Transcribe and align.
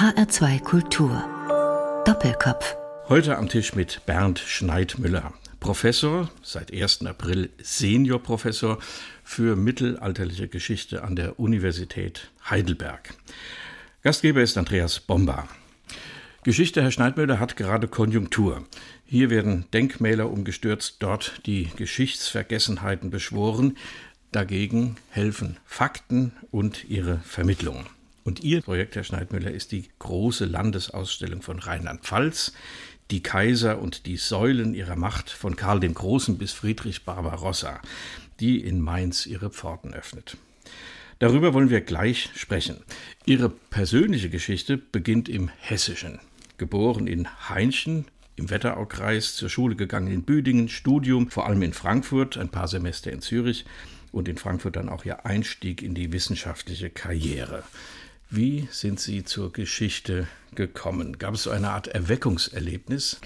HR2 0.00 0.62
Kultur. 0.62 1.24
Doppelkopf. 2.06 2.74
Heute 3.10 3.36
am 3.36 3.50
Tisch 3.50 3.74
mit 3.74 4.00
Bernd 4.06 4.38
Schneidmüller, 4.38 5.34
Professor, 5.60 6.30
seit 6.42 6.72
1. 6.72 7.04
April 7.04 7.50
Seniorprofessor 7.62 8.78
für 9.22 9.56
mittelalterliche 9.56 10.48
Geschichte 10.48 11.04
an 11.04 11.16
der 11.16 11.38
Universität 11.38 12.30
Heidelberg. 12.48 13.12
Gastgeber 14.02 14.40
ist 14.40 14.56
Andreas 14.56 15.00
Bomba. 15.00 15.46
Geschichte, 16.44 16.80
Herr 16.80 16.92
Schneidmüller, 16.92 17.38
hat 17.38 17.58
gerade 17.58 17.86
Konjunktur. 17.86 18.64
Hier 19.04 19.28
werden 19.28 19.66
Denkmäler 19.74 20.30
umgestürzt, 20.30 20.96
dort 21.00 21.42
die 21.44 21.68
Geschichtsvergessenheiten 21.76 23.10
beschworen. 23.10 23.76
Dagegen 24.32 24.96
helfen 25.10 25.58
Fakten 25.66 26.32
und 26.50 26.88
ihre 26.88 27.18
Vermittlung. 27.18 27.84
Und 28.24 28.40
Ihr 28.40 28.62
Projekt, 28.62 28.96
Herr 28.96 29.04
Schneidmüller, 29.04 29.50
ist 29.50 29.72
die 29.72 29.88
große 29.98 30.44
Landesausstellung 30.44 31.42
von 31.42 31.58
Rheinland-Pfalz, 31.58 32.52
die 33.10 33.22
Kaiser 33.22 33.80
und 33.80 34.06
die 34.06 34.16
Säulen 34.16 34.74
ihrer 34.74 34.96
Macht 34.96 35.30
von 35.30 35.56
Karl 35.56 35.80
dem 35.80 35.94
Großen 35.94 36.38
bis 36.38 36.52
Friedrich 36.52 37.04
Barbarossa, 37.04 37.80
die 38.38 38.60
in 38.60 38.80
Mainz 38.80 39.26
ihre 39.26 39.50
Pforten 39.50 39.94
öffnet. 39.94 40.36
Darüber 41.18 41.52
wollen 41.52 41.70
wir 41.70 41.80
gleich 41.80 42.30
sprechen. 42.34 42.78
Ihre 43.26 43.50
persönliche 43.50 44.30
Geschichte 44.30 44.78
beginnt 44.78 45.28
im 45.28 45.50
Hessischen. 45.58 46.20
Geboren 46.56 47.06
in 47.06 47.28
Heinchen 47.48 48.06
im 48.36 48.48
Wetteraukreis, 48.48 49.36
zur 49.36 49.50
Schule 49.50 49.76
gegangen 49.76 50.10
in 50.10 50.22
Büdingen, 50.22 50.68
Studium 50.68 51.30
vor 51.30 51.46
allem 51.46 51.62
in 51.62 51.74
Frankfurt, 51.74 52.38
ein 52.38 52.48
paar 52.48 52.68
Semester 52.68 53.12
in 53.12 53.20
Zürich 53.20 53.66
und 54.12 54.28
in 54.28 54.38
Frankfurt 54.38 54.76
dann 54.76 54.88
auch 54.88 55.04
ihr 55.04 55.26
Einstieg 55.26 55.82
in 55.82 55.94
die 55.94 56.12
wissenschaftliche 56.12 56.88
Karriere. 56.88 57.64
Wie 58.32 58.68
sind 58.70 59.00
Sie 59.00 59.24
zur 59.24 59.52
Geschichte 59.52 60.28
gekommen? 60.54 61.18
Gab 61.18 61.34
es 61.34 61.42
so 61.42 61.50
eine 61.50 61.70
Art 61.70 61.88
Erweckungserlebnis? 61.88 63.20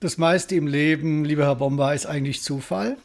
Das 0.00 0.18
meiste 0.18 0.56
im 0.56 0.66
Leben, 0.66 1.24
lieber 1.24 1.44
Herr 1.44 1.54
Bomber, 1.54 1.94
ist 1.94 2.06
eigentlich 2.06 2.42
Zufall. 2.42 2.96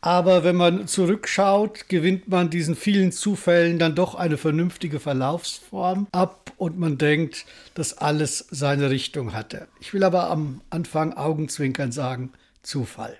Aber 0.00 0.44
wenn 0.44 0.54
man 0.54 0.86
zurückschaut, 0.86 1.88
gewinnt 1.88 2.28
man 2.28 2.48
diesen 2.48 2.76
vielen 2.76 3.10
Zufällen 3.10 3.80
dann 3.80 3.96
doch 3.96 4.14
eine 4.14 4.36
vernünftige 4.36 5.00
Verlaufsform 5.00 6.06
ab 6.12 6.52
und 6.58 6.78
man 6.78 6.96
denkt, 6.96 7.44
dass 7.74 7.98
alles 7.98 8.46
seine 8.52 8.88
Richtung 8.88 9.32
hatte. 9.32 9.66
Ich 9.80 9.92
will 9.92 10.04
aber 10.04 10.30
am 10.30 10.60
Anfang 10.70 11.12
Augenzwinkern 11.12 11.90
sagen, 11.90 12.32
Zufall. 12.62 13.18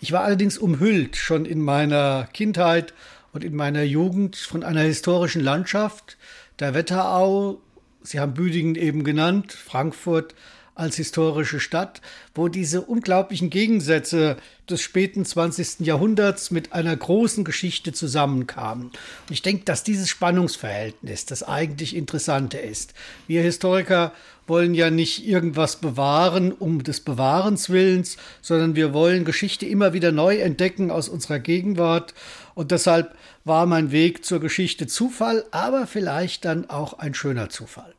Ich 0.00 0.12
war 0.12 0.22
allerdings 0.22 0.56
umhüllt 0.56 1.16
schon 1.16 1.44
in 1.44 1.60
meiner 1.60 2.26
Kindheit 2.32 2.94
und 3.34 3.44
in 3.44 3.54
meiner 3.54 3.82
Jugend 3.82 4.36
von 4.36 4.62
einer 4.62 4.80
historischen 4.80 5.42
Landschaft, 5.42 6.16
der 6.58 6.74
Wetterau, 6.74 7.60
Sie 8.02 8.20
haben 8.20 8.34
Büdingen 8.34 8.76
eben 8.76 9.02
genannt, 9.04 9.52
Frankfurt 9.52 10.34
als 10.76 10.96
historische 10.96 11.58
Stadt, 11.58 12.02
wo 12.34 12.48
diese 12.48 12.82
unglaublichen 12.82 13.48
Gegensätze 13.48 14.36
des 14.68 14.82
späten 14.82 15.24
20. 15.24 15.80
Jahrhunderts 15.80 16.50
mit 16.50 16.74
einer 16.74 16.94
großen 16.94 17.44
Geschichte 17.44 17.92
zusammenkamen. 17.92 18.88
Und 18.88 19.30
ich 19.30 19.42
denke, 19.42 19.64
dass 19.64 19.84
dieses 19.84 20.10
Spannungsverhältnis 20.10 21.24
das 21.24 21.42
eigentlich 21.42 21.96
Interessante 21.96 22.58
ist. 22.58 22.92
Wir 23.26 23.42
Historiker 23.42 24.12
wollen 24.46 24.74
ja 24.74 24.90
nicht 24.90 25.26
irgendwas 25.26 25.76
bewahren 25.76 26.52
um 26.52 26.82
des 26.82 27.00
Bewahrens 27.00 27.70
willens, 27.70 28.16
sondern 28.42 28.76
wir 28.76 28.92
wollen 28.92 29.24
Geschichte 29.24 29.66
immer 29.66 29.92
wieder 29.92 30.12
neu 30.12 30.38
entdecken 30.38 30.90
aus 30.90 31.08
unserer 31.08 31.38
Gegenwart. 31.38 32.14
Und 32.54 32.70
deshalb 32.70 33.16
war 33.44 33.66
mein 33.66 33.92
Weg 33.92 34.24
zur 34.24 34.40
Geschichte 34.40 34.86
Zufall, 34.86 35.44
aber 35.50 35.86
vielleicht 35.86 36.44
dann 36.44 36.70
auch 36.70 36.98
ein 36.98 37.14
schöner 37.14 37.48
Zufall. 37.48 37.94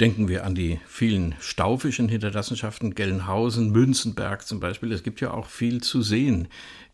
Denken 0.00 0.28
wir 0.28 0.44
an 0.44 0.54
die 0.54 0.78
vielen 0.86 1.34
staufischen 1.40 2.08
Hinterlassenschaften, 2.08 2.94
Gelnhausen, 2.94 3.70
Münzenberg 3.70 4.46
zum 4.46 4.60
Beispiel. 4.60 4.92
Es 4.92 5.02
gibt 5.02 5.20
ja 5.20 5.32
auch 5.32 5.46
viel 5.46 5.82
zu 5.82 6.02
sehen 6.02 6.46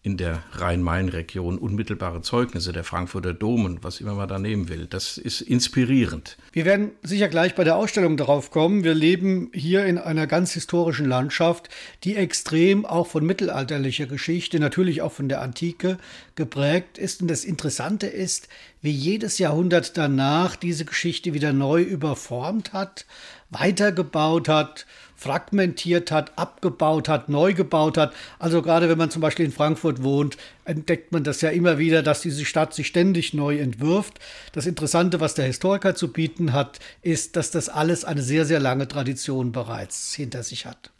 in 0.04 0.18
der 0.18 0.42
Rhein-Main-Region 0.52 1.56
unmittelbare 1.56 2.20
Zeugnisse, 2.20 2.72
der 2.72 2.84
Frankfurter 2.84 3.32
Dom 3.32 3.64
und 3.64 3.84
was 3.84 4.02
immer 4.02 4.12
man 4.12 4.28
da 4.28 4.38
nehmen 4.38 4.68
will. 4.68 4.86
Das 4.86 5.16
ist 5.16 5.40
inspirierend. 5.40 6.36
Wir 6.52 6.66
werden 6.66 6.90
sicher 7.02 7.28
gleich 7.28 7.54
bei 7.54 7.64
der 7.64 7.76
Ausstellung 7.76 8.18
darauf 8.18 8.50
kommen. 8.50 8.84
Wir 8.84 8.92
leben 8.92 9.50
hier 9.54 9.86
in 9.86 9.96
einer 9.96 10.26
ganz 10.26 10.52
historischen 10.52 11.06
Landschaft, 11.06 11.70
die 12.04 12.16
extrem 12.16 12.84
auch 12.84 13.06
von 13.06 13.24
mittelalterlicher 13.24 14.04
Geschichte, 14.04 14.60
natürlich 14.60 15.00
auch 15.00 15.12
von 15.12 15.30
der 15.30 15.40
Antike 15.40 15.96
geprägt 16.34 16.98
ist. 16.98 17.22
Und 17.22 17.28
das 17.28 17.46
Interessante 17.46 18.06
ist, 18.06 18.48
wie 18.82 18.90
jedes 18.90 19.38
Jahrhundert 19.38 19.96
danach 19.96 20.54
diese 20.54 20.84
Geschichte 20.84 21.32
wieder 21.32 21.54
neu 21.54 21.80
überformt 21.80 22.74
hat, 22.74 23.06
weitergebaut 23.48 24.50
hat, 24.50 24.84
fragmentiert 25.24 26.10
hat, 26.10 26.38
abgebaut 26.38 27.08
hat, 27.08 27.30
neu 27.30 27.54
gebaut 27.54 27.96
hat. 27.96 28.12
Also 28.38 28.60
gerade 28.60 28.90
wenn 28.90 28.98
man 28.98 29.10
zum 29.10 29.22
Beispiel 29.22 29.46
in 29.46 29.52
Frankfurt 29.52 30.02
wohnt, 30.02 30.36
entdeckt 30.66 31.12
man 31.12 31.24
das 31.24 31.40
ja 31.40 31.48
immer 31.48 31.78
wieder, 31.78 32.02
dass 32.02 32.20
diese 32.20 32.44
Stadt 32.44 32.74
sich 32.74 32.86
ständig 32.86 33.32
neu 33.32 33.58
entwirft. 33.58 34.20
Das 34.52 34.66
Interessante, 34.66 35.20
was 35.20 35.34
der 35.34 35.46
Historiker 35.46 35.94
zu 35.94 36.12
bieten 36.12 36.52
hat, 36.52 36.78
ist, 37.00 37.36
dass 37.36 37.50
das 37.50 37.70
alles 37.70 38.04
eine 38.04 38.22
sehr, 38.22 38.44
sehr 38.44 38.60
lange 38.60 38.86
Tradition 38.86 39.50
bereits 39.50 40.14
hinter 40.14 40.42
sich 40.42 40.66
hat. 40.66 40.90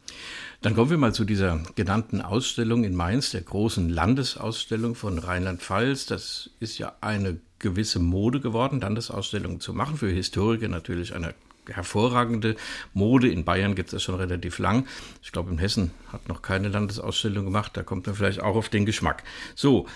Dann 0.63 0.75
kommen 0.75 0.89
wir 0.89 0.97
mal 0.97 1.13
zu 1.13 1.27
dieser 1.27 1.63
genannten 1.75 2.23
Ausstellung 2.23 2.85
in 2.85 2.95
Mainz, 2.95 3.31
der 3.31 3.43
großen 3.43 3.91
Landesausstellung 3.91 4.95
von 4.95 5.19
Rheinland-Pfalz. 5.19 6.07
Das 6.07 6.49
ist 6.61 6.79
ja 6.79 6.95
eine 7.03 7.39
gewisse 7.59 7.99
Mode 7.99 8.41
geworden, 8.41 8.81
Landesausstellungen 8.81 9.61
zu 9.61 9.75
machen. 9.75 9.99
Für 9.99 10.09
Historiker 10.09 10.69
natürlich 10.69 11.15
eine 11.15 11.35
hervorragende 11.71 12.57
Mode. 12.93 13.29
In 13.29 13.45
Bayern 13.45 13.75
gibt 13.75 13.89
es 13.89 13.93
das 13.93 14.03
schon 14.03 14.17
relativ 14.17 14.59
lang. 14.59 14.87
Ich 15.23 15.33
glaube, 15.33 15.51
in 15.51 15.59
Hessen 15.59 15.93
hat 16.13 16.29
noch 16.29 16.43
keine 16.43 16.69
Landesausstellung 16.69 17.45
gemacht. 17.45 17.73
Da 17.75 17.83
kommt 17.83 18.07
man 18.07 18.15
vielleicht 18.17 18.41
auch 18.41 18.57
auf 18.57 18.69
den 18.69 18.87
Geschmack. 18.87 19.23
So, 19.55 19.87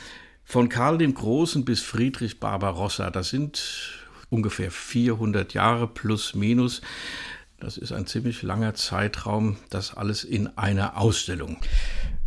von 0.45 0.69
Karl 0.69 0.99
dem 0.99 1.15
Großen 1.15 1.65
bis 1.65 1.83
Friedrich 1.83 2.41
Barbarossa, 2.41 3.11
das 3.11 3.29
sind 3.29 4.07
ungefähr 4.31 4.71
400 4.71 5.53
Jahre 5.55 5.87
plus 5.87 6.35
minus. 6.35 6.81
Das 7.61 7.77
ist 7.77 7.93
ein 7.93 8.07
ziemlich 8.07 8.43
langer 8.43 8.75
Zeitraum, 8.75 9.57
das 9.69 9.97
alles 9.97 10.23
in 10.23 10.47
einer 10.57 10.97
Ausstellung. 10.97 11.57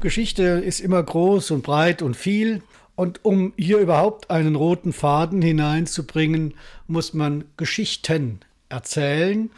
Geschichte 0.01 0.43
ist 0.43 0.81
immer 0.81 1.01
groß 1.01 1.51
und 1.51 1.63
breit 1.63 2.01
und 2.01 2.15
viel. 2.15 2.61
Und 2.95 3.23
um 3.23 3.53
hier 3.57 3.79
überhaupt 3.79 4.29
einen 4.29 4.55
roten 4.55 4.93
Faden 4.93 5.41
hineinzubringen, 5.41 6.53
muss 6.87 7.13
man 7.13 7.45
Geschichten 7.55 8.41
erzählen. 8.71 9.51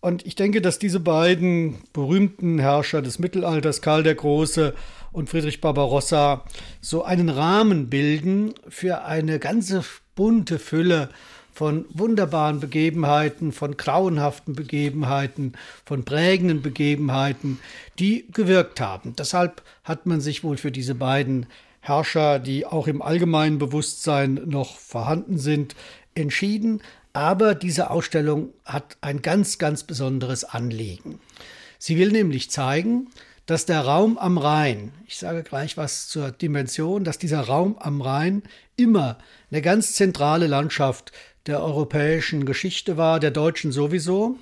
Und 0.00 0.24
ich 0.26 0.36
denke, 0.36 0.60
dass 0.60 0.78
diese 0.78 1.00
beiden 1.00 1.78
berühmten 1.92 2.58
Herrscher 2.60 3.02
des 3.02 3.18
Mittelalters, 3.18 3.82
Karl 3.82 4.04
der 4.04 4.14
Große 4.14 4.74
und 5.10 5.28
Friedrich 5.28 5.60
Barbarossa, 5.60 6.44
so 6.80 7.02
einen 7.02 7.28
Rahmen 7.28 7.88
bilden 7.90 8.54
für 8.68 9.04
eine 9.04 9.40
ganze 9.40 9.84
bunte 10.14 10.60
Fülle 10.60 11.08
von 11.52 11.86
wunderbaren 11.92 12.60
Begebenheiten, 12.60 13.50
von 13.50 13.76
grauenhaften 13.76 14.54
Begebenheiten, 14.54 15.54
von 15.84 16.04
prägenden 16.04 16.62
Begebenheiten, 16.62 17.58
die 17.98 18.28
gewirkt 18.32 18.80
haben. 18.80 19.16
Deshalb 19.18 19.62
hat 19.82 20.06
man 20.06 20.20
sich 20.20 20.44
wohl 20.44 20.56
für 20.56 20.70
diese 20.70 20.94
beiden 20.94 21.46
Herrscher, 21.80 22.38
die 22.38 22.64
auch 22.64 22.86
im 22.86 23.02
allgemeinen 23.02 23.58
Bewusstsein 23.58 24.40
noch 24.46 24.76
vorhanden 24.76 25.38
sind, 25.38 25.74
entschieden. 26.14 26.80
Aber 27.12 27.54
diese 27.54 27.90
Ausstellung 27.90 28.52
hat 28.64 28.96
ein 29.00 29.22
ganz, 29.22 29.58
ganz 29.58 29.82
besonderes 29.82 30.44
Anliegen. 30.44 31.20
Sie 31.78 31.96
will 31.98 32.10
nämlich 32.10 32.50
zeigen, 32.50 33.08
dass 33.46 33.64
der 33.64 33.80
Raum 33.80 34.18
am 34.18 34.36
Rhein, 34.36 34.92
ich 35.06 35.16
sage 35.16 35.42
gleich 35.42 35.78
was 35.78 36.08
zur 36.08 36.30
Dimension, 36.30 37.02
dass 37.02 37.16
dieser 37.16 37.40
Raum 37.40 37.78
am 37.78 38.02
Rhein 38.02 38.42
immer 38.76 39.18
eine 39.50 39.62
ganz 39.62 39.94
zentrale 39.94 40.46
Landschaft 40.46 41.12
der 41.46 41.62
europäischen 41.62 42.44
Geschichte 42.44 42.98
war, 42.98 43.20
der 43.20 43.30
deutschen 43.30 43.72
sowieso, 43.72 44.36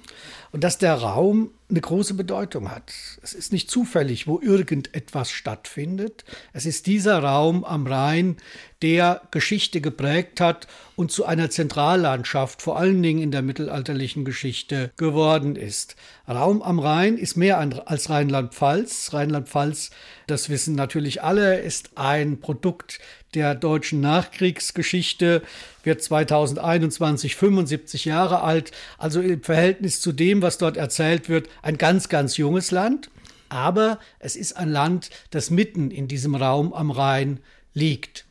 und 0.53 0.65
dass 0.65 0.79
der 0.79 0.95
Raum 0.95 1.51
eine 1.69 1.81
große 1.81 2.15
Bedeutung 2.15 2.71
hat. 2.71 2.93
Es 3.23 3.33
ist 3.33 3.53
nicht 3.53 3.71
zufällig, 3.71 4.29
wo 4.29 4.41
irgendetwas 4.41 5.31
stattfindet. 5.31 6.25
Es 6.53 6.65
ist 6.65 6.87
dieser 6.87 7.19
Raum 7.19 7.65
am 7.65 7.87
Rhein, 7.87 8.37
der 8.83 9.23
Geschichte 9.33 9.81
geprägt 9.81 10.41
hat 10.41 10.69
und 10.95 11.11
zu 11.11 11.25
einer 11.25 11.51
Zentrallandschaft, 11.51 12.63
vor 12.63 12.79
allen 12.79 13.03
Dingen 13.03 13.21
in 13.21 13.31
der 13.33 13.43
mittelalterlichen 13.43 14.25
Geschichte, 14.25 14.93
geworden 14.97 15.57
ist. 15.57 15.97
Raum 16.29 16.63
am 16.63 16.79
Rhein 16.79 17.19
ist 17.19 17.37
mehr 17.37 17.59
als 17.59 18.11
Rheinland-Pfalz. 18.11 19.13
Rheinland-Pfalz, 19.13 19.91
das 20.29 20.49
wissen 20.49 20.77
natürlich 20.77 21.23
alle, 21.25 21.59
ist 21.59 21.91
ein 21.97 22.39
Produkt 22.39 23.01
der 23.37 23.55
deutschen 23.55 24.01
Nachkriegsgeschichte, 24.01 25.43
wird 25.85 26.03
2021 26.03 27.37
75 27.37 28.07
Jahre 28.07 28.41
alt, 28.43 28.73
also 28.97 29.21
im 29.21 29.43
Verhältnis 29.43 30.01
zu 30.01 30.13
dem, 30.13 30.41
was 30.43 30.59
dort 30.59 30.79
erzählt 30.79 31.29
wird, 31.29 31.49
ein 31.63 31.77
ganz, 31.77 32.09
ganz 32.09 32.39
junges 32.39 32.71
Land. 32.71 33.11
Aber 33.51 34.01
es 34.19 34.35
ist 34.35 34.57
ein 34.57 34.71
Land, 34.71 35.11
das 35.31 35.51
mitten 35.51 35.91
in 35.91 36.09
diesem 36.09 36.35
Raum 36.35 36.73
am 36.73 36.91
Rhein 36.91 37.39
liegt. 37.75 38.25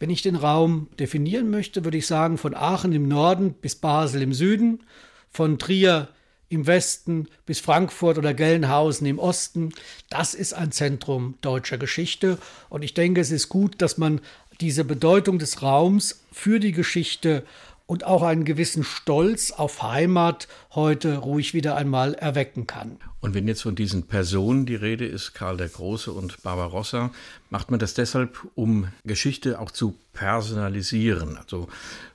Wenn 0.00 0.10
ich 0.10 0.22
den 0.22 0.36
Raum 0.36 0.88
definieren 0.98 1.50
möchte, 1.50 1.84
würde 1.84 1.96
ich 1.96 2.06
sagen, 2.06 2.36
von 2.36 2.54
Aachen 2.54 2.92
im 2.92 3.06
Norden 3.06 3.54
bis 3.54 3.76
Basel 3.76 4.22
im 4.22 4.34
Süden, 4.34 4.82
von 5.30 5.58
Trier 5.58 6.08
im 6.48 6.66
Westen 6.66 7.28
bis 7.46 7.60
Frankfurt 7.60 8.18
oder 8.18 8.32
Gelnhausen 8.32 9.06
im 9.06 9.18
Osten. 9.18 9.72
Das 10.08 10.34
ist 10.34 10.54
ein 10.54 10.72
Zentrum 10.72 11.34
deutscher 11.40 11.78
Geschichte. 11.78 12.38
Und 12.70 12.82
ich 12.82 12.94
denke, 12.94 13.20
es 13.20 13.30
ist 13.30 13.48
gut, 13.48 13.82
dass 13.82 13.98
man 13.98 14.20
diese 14.60 14.84
Bedeutung 14.84 15.38
des 15.38 15.62
Raums 15.62 16.24
für 16.32 16.60
die 16.60 16.72
Geschichte 16.72 17.44
und 17.88 18.04
auch 18.04 18.22
einen 18.22 18.44
gewissen 18.44 18.84
Stolz 18.84 19.50
auf 19.50 19.82
Heimat 19.82 20.46
heute 20.74 21.16
ruhig 21.16 21.54
wieder 21.54 21.74
einmal 21.74 22.12
erwecken 22.12 22.66
kann. 22.66 22.98
Und 23.20 23.34
wenn 23.34 23.48
jetzt 23.48 23.62
von 23.62 23.74
diesen 23.74 24.06
Personen 24.06 24.66
die 24.66 24.74
Rede 24.74 25.06
ist, 25.06 25.32
Karl 25.32 25.56
der 25.56 25.68
Große 25.68 26.12
und 26.12 26.42
Barbarossa, 26.42 27.10
macht 27.48 27.70
man 27.70 27.80
das 27.80 27.94
deshalb, 27.94 28.46
um 28.54 28.88
Geschichte 29.04 29.58
auch 29.58 29.70
zu 29.70 29.96
personalisieren. 30.12 31.38
Also 31.38 31.68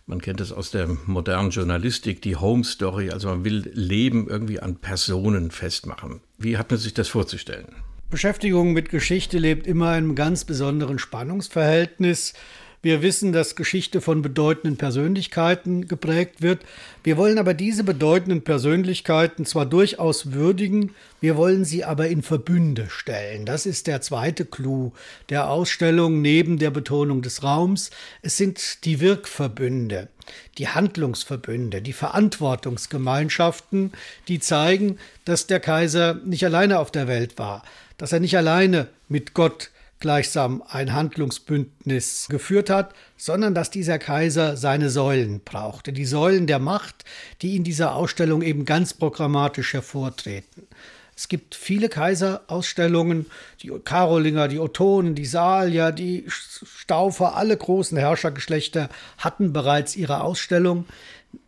man 0.06 0.22
kennt 0.22 0.42
es 0.42 0.51
aus 0.51 0.69
der 0.69 0.88
modernen 1.07 1.50
Journalistik, 1.50 2.22
die 2.22 2.36
Home 2.36 2.63
Story, 2.63 3.10
also 3.10 3.30
man 3.30 3.44
will 3.44 3.72
Leben 3.74 4.28
irgendwie 4.30 4.60
an 4.60 4.75
Personen 4.75 5.50
festmachen. 5.50 6.22
Wie 6.38 6.57
hat 6.57 6.69
man 6.69 6.80
sich 6.80 6.94
das 6.94 7.07
vorzustellen? 7.07 7.74
Beschäftigung 8.13 8.74
mit 8.74 8.92
Geschichte 8.92 9.39
lebt 9.39 9.65
immer 9.65 9.88
in 9.88 10.04
einem 10.04 10.15
ganz 10.15 10.45
besonderen 10.45 11.00
Spannungsverhältnis 11.00 12.36
wir 12.83 13.01
wissen, 13.01 13.31
dass 13.31 13.56
Geschichte 13.56 14.01
von 14.01 14.21
bedeutenden 14.21 14.75
Persönlichkeiten 14.75 15.88
geprägt 15.88 16.42
wird. 16.42 16.63
Wir 17.01 17.15
wollen 17.15 17.39
aber 17.39 17.54
diese 17.54 17.86
bedeutenden 17.86 18.42
Persönlichkeiten 18.42 19.45
zwar 19.45 19.65
durchaus 19.65 20.33
würdigen, 20.33 20.94
wir 21.21 21.38
wollen 21.38 21.63
sie 21.63 21.86
aber 21.86 22.10
in 22.10 22.21
Verbünde 22.21 22.88
stellen. 22.89 23.45
Das 23.45 23.65
ist 23.65 23.88
der 23.88 24.01
zweite 24.01 24.44
Clou 24.44 24.92
der 25.30 25.50
Ausstellung 25.50 26.21
neben 26.21 26.59
der 26.59 26.71
Betonung 26.71 27.21
des 27.21 27.42
Raums. 27.42 27.89
Es 28.21 28.36
sind 28.36 28.83
die 28.83 29.00
Wirkverbünde, 29.00 30.09
die 30.57 30.68
Handlungsverbünde, 30.68 31.81
die 31.81 31.94
Verantwortungsgemeinschaften, 31.94 33.94
die 34.27 34.39
zeigen, 34.39 34.98
dass 35.24 35.48
der 35.48 35.62
Kaiser 35.62 36.16
nicht 36.25 36.44
alleine 36.44 36.80
auf 36.80 36.92
der 36.92 37.07
Welt 37.07 37.38
war, 37.38 37.63
dass 38.04 38.12
er 38.12 38.20
nicht 38.20 38.36
alleine 38.36 38.90
mit 39.08 39.34
Gott 39.34 39.72
gleichsam 40.02 40.62
ein 40.68 40.92
Handlungsbündnis 40.92 42.28
geführt 42.30 42.70
hat, 42.70 42.94
sondern 43.16 43.56
dass 43.56 43.72
dieser 43.72 43.98
Kaiser 43.98 44.58
seine 44.58 44.90
Säulen 44.90 45.40
brauchte, 45.40 45.94
die 45.94 46.04
Säulen 46.04 46.46
der 46.46 46.60
Macht, 46.60 47.06
die 47.42 47.56
in 47.56 47.64
dieser 47.64 47.96
Ausstellung 47.96 48.42
eben 48.42 48.66
ganz 48.66 48.94
programmatisch 48.94 49.72
hervortreten. 49.72 50.68
Es 51.16 51.30
gibt 51.30 51.56
viele 51.56 51.88
Kaiserausstellungen, 51.88 53.28
die 53.62 53.70
Karolinger, 53.70 54.50
die 54.50 54.60
Ottonen, 54.60 55.16
die 55.16 55.26
Salier, 55.26 55.94
die 55.94 56.26
Staufer, 56.28 57.38
alle 57.38 57.56
großen 57.56 57.98
Herrschergeschlechter 57.98 58.90
hatten 59.18 59.54
bereits 59.54 59.96
ihre 59.96 60.20
Ausstellung. 60.20 60.88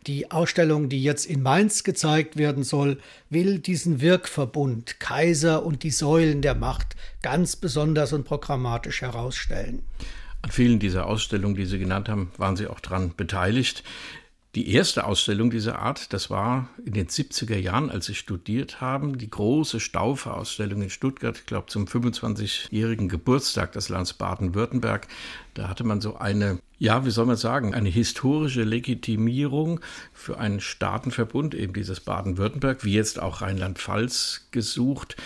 Die 0.06 0.30
Ausstellung, 0.30 0.88
die 0.88 1.02
jetzt 1.02 1.26
in 1.26 1.42
Mainz 1.42 1.84
gezeigt 1.84 2.36
werden 2.36 2.62
soll, 2.62 2.98
will 3.30 3.58
diesen 3.58 4.00
Wirkverbund 4.00 5.00
Kaiser 5.00 5.64
und 5.64 5.82
die 5.82 5.90
Säulen 5.90 6.42
der 6.42 6.54
Macht 6.54 6.96
ganz 7.22 7.56
besonders 7.56 8.12
und 8.12 8.24
programmatisch 8.24 9.02
herausstellen. 9.02 9.82
An 10.42 10.50
vielen 10.50 10.78
dieser 10.78 11.06
Ausstellungen, 11.06 11.56
die 11.56 11.66
Sie 11.66 11.78
genannt 11.78 12.08
haben, 12.08 12.30
waren 12.36 12.56
Sie 12.56 12.68
auch 12.68 12.80
daran 12.80 13.12
beteiligt. 13.16 13.82
Die 14.56 14.70
erste 14.72 15.04
Ausstellung 15.04 15.50
dieser 15.50 15.80
Art, 15.80 16.14
das 16.14 16.30
war 16.30 16.70
in 16.82 16.94
den 16.94 17.08
70er 17.08 17.58
Jahren, 17.58 17.90
als 17.90 18.06
Sie 18.06 18.14
studiert 18.14 18.80
haben, 18.80 19.18
die 19.18 19.28
große 19.28 19.80
Staufer-Ausstellung 19.80 20.80
in 20.80 20.88
Stuttgart, 20.88 21.36
ich 21.36 21.44
glaube 21.44 21.66
zum 21.66 21.84
25-jährigen 21.84 23.10
Geburtstag 23.10 23.72
des 23.72 23.90
Landes 23.90 24.14
Baden-Württemberg. 24.14 25.08
Da 25.52 25.68
hatte 25.68 25.84
man 25.84 26.00
so 26.00 26.16
eine, 26.16 26.58
ja, 26.78 27.04
wie 27.04 27.10
soll 27.10 27.26
man 27.26 27.36
sagen, 27.36 27.74
eine 27.74 27.90
historische 27.90 28.62
Legitimierung 28.62 29.80
für 30.14 30.38
einen 30.38 30.60
Staatenverbund, 30.60 31.54
eben 31.54 31.74
dieses 31.74 32.00
Baden-Württemberg, 32.00 32.82
wie 32.82 32.94
jetzt 32.94 33.20
auch 33.20 33.42
Rheinland-Pfalz 33.42 34.48
gesucht. 34.52 35.16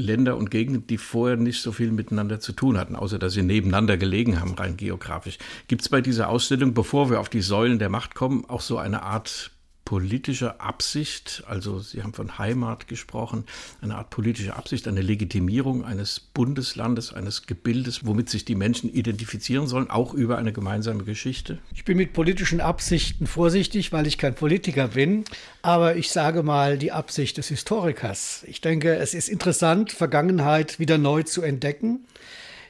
Länder 0.00 0.36
und 0.36 0.50
Gegenden, 0.50 0.86
die 0.86 0.98
vorher 0.98 1.36
nicht 1.36 1.62
so 1.62 1.72
viel 1.72 1.92
miteinander 1.92 2.40
zu 2.40 2.52
tun 2.52 2.78
hatten, 2.78 2.96
außer 2.96 3.18
dass 3.18 3.34
sie 3.34 3.42
nebeneinander 3.42 3.96
gelegen 3.96 4.40
haben, 4.40 4.54
rein 4.54 4.76
geografisch. 4.76 5.38
Gibt 5.68 5.82
es 5.82 5.88
bei 5.88 6.00
dieser 6.00 6.28
Ausstellung, 6.28 6.74
bevor 6.74 7.10
wir 7.10 7.20
auf 7.20 7.28
die 7.28 7.42
Säulen 7.42 7.78
der 7.78 7.88
Macht 7.88 8.14
kommen, 8.14 8.44
auch 8.46 8.60
so 8.60 8.78
eine 8.78 9.02
Art 9.02 9.52
politische 9.90 10.60
Absicht, 10.60 11.42
also 11.48 11.80
Sie 11.80 12.04
haben 12.04 12.14
von 12.14 12.38
Heimat 12.38 12.86
gesprochen, 12.86 13.42
eine 13.80 13.96
Art 13.96 14.10
politische 14.10 14.54
Absicht, 14.54 14.86
eine 14.86 15.02
Legitimierung 15.02 15.84
eines 15.84 16.20
Bundeslandes, 16.20 17.12
eines 17.12 17.48
Gebildes, 17.48 18.06
womit 18.06 18.30
sich 18.30 18.44
die 18.44 18.54
Menschen 18.54 18.88
identifizieren 18.88 19.66
sollen, 19.66 19.90
auch 19.90 20.14
über 20.14 20.38
eine 20.38 20.52
gemeinsame 20.52 21.02
Geschichte? 21.02 21.58
Ich 21.74 21.84
bin 21.84 21.96
mit 21.96 22.12
politischen 22.12 22.60
Absichten 22.60 23.26
vorsichtig, 23.26 23.92
weil 23.92 24.06
ich 24.06 24.16
kein 24.16 24.36
Politiker 24.36 24.86
bin, 24.86 25.24
aber 25.60 25.96
ich 25.96 26.12
sage 26.12 26.44
mal 26.44 26.78
die 26.78 26.92
Absicht 26.92 27.36
des 27.38 27.48
Historikers. 27.48 28.44
Ich 28.46 28.60
denke, 28.60 28.94
es 28.94 29.12
ist 29.12 29.28
interessant, 29.28 29.90
Vergangenheit 29.90 30.78
wieder 30.78 30.98
neu 30.98 31.24
zu 31.24 31.42
entdecken. 31.42 32.06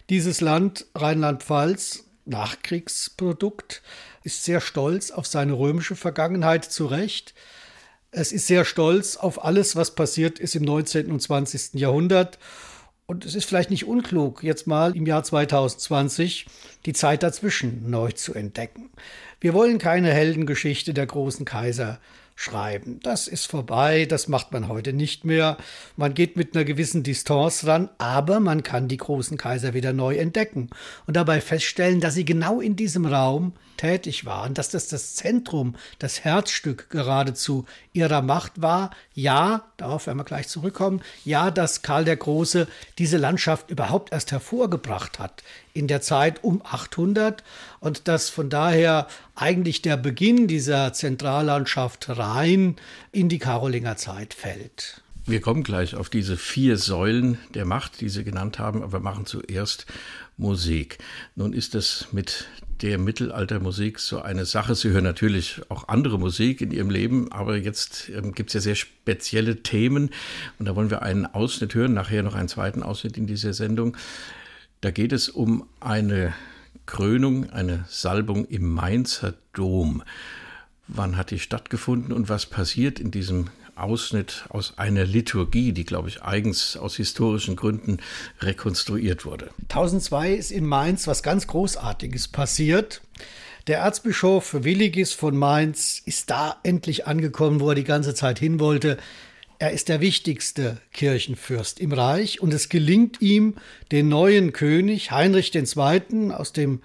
Dieses 0.08 0.40
Land, 0.40 0.87
Rheinland-Pfalz, 0.94 2.05
Nachkriegsprodukt, 2.25 3.82
ist 4.22 4.44
sehr 4.44 4.61
stolz 4.61 5.11
auf 5.11 5.26
seine 5.26 5.55
römische 5.55 5.96
Vergangenheit 5.96 6.64
zu 6.64 6.87
Recht. 6.87 7.34
Es 8.11 8.32
ist 8.32 8.46
sehr 8.46 8.64
stolz 8.64 9.17
auf 9.17 9.44
alles, 9.44 9.76
was 9.76 9.94
passiert 9.94 10.38
ist 10.38 10.56
im 10.56 10.62
19. 10.64 11.11
und 11.11 11.20
20. 11.20 11.75
Jahrhundert. 11.75 12.38
Und 13.06 13.25
es 13.25 13.34
ist 13.34 13.46
vielleicht 13.46 13.70
nicht 13.70 13.87
unklug, 13.87 14.44
jetzt 14.44 14.67
mal 14.67 14.96
im 14.96 15.06
Jahr 15.06 15.25
2020 15.25 16.46
die 16.87 16.93
Zeit 16.93 17.22
dazwischen 17.22 17.90
neu 17.90 18.12
zu 18.12 18.34
entdecken. 18.34 18.90
Wir 19.40 19.52
wollen 19.52 19.78
keine 19.78 20.12
Heldengeschichte 20.12 20.94
der 20.94 21.06
großen 21.06 21.44
Kaiser 21.44 21.99
schreiben. 22.40 23.00
Das 23.02 23.28
ist 23.28 23.46
vorbei, 23.46 24.06
das 24.06 24.26
macht 24.26 24.52
man 24.52 24.69
heute 24.69 24.94
nicht 24.94 25.26
mehr. 25.26 25.58
Man 25.96 26.14
geht 26.14 26.37
mit 26.37 26.56
einer 26.56 26.64
gewissen 26.64 27.02
Distanz 27.02 27.66
ran, 27.66 27.90
aber 27.98 28.40
man 28.40 28.62
kann 28.62 28.88
die 28.88 28.96
großen 28.96 29.37
Kaiser 29.37 29.75
wieder 29.75 29.92
neu 29.92 30.16
entdecken 30.16 30.70
und 31.06 31.16
dabei 31.16 31.42
feststellen, 31.42 32.00
dass 32.00 32.14
sie 32.14 32.25
genau 32.25 32.60
in 32.60 32.76
diesem 32.76 33.04
Raum 33.04 33.52
tätig 33.76 34.25
waren, 34.25 34.54
dass 34.54 34.70
das 34.70 34.88
das 34.88 35.14
Zentrum, 35.16 35.76
das 35.98 36.25
Herzstück 36.25 36.88
geradezu 36.88 37.66
ihrer 37.92 38.22
Macht 38.22 38.62
war. 38.62 38.90
Ja, 39.14 39.64
darauf 39.76 40.06
werden 40.06 40.19
wir 40.19 40.25
gleich 40.25 40.48
zurückkommen, 40.48 41.00
ja, 41.25 41.50
dass 41.50 41.82
Karl 41.82 42.04
der 42.04 42.16
Große 42.16 42.69
diese 42.98 43.16
Landschaft 43.16 43.70
überhaupt 43.70 44.12
erst 44.12 44.32
hervorgebracht 44.32 45.19
hat 45.19 45.42
in 45.72 45.87
der 45.87 46.00
Zeit 46.00 46.42
um 46.42 46.62
800 46.64 47.42
und 47.81 48.08
dass 48.08 48.28
von 48.28 48.50
daher 48.50 49.06
eigentlich 49.34 49.82
der 49.82 49.96
Beginn 49.96 50.46
dieser 50.46 50.92
Zentrallandschaft 50.92 52.08
Rhein 52.10 52.76
in 53.12 53.28
die 53.28 53.38
Karolinger 53.38 53.96
Zeit 53.96 54.34
fällt. 54.34 55.02
Wir 55.26 55.40
kommen 55.40 55.62
gleich 55.62 55.94
auf 55.94 56.09
diese 56.09 56.37
vier 56.37 56.76
Säulen 56.76 57.38
der 57.54 57.64
Macht, 57.64 58.00
die 58.00 58.09
Sie 58.09 58.25
genannt 58.25 58.59
haben, 58.59 58.82
aber 58.82 59.00
machen 59.00 59.26
zuerst 59.26 59.87
Musik. 60.37 60.99
Nun 61.37 61.52
ist 61.52 61.75
es 61.75 62.09
mit 62.11 62.49
der 62.82 62.99
Mittelaltermusik 62.99 63.99
so 63.99 64.22
eine 64.22 64.44
Sache. 64.44 64.75
Sie 64.75 64.90
hören 64.90 65.04
natürlich 65.04 65.60
auch 65.68 65.88
andere 65.88 66.18
Musik 66.18 66.60
in 66.60 66.70
Ihrem 66.70 66.90
Leben, 66.90 67.30
aber 67.30 67.56
jetzt 67.56 68.10
ähm, 68.10 68.32
gibt 68.32 68.50
es 68.50 68.54
ja 68.54 68.60
sehr 68.60 68.75
spezielle 68.75 69.62
Themen 69.62 70.10
und 70.58 70.66
da 70.66 70.76
wollen 70.76 70.90
wir 70.90 71.02
einen 71.02 71.26
Ausschnitt 71.26 71.75
hören, 71.75 71.94
nachher 71.94 72.22
noch 72.22 72.34
einen 72.34 72.49
zweiten 72.49 72.82
Ausschnitt 72.82 73.16
in 73.16 73.26
dieser 73.26 73.52
Sendung. 73.52 73.96
Da 74.80 74.90
geht 74.90 75.12
es 75.12 75.28
um 75.28 75.68
eine 75.80 76.32
Krönung, 76.87 77.50
eine 77.50 77.84
Salbung 77.88 78.46
im 78.46 78.72
Mainzer 78.72 79.34
Dom. 79.52 80.02
Wann 80.88 81.16
hat 81.16 81.30
die 81.30 81.38
stattgefunden 81.38 82.12
und 82.12 82.28
was 82.28 82.46
passiert 82.46 82.99
in 82.99 83.10
diesem 83.10 83.46
Ausschnitt 83.82 84.44
aus 84.49 84.78
einer 84.78 85.04
Liturgie, 85.04 85.72
die, 85.72 85.84
glaube 85.84 86.08
ich, 86.08 86.22
eigens 86.22 86.76
aus 86.76 86.96
historischen 86.96 87.56
Gründen 87.56 87.99
rekonstruiert 88.40 89.25
wurde. 89.25 89.50
1002 89.62 90.32
ist 90.32 90.50
in 90.50 90.66
Mainz 90.66 91.06
was 91.06 91.22
ganz 91.22 91.46
Großartiges 91.46 92.28
passiert. 92.28 93.02
Der 93.66 93.78
Erzbischof 93.78 94.54
Willigis 94.64 95.12
von 95.12 95.37
Mainz 95.37 96.02
ist 96.04 96.30
da 96.30 96.56
endlich 96.62 97.06
angekommen, 97.06 97.60
wo 97.60 97.68
er 97.68 97.75
die 97.75 97.84
ganze 97.84 98.14
Zeit 98.14 98.38
hin 98.38 98.58
wollte. 98.58 98.96
Er 99.58 99.72
ist 99.72 99.90
der 99.90 100.00
wichtigste 100.00 100.78
Kirchenfürst 100.94 101.80
im 101.80 101.92
Reich 101.92 102.40
und 102.40 102.54
es 102.54 102.70
gelingt 102.70 103.20
ihm, 103.20 103.56
den 103.92 104.08
neuen 104.08 104.54
König 104.54 105.10
Heinrich 105.10 105.54
II. 105.54 106.32
aus 106.32 106.54
dem 106.54 106.80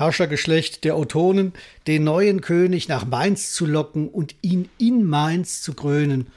Herrschergeschlecht 0.00 0.84
der 0.84 0.96
Ottonen, 0.96 1.52
den 1.86 2.04
neuen 2.04 2.40
König 2.40 2.88
nach 2.88 3.04
Mainz 3.04 3.52
zu 3.52 3.66
locken 3.66 4.08
und 4.08 4.34
ihn 4.40 4.70
in 4.78 5.04
Mainz 5.04 5.60
zu 5.60 5.74
krönen 5.74 6.28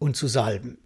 und 0.00 0.16
zu 0.16 0.26
salben. 0.26 0.78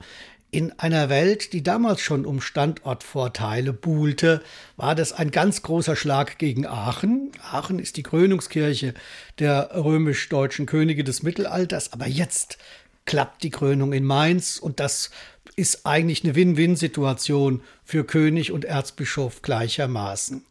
In 0.50 0.72
einer 0.78 1.08
Welt, 1.08 1.54
die 1.54 1.62
damals 1.62 2.02
schon 2.02 2.26
um 2.26 2.42
Standortvorteile 2.42 3.72
buhlte, 3.72 4.42
war 4.76 4.94
das 4.94 5.12
ein 5.12 5.30
ganz 5.30 5.62
großer 5.62 5.96
Schlag 5.96 6.38
gegen 6.38 6.66
Aachen. 6.66 7.32
Aachen 7.42 7.78
ist 7.78 7.96
die 7.96 8.02
Krönungskirche 8.02 8.92
der 9.38 9.70
römisch-deutschen 9.74 10.66
Könige 10.66 11.04
des 11.04 11.22
Mittelalters, 11.22 11.94
aber 11.94 12.06
jetzt 12.06 12.58
klappt 13.06 13.44
die 13.44 13.50
Krönung 13.50 13.94
in 13.94 14.04
Mainz 14.04 14.58
und 14.58 14.78
das 14.78 15.10
ist 15.56 15.86
eigentlich 15.86 16.22
eine 16.22 16.34
Win-Win-Situation 16.34 17.62
für 17.82 18.04
König 18.04 18.52
und 18.52 18.66
Erzbischof 18.66 19.40
gleichermaßen. 19.40 20.44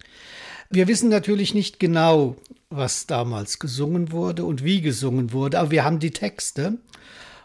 Wir 0.69 0.87
wissen 0.87 1.09
natürlich 1.09 1.53
nicht 1.53 1.79
genau, 1.79 2.35
was 2.69 3.07
damals 3.07 3.59
gesungen 3.59 4.11
wurde 4.11 4.45
und 4.45 4.63
wie 4.63 4.81
gesungen 4.81 5.31
wurde, 5.31 5.59
aber 5.59 5.71
wir 5.71 5.83
haben 5.83 5.99
die 5.99 6.11
Texte. 6.11 6.77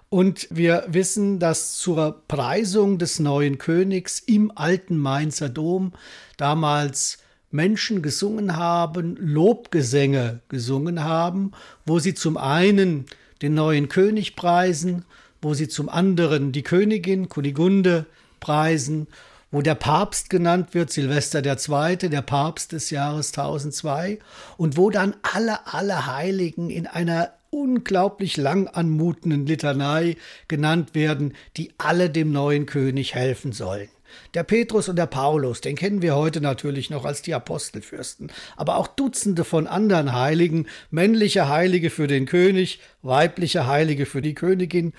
Und 0.09 0.49
wir 0.51 0.87
wissen, 0.89 1.39
dass 1.39 1.77
zur 1.77 2.23
Preisung 2.27 2.99
des 2.99 3.21
neuen 3.21 3.59
Königs 3.59 4.19
im 4.19 4.51
alten 4.57 4.99
Mainzer 4.99 5.49
Dom 5.49 5.93
damals 6.37 7.19
Menschen 7.53 8.03
gesungen 8.03 8.57
haben, 8.57 9.17
Lobgesänge 9.17 10.41
gesungen 10.49 11.05
haben, 11.05 11.53
wo 11.87 12.01
sie 12.01 12.15
zum 12.15 12.37
einen 12.37 13.07
den 13.43 13.55
neuen 13.55 13.89
König 13.89 14.35
preisen, 14.35 15.05
wo 15.43 15.55
sie 15.55 15.69
zum 15.69 15.89
anderen 15.89 16.53
die 16.53 16.63
Königin 16.63 17.29
Kunigunde 17.29 18.07
preisen, 18.41 19.07
wo 19.51 19.63
der 19.63 19.75
Papst 19.75 20.31
genannt 20.31 20.75
wird, 20.75 20.93
Silvester 20.93 21.45
II., 21.45 21.97
der 21.97 22.23
Papst 22.23 22.73
des 22.73 22.91
Jahres 22.91 23.37
1002, 23.37 24.19
und 24.57 24.77
wo 24.77 24.91
dann 24.91 25.15
alle, 25.23 25.67
alle 25.67 26.07
Heiligen 26.07 26.71
in 26.71 26.87
einer 26.87 27.33
unglaublich 27.51 28.37
lang 28.37 28.69
anmutenden 28.69 29.47
Litanei 29.47 30.17
genannt 30.49 30.95
werden, 30.95 31.35
die 31.57 31.73
alle 31.79 32.11
dem 32.11 32.31
neuen 32.33 32.67
König 32.67 33.15
helfen 33.15 33.53
sollen. 33.53 33.89
Der 34.35 34.43
Petrus 34.43 34.89
und 34.89 34.97
der 34.97 35.07
Paulus, 35.07 35.61
den 35.61 35.77
kennen 35.77 36.03
wir 36.03 36.17
heute 36.17 36.41
natürlich 36.41 36.91
noch 36.91 37.05
als 37.05 37.23
die 37.23 37.35
Apostelfürsten, 37.35 38.33
aber 38.57 38.77
auch 38.77 38.87
Dutzende 38.89 39.45
von 39.45 39.67
anderen 39.67 40.13
Heiligen, 40.13 40.67
männliche 40.91 41.49
Heilige 41.49 41.91
für 41.91 42.07
den 42.07 42.27
König, 42.27 42.81
weibliche 43.03 43.67
Heilige 43.67 44.07
für 44.07 44.23
die 44.23 44.35
Königin, 44.35 44.93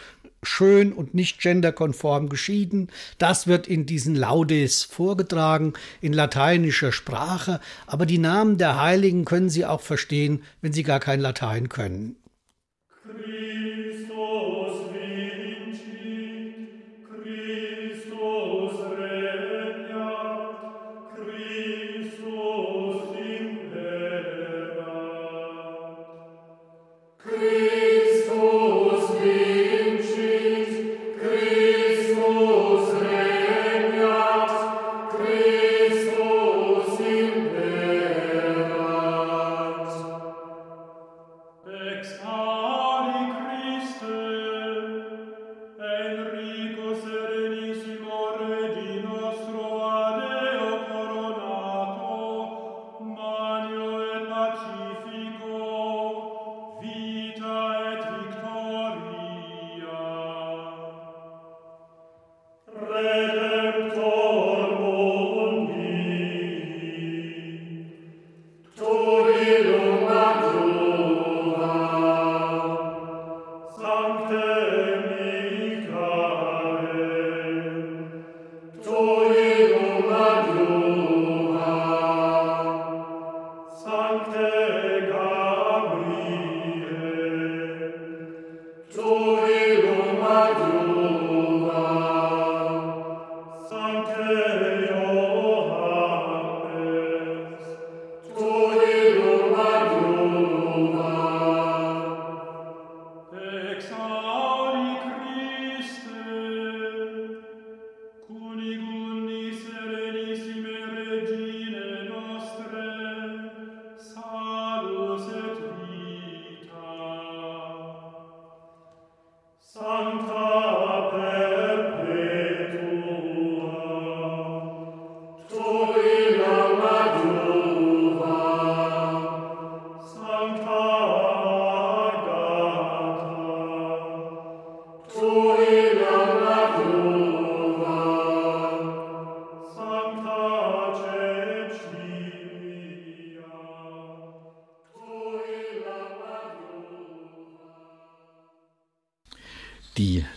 schön 0.44 0.94
und 0.94 1.14
nicht 1.14 1.40
genderkonform 1.40 2.30
geschieden. 2.30 2.90
Das 3.18 3.48
wird 3.48 3.68
in 3.68 3.86
diesen 3.86 4.16
Laudes 4.16 4.84
vorgetragen, 4.84 5.74
in 6.02 6.14
lateinischer 6.14 6.92
Sprache, 6.92 7.60
aber 7.86 8.06
die 8.06 8.18
Namen 8.18 8.58
der 8.58 8.82
Heiligen 8.82 9.26
können 9.26 9.50
Sie 9.50 9.66
auch 9.66 9.82
verstehen, 9.82 10.44
wenn 10.62 10.74
Sie 10.74 10.84
gar 10.84 11.00
kein 11.00 11.20
Latein 11.20 11.70
können. 11.70 12.16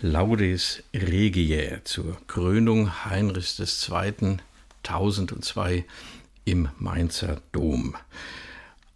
Laudes 0.03 0.83
Regiae 0.93 1.81
zur 1.85 2.19
Krönung 2.27 3.07
Heinrichs 3.07 3.59
II. 3.59 4.37
1002 4.83 5.87
im 6.45 6.69
Mainzer 6.79 7.41
Dom. 7.53 7.97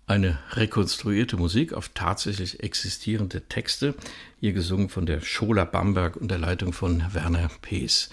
Eine 0.06 0.38
rekonstruierte 0.52 1.38
Musik 1.38 1.72
auf 1.72 1.90
tatsächlich 1.94 2.60
existierende 2.60 3.40
Texte, 3.48 3.94
hier 4.40 4.52
gesungen 4.52 4.90
von 4.90 5.06
der 5.06 5.22
Schola 5.22 5.64
Bamberg 5.64 6.16
unter 6.16 6.36
Leitung 6.36 6.74
von 6.74 7.02
Werner 7.14 7.50
Pees. 7.62 8.10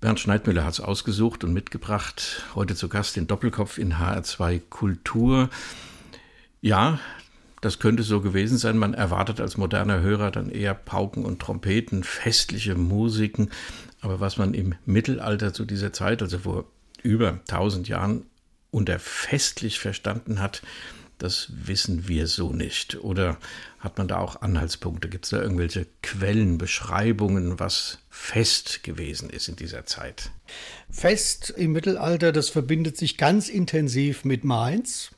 Bernd 0.00 0.18
Schneidmüller 0.18 0.64
hat 0.64 0.72
es 0.72 0.80
ausgesucht 0.80 1.44
und 1.44 1.52
mitgebracht. 1.52 2.44
Heute 2.56 2.74
zu 2.74 2.88
Gast 2.88 3.14
den 3.14 3.28
Doppelkopf 3.28 3.78
in 3.78 3.94
HR2 3.94 4.62
Kultur. 4.68 5.50
Ja, 6.60 6.98
das 7.60 7.78
könnte 7.78 8.02
so 8.02 8.20
gewesen 8.20 8.58
sein. 8.58 8.78
Man 8.78 8.94
erwartet 8.94 9.40
als 9.40 9.56
moderner 9.56 10.00
Hörer 10.00 10.30
dann 10.30 10.50
eher 10.50 10.74
Pauken 10.74 11.24
und 11.24 11.40
Trompeten, 11.40 12.04
festliche 12.04 12.74
Musiken. 12.74 13.50
Aber 14.00 14.20
was 14.20 14.36
man 14.36 14.54
im 14.54 14.74
Mittelalter 14.84 15.52
zu 15.52 15.64
dieser 15.64 15.92
Zeit, 15.92 16.22
also 16.22 16.38
vor 16.40 16.64
über 17.02 17.40
1000 17.48 17.88
Jahren, 17.88 18.26
unter 18.70 18.98
festlich 18.98 19.78
verstanden 19.78 20.40
hat, 20.40 20.62
das 21.18 21.50
wissen 21.50 22.08
wir 22.08 22.26
so 22.26 22.52
nicht. 22.52 23.02
Oder 23.02 23.38
hat 23.78 23.96
man 23.96 24.06
da 24.06 24.18
auch 24.18 24.42
Anhaltspunkte? 24.42 25.08
Gibt 25.08 25.24
es 25.24 25.30
da 25.30 25.40
irgendwelche 25.40 25.86
Quellen, 26.02 26.58
Beschreibungen, 26.58 27.58
was 27.58 28.00
fest 28.10 28.82
gewesen 28.82 29.30
ist 29.30 29.48
in 29.48 29.56
dieser 29.56 29.86
Zeit? 29.86 30.30
Fest 30.90 31.54
im 31.56 31.72
Mittelalter, 31.72 32.32
das 32.32 32.50
verbindet 32.50 32.98
sich 32.98 33.16
ganz 33.16 33.48
intensiv 33.48 34.24
mit 34.24 34.44
Mainz. 34.44 35.10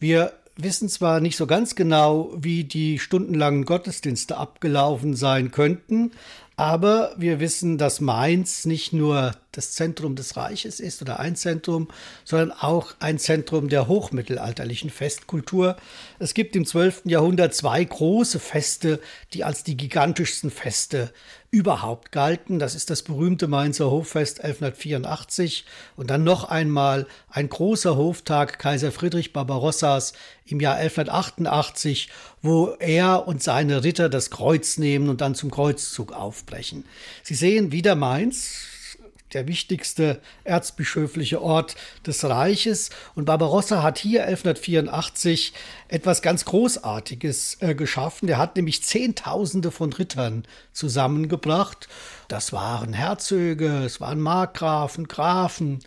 Wir 0.00 0.32
wissen 0.56 0.88
zwar 0.88 1.20
nicht 1.20 1.36
so 1.36 1.46
ganz 1.46 1.74
genau, 1.74 2.32
wie 2.36 2.64
die 2.64 2.98
stundenlangen 2.98 3.64
Gottesdienste 3.64 4.36
abgelaufen 4.36 5.14
sein 5.14 5.50
könnten, 5.50 6.12
aber 6.58 7.14
wir 7.18 7.38
wissen, 7.38 7.76
dass 7.76 8.00
Mainz 8.00 8.64
nicht 8.64 8.94
nur 8.94 9.32
das 9.52 9.72
Zentrum 9.72 10.16
des 10.16 10.38
Reiches 10.38 10.80
ist 10.80 11.02
oder 11.02 11.20
ein 11.20 11.36
Zentrum, 11.36 11.88
sondern 12.24 12.50
auch 12.50 12.94
ein 12.98 13.18
Zentrum 13.18 13.68
der 13.68 13.88
hochmittelalterlichen 13.88 14.88
Festkultur. 14.88 15.76
Es 16.18 16.32
gibt 16.32 16.56
im 16.56 16.64
12. 16.64 17.02
Jahrhundert 17.04 17.54
zwei 17.54 17.84
große 17.84 18.38
Feste, 18.38 19.00
die 19.34 19.44
als 19.44 19.64
die 19.64 19.76
gigantischsten 19.76 20.50
Feste 20.50 21.12
überhaupt 21.56 22.12
galten. 22.12 22.58
Das 22.58 22.74
ist 22.74 22.90
das 22.90 23.00
berühmte 23.00 23.48
Mainzer 23.48 23.90
Hoffest 23.90 24.44
1184 24.44 25.64
und 25.96 26.10
dann 26.10 26.22
noch 26.22 26.44
einmal 26.44 27.06
ein 27.30 27.48
großer 27.48 27.96
Hoftag 27.96 28.58
Kaiser 28.58 28.92
Friedrich 28.92 29.32
Barbarossas 29.32 30.12
im 30.44 30.60
Jahr 30.60 30.74
1188, 30.76 32.10
wo 32.42 32.76
er 32.78 33.26
und 33.26 33.42
seine 33.42 33.84
Ritter 33.84 34.10
das 34.10 34.28
Kreuz 34.28 34.76
nehmen 34.76 35.08
und 35.08 35.22
dann 35.22 35.34
zum 35.34 35.50
Kreuzzug 35.50 36.12
aufbrechen. 36.12 36.84
Sie 37.22 37.34
sehen 37.34 37.72
wieder 37.72 37.94
Mainz, 37.94 38.66
der 39.32 39.48
wichtigste 39.48 40.20
erzbischöfliche 40.44 41.42
Ort 41.42 41.76
des 42.06 42.24
Reiches. 42.24 42.90
Und 43.14 43.24
Barbarossa 43.24 43.82
hat 43.82 43.98
hier 43.98 44.24
1184 44.24 45.52
etwas 45.88 46.22
ganz 46.22 46.44
Großartiges 46.44 47.58
äh, 47.60 47.74
geschaffen. 47.74 48.28
Er 48.28 48.38
hat 48.38 48.56
nämlich 48.56 48.82
Zehntausende 48.82 49.70
von 49.70 49.92
Rittern 49.92 50.44
zusammengebracht. 50.72 51.88
Das 52.28 52.52
waren 52.52 52.92
Herzöge, 52.92 53.84
es 53.84 54.00
waren 54.00 54.20
Markgrafen, 54.20 55.06
Grafen, 55.06 55.80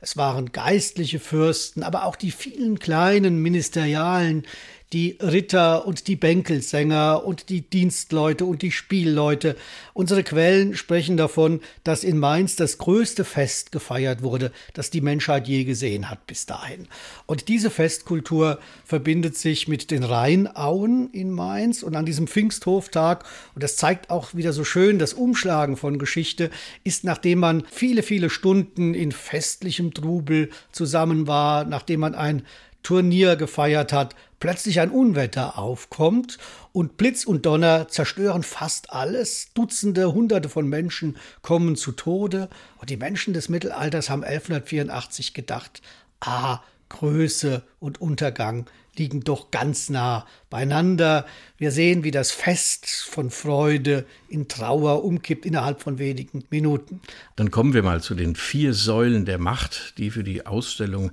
es 0.00 0.16
waren 0.16 0.52
geistliche 0.52 1.18
Fürsten, 1.18 1.82
aber 1.82 2.04
auch 2.04 2.16
die 2.16 2.30
vielen 2.30 2.78
kleinen 2.78 3.40
Ministerialen, 3.40 4.46
die 4.92 5.18
Ritter 5.20 5.86
und 5.86 6.06
die 6.06 6.16
Bänkelsänger 6.16 7.24
und 7.24 7.48
die 7.48 7.62
Dienstleute 7.62 8.44
und 8.44 8.62
die 8.62 8.70
Spielleute. 8.70 9.56
Unsere 9.94 10.22
Quellen 10.22 10.76
sprechen 10.76 11.16
davon, 11.16 11.60
dass 11.82 12.04
in 12.04 12.18
Mainz 12.18 12.54
das 12.54 12.78
größte 12.78 13.24
Fest 13.24 13.72
gefeiert 13.72 14.22
wurde, 14.22 14.52
das 14.74 14.90
die 14.90 15.00
Menschheit 15.00 15.48
je 15.48 15.64
gesehen 15.64 16.08
hat 16.08 16.26
bis 16.26 16.46
dahin. 16.46 16.86
Und 17.26 17.48
diese 17.48 17.70
Festkultur 17.70 18.60
verbindet 18.84 19.36
sich 19.36 19.66
mit 19.66 19.90
den 19.90 20.04
Rheinauen 20.04 21.10
in 21.10 21.30
Mainz 21.30 21.82
und 21.82 21.96
an 21.96 22.06
diesem 22.06 22.28
Pfingsthoftag, 22.28 23.24
und 23.54 23.62
das 23.62 23.76
zeigt 23.76 24.10
auch 24.10 24.34
wieder 24.34 24.52
so 24.52 24.62
schön 24.62 24.98
das 25.00 25.14
Umschlagen 25.14 25.76
von 25.76 25.98
Geschichte, 25.98 26.50
ist 26.84 27.02
nachdem 27.02 27.40
man 27.40 27.64
viele, 27.70 28.02
viele 28.02 28.30
Stunden 28.30 28.94
in 28.94 29.10
festlichem 29.10 29.92
Trubel 29.92 30.50
zusammen 30.70 31.26
war, 31.26 31.64
nachdem 31.64 32.00
man 32.00 32.14
ein 32.14 32.42
Turnier 32.86 33.34
gefeiert 33.34 33.92
hat, 33.92 34.14
plötzlich 34.40 34.80
ein 34.80 34.90
Unwetter 34.90 35.58
aufkommt 35.58 36.38
und 36.72 36.96
Blitz 36.96 37.24
und 37.24 37.46
Donner 37.46 37.88
zerstören 37.88 38.42
fast 38.42 38.92
alles. 38.92 39.48
Dutzende, 39.54 40.12
Hunderte 40.12 40.48
von 40.48 40.68
Menschen 40.68 41.16
kommen 41.42 41.76
zu 41.76 41.92
Tode. 41.92 42.48
Und 42.78 42.90
die 42.90 42.96
Menschen 42.96 43.34
des 43.34 43.48
Mittelalters 43.48 44.10
haben 44.10 44.24
1184 44.24 45.34
gedacht, 45.34 45.82
ah, 46.20 46.60
Größe 46.88 47.62
und 47.80 48.00
Untergang 48.00 48.66
liegen 48.98 49.20
doch 49.20 49.50
ganz 49.50 49.90
nah 49.90 50.26
beieinander. 50.50 51.26
Wir 51.58 51.70
sehen, 51.70 52.04
wie 52.04 52.10
das 52.10 52.30
Fest 52.30 52.86
von 52.86 53.30
Freude 53.30 54.06
in 54.28 54.48
Trauer 54.48 55.04
umkippt 55.04 55.44
innerhalb 55.44 55.82
von 55.82 55.98
wenigen 55.98 56.44
Minuten. 56.50 57.00
Dann 57.36 57.50
kommen 57.50 57.74
wir 57.74 57.82
mal 57.82 58.00
zu 58.00 58.14
den 58.14 58.36
vier 58.36 58.72
Säulen 58.72 59.24
der 59.24 59.38
Macht, 59.38 59.94
die 59.98 60.10
für 60.10 60.24
die 60.24 60.46
Ausstellung 60.46 61.12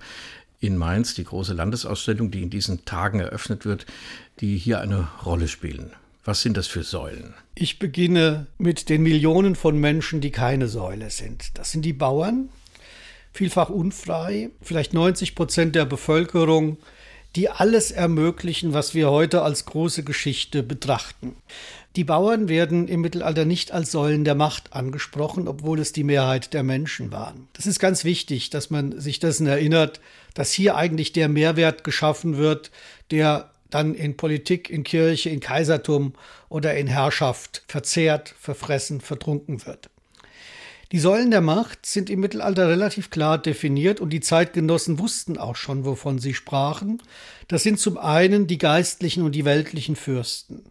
in 0.63 0.77
Mainz, 0.77 1.13
die 1.13 1.25
große 1.25 1.53
Landesausstellung, 1.53 2.31
die 2.31 2.41
in 2.41 2.49
diesen 2.49 2.85
Tagen 2.85 3.19
eröffnet 3.19 3.65
wird, 3.65 3.85
die 4.39 4.57
hier 4.57 4.79
eine 4.79 5.09
Rolle 5.25 5.49
spielen. 5.49 5.91
Was 6.23 6.41
sind 6.41 6.55
das 6.55 6.67
für 6.67 6.83
Säulen? 6.83 7.33
Ich 7.53 7.79
beginne 7.79 8.47
mit 8.57 8.87
den 8.87 9.03
Millionen 9.03 9.55
von 9.55 9.77
Menschen, 9.77 10.21
die 10.21 10.31
keine 10.31 10.69
Säule 10.69 11.09
sind. 11.09 11.57
Das 11.57 11.71
sind 11.71 11.83
die 11.83 11.91
Bauern, 11.91 12.47
vielfach 13.33 13.69
unfrei, 13.69 14.51
vielleicht 14.61 14.93
90 14.93 15.35
Prozent 15.35 15.75
der 15.75 15.83
Bevölkerung, 15.83 16.77
die 17.35 17.49
alles 17.49 17.91
ermöglichen, 17.91 18.73
was 18.73 18.93
wir 18.93 19.09
heute 19.09 19.41
als 19.41 19.65
große 19.65 20.03
Geschichte 20.03 20.63
betrachten. 20.63 21.35
Die 21.95 22.03
Bauern 22.03 22.49
werden 22.49 22.87
im 22.87 23.01
Mittelalter 23.01 23.45
nicht 23.45 23.71
als 23.71 23.91
Säulen 23.91 24.23
der 24.23 24.33
Macht 24.33 24.73
angesprochen, 24.73 25.47
obwohl 25.47 25.79
es 25.79 25.93
die 25.93 26.03
Mehrheit 26.03 26.53
der 26.55 26.63
Menschen 26.63 27.11
waren. 27.11 27.47
Das 27.53 27.67
ist 27.67 27.79
ganz 27.79 28.03
wichtig, 28.03 28.49
dass 28.49 28.71
man 28.71 28.99
sich 28.99 29.19
dessen 29.19 29.45
erinnert, 29.45 30.01
dass 30.33 30.51
hier 30.51 30.75
eigentlich 30.75 31.13
der 31.13 31.29
Mehrwert 31.29 31.83
geschaffen 31.83 32.37
wird, 32.37 32.71
der 33.11 33.51
dann 33.69 33.93
in 33.93 34.17
Politik, 34.17 34.71
in 34.71 34.83
Kirche, 34.83 35.29
in 35.29 35.39
Kaisertum 35.39 36.13
oder 36.49 36.75
in 36.75 36.87
Herrschaft 36.87 37.63
verzehrt, 37.67 38.33
verfressen, 38.39 38.99
vertrunken 38.99 39.65
wird. 39.67 39.89
Die 40.91 40.99
Säulen 40.99 41.31
der 41.31 41.41
Macht 41.41 41.87
sind 41.87 42.11
im 42.11 42.19
Mittelalter 42.19 42.69
relativ 42.69 43.09
klar 43.09 43.39
definiert 43.39 43.99
und 43.99 44.11
die 44.11 44.19
Zeitgenossen 44.19 44.99
wussten 44.99 45.39
auch 45.39 45.55
schon, 45.55 45.85
wovon 45.85 46.19
sie 46.19 46.35
sprachen. 46.35 47.01
Das 47.47 47.63
sind 47.63 47.79
zum 47.79 47.97
einen 47.97 48.45
die 48.45 48.59
geistlichen 48.59 49.23
und 49.23 49.33
die 49.33 49.43
weltlichen 49.43 49.95
Fürsten, 49.95 50.63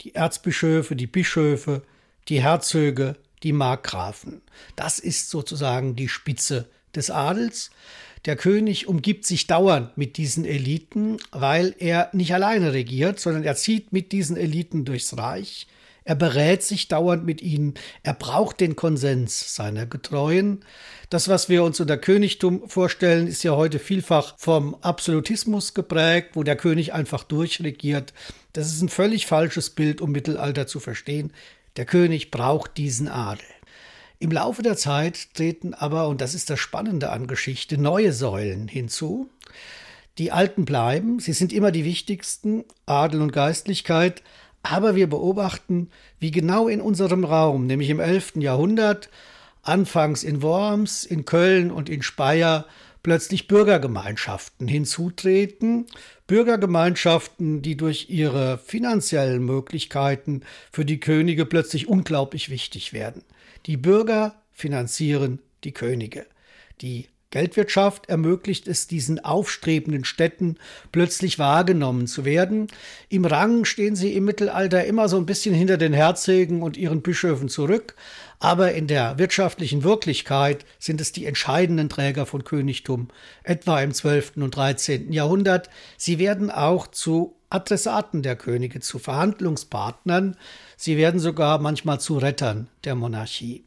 die 0.00 0.14
Erzbischöfe, 0.14 0.96
die 0.96 1.06
Bischöfe, 1.06 1.82
die 2.28 2.42
Herzöge, 2.42 3.16
die 3.42 3.52
Markgrafen. 3.52 4.42
Das 4.76 4.98
ist 4.98 5.30
sozusagen 5.30 5.96
die 5.96 6.08
Spitze 6.08 6.68
des 6.94 7.10
Adels. 7.10 7.70
Der 8.24 8.36
König 8.36 8.88
umgibt 8.88 9.26
sich 9.26 9.46
dauernd 9.46 9.98
mit 9.98 10.16
diesen 10.16 10.46
Eliten, 10.46 11.18
weil 11.30 11.74
er 11.78 12.08
nicht 12.12 12.32
alleine 12.32 12.72
regiert, 12.72 13.20
sondern 13.20 13.44
er 13.44 13.54
zieht 13.54 13.92
mit 13.92 14.12
diesen 14.12 14.36
Eliten 14.36 14.86
durchs 14.86 15.16
Reich. 15.18 15.66
Er 16.04 16.14
berät 16.14 16.62
sich 16.62 16.88
dauernd 16.88 17.24
mit 17.24 17.40
ihnen. 17.40 17.74
Er 18.02 18.12
braucht 18.12 18.60
den 18.60 18.76
Konsens 18.76 19.54
seiner 19.54 19.86
Getreuen. 19.86 20.62
Das, 21.08 21.28
was 21.28 21.48
wir 21.48 21.64
uns 21.64 21.80
unter 21.80 21.96
Königtum 21.96 22.68
vorstellen, 22.68 23.26
ist 23.26 23.42
ja 23.42 23.56
heute 23.56 23.78
vielfach 23.78 24.34
vom 24.38 24.74
Absolutismus 24.82 25.72
geprägt, 25.72 26.30
wo 26.34 26.42
der 26.42 26.56
König 26.56 26.92
einfach 26.92 27.24
durchregiert. 27.24 28.12
Das 28.54 28.68
ist 28.68 28.80
ein 28.80 28.88
völlig 28.88 29.26
falsches 29.26 29.70
Bild, 29.70 30.00
um 30.00 30.12
Mittelalter 30.12 30.68
zu 30.68 30.78
verstehen. 30.78 31.32
Der 31.76 31.84
König 31.84 32.30
braucht 32.30 32.76
diesen 32.76 33.08
Adel. 33.08 33.44
Im 34.20 34.30
Laufe 34.30 34.62
der 34.62 34.76
Zeit 34.76 35.34
treten 35.34 35.74
aber, 35.74 36.06
und 36.06 36.20
das 36.20 36.34
ist 36.34 36.48
das 36.50 36.60
Spannende 36.60 37.10
an 37.10 37.26
Geschichte, 37.26 37.76
neue 37.78 38.12
Säulen 38.12 38.68
hinzu. 38.68 39.28
Die 40.18 40.30
alten 40.30 40.64
bleiben, 40.64 41.18
sie 41.18 41.32
sind 41.32 41.52
immer 41.52 41.72
die 41.72 41.84
wichtigsten, 41.84 42.64
Adel 42.86 43.22
und 43.22 43.32
Geistlichkeit, 43.32 44.22
aber 44.62 44.94
wir 44.94 45.08
beobachten, 45.08 45.90
wie 46.20 46.30
genau 46.30 46.68
in 46.68 46.80
unserem 46.80 47.24
Raum, 47.24 47.66
nämlich 47.66 47.90
im 47.90 47.98
11. 47.98 48.36
Jahrhundert, 48.36 49.10
anfangs 49.62 50.22
in 50.22 50.42
Worms, 50.42 51.04
in 51.04 51.24
Köln 51.24 51.72
und 51.72 51.88
in 51.88 52.02
Speyer, 52.02 52.66
plötzlich 53.04 53.46
Bürgergemeinschaften 53.46 54.66
hinzutreten, 54.66 55.86
Bürgergemeinschaften, 56.26 57.62
die 57.62 57.76
durch 57.76 58.06
ihre 58.08 58.58
finanziellen 58.58 59.44
Möglichkeiten 59.44 60.40
für 60.72 60.84
die 60.84 60.98
Könige 60.98 61.46
plötzlich 61.46 61.86
unglaublich 61.86 62.48
wichtig 62.48 62.92
werden. 62.92 63.22
Die 63.66 63.76
Bürger 63.76 64.42
finanzieren 64.52 65.38
die 65.64 65.72
Könige. 65.72 66.26
Die 66.80 67.06
Geldwirtschaft 67.34 68.08
ermöglicht 68.08 68.68
es 68.68 68.86
diesen 68.86 69.24
aufstrebenden 69.24 70.04
Städten 70.04 70.56
plötzlich 70.92 71.40
wahrgenommen 71.40 72.06
zu 72.06 72.24
werden. 72.24 72.68
Im 73.08 73.24
Rang 73.24 73.64
stehen 73.64 73.96
sie 73.96 74.14
im 74.14 74.24
Mittelalter 74.24 74.84
immer 74.84 75.08
so 75.08 75.16
ein 75.16 75.26
bisschen 75.26 75.52
hinter 75.52 75.76
den 75.76 75.92
Herzögen 75.92 76.62
und 76.62 76.76
ihren 76.76 77.02
Bischöfen 77.02 77.48
zurück, 77.48 77.96
aber 78.38 78.74
in 78.74 78.86
der 78.86 79.18
wirtschaftlichen 79.18 79.82
Wirklichkeit 79.82 80.64
sind 80.78 81.00
es 81.00 81.10
die 81.10 81.26
entscheidenden 81.26 81.88
Träger 81.88 82.24
von 82.24 82.44
Königtum, 82.44 83.08
etwa 83.42 83.80
im 83.80 83.92
12. 83.92 84.36
und 84.36 84.54
13. 84.54 85.12
Jahrhundert. 85.12 85.70
Sie 85.96 86.20
werden 86.20 86.52
auch 86.52 86.86
zu 86.86 87.34
Adressaten 87.50 88.22
der 88.22 88.36
Könige, 88.36 88.78
zu 88.78 89.00
Verhandlungspartnern, 89.00 90.36
Sie 90.76 90.96
werden 90.96 91.18
sogar 91.18 91.58
manchmal 91.58 91.98
zu 91.98 92.18
Rettern 92.18 92.68
der 92.84 92.94
Monarchie. 92.94 93.64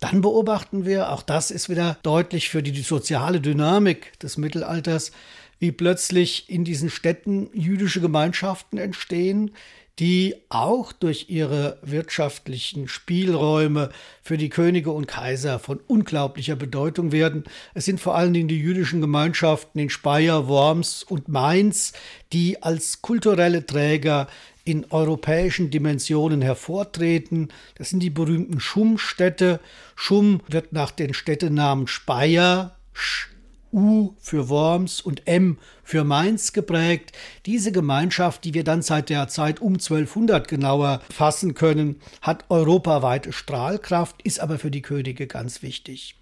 Dann 0.00 0.22
beobachten 0.22 0.86
wir, 0.86 1.12
auch 1.12 1.22
das 1.22 1.50
ist 1.50 1.68
wieder 1.68 1.98
deutlich 2.02 2.48
für 2.48 2.62
die 2.62 2.80
soziale 2.80 3.40
Dynamik 3.40 4.18
des 4.18 4.38
Mittelalters, 4.38 5.12
wie 5.58 5.72
plötzlich 5.72 6.48
in 6.48 6.64
diesen 6.64 6.88
Städten 6.88 7.50
jüdische 7.52 8.00
Gemeinschaften 8.00 8.78
entstehen, 8.78 9.52
die 9.98 10.34
auch 10.48 10.92
durch 10.92 11.26
ihre 11.28 11.78
wirtschaftlichen 11.82 12.88
Spielräume 12.88 13.90
für 14.22 14.38
die 14.38 14.48
Könige 14.48 14.92
und 14.92 15.06
Kaiser 15.06 15.58
von 15.58 15.78
unglaublicher 15.86 16.56
Bedeutung 16.56 17.12
werden. 17.12 17.44
Es 17.74 17.84
sind 17.84 18.00
vor 18.00 18.16
allen 18.16 18.32
Dingen 18.32 18.48
die 18.48 18.58
jüdischen 18.58 19.02
Gemeinschaften 19.02 19.78
in 19.78 19.90
Speyer, 19.90 20.48
Worms 20.48 21.02
und 21.02 21.28
Mainz, 21.28 21.92
die 22.32 22.62
als 22.62 23.02
kulturelle 23.02 23.66
Träger 23.66 24.28
in 24.70 24.86
europäischen 24.90 25.70
Dimensionen 25.70 26.42
hervortreten. 26.42 27.48
Das 27.74 27.90
sind 27.90 28.00
die 28.00 28.10
berühmten 28.10 28.60
Schummstädte. 28.60 29.58
Schumm 29.96 30.42
wird 30.48 30.72
nach 30.72 30.92
den 30.92 31.12
Städtenamen 31.12 31.88
Speyer, 31.88 32.76
Sch, 32.92 33.28
U 33.72 34.14
für 34.20 34.48
Worms 34.48 35.00
und 35.00 35.26
M 35.26 35.58
für 35.90 36.04
Mainz 36.04 36.52
geprägt. 36.52 37.10
Diese 37.46 37.72
Gemeinschaft, 37.72 38.44
die 38.44 38.54
wir 38.54 38.62
dann 38.62 38.80
seit 38.80 39.10
der 39.10 39.26
Zeit 39.26 39.60
um 39.60 39.74
1200 39.74 40.46
genauer 40.46 41.00
fassen 41.12 41.54
können, 41.54 42.00
hat 42.22 42.44
europaweite 42.48 43.32
Strahlkraft, 43.32 44.22
ist 44.22 44.38
aber 44.38 44.60
für 44.60 44.70
die 44.70 44.82
Könige 44.82 45.26
ganz 45.26 45.62
wichtig. 45.62 46.14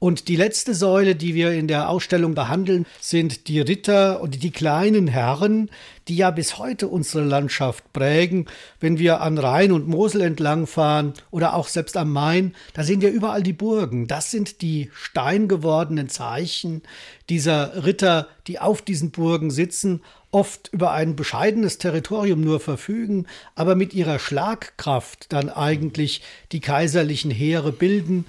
Und 0.00 0.28
die 0.28 0.36
letzte 0.36 0.74
Säule, 0.74 1.16
die 1.16 1.34
wir 1.34 1.50
in 1.52 1.66
der 1.66 1.88
Ausstellung 1.88 2.34
behandeln, 2.34 2.86
sind 3.00 3.48
die 3.48 3.60
Ritter 3.60 4.20
und 4.20 4.44
die 4.44 4.52
kleinen 4.52 5.08
Herren, 5.08 5.70
die 6.06 6.16
ja 6.16 6.30
bis 6.30 6.58
heute 6.58 6.86
unsere 6.86 7.24
Landschaft 7.24 7.92
prägen. 7.92 8.46
Wenn 8.78 9.00
wir 9.00 9.20
an 9.22 9.38
Rhein 9.38 9.72
und 9.72 9.88
Mosel 9.88 10.20
entlangfahren 10.20 11.14
oder 11.32 11.54
auch 11.54 11.66
selbst 11.66 11.96
am 11.96 12.12
Main, 12.12 12.54
da 12.74 12.84
sehen 12.84 13.00
wir 13.00 13.10
überall 13.10 13.42
die 13.42 13.52
Burgen. 13.52 14.06
Das 14.06 14.30
sind 14.30 14.62
die 14.62 14.88
steingewordenen 14.94 16.08
Zeichen 16.08 16.82
dieser 17.28 17.84
Ritter, 17.84 18.28
die 18.46 18.58
auf 18.58 18.82
diesen 18.82 19.10
Burgen 19.10 19.50
sitzen, 19.50 20.02
oft 20.30 20.68
über 20.72 20.92
ein 20.92 21.16
bescheidenes 21.16 21.78
Territorium 21.78 22.40
nur 22.40 22.60
verfügen, 22.60 23.26
aber 23.54 23.74
mit 23.74 23.94
ihrer 23.94 24.18
Schlagkraft 24.18 25.32
dann 25.32 25.48
eigentlich 25.48 26.22
die 26.52 26.60
kaiserlichen 26.60 27.30
Heere 27.30 27.72
bilden 27.72 28.24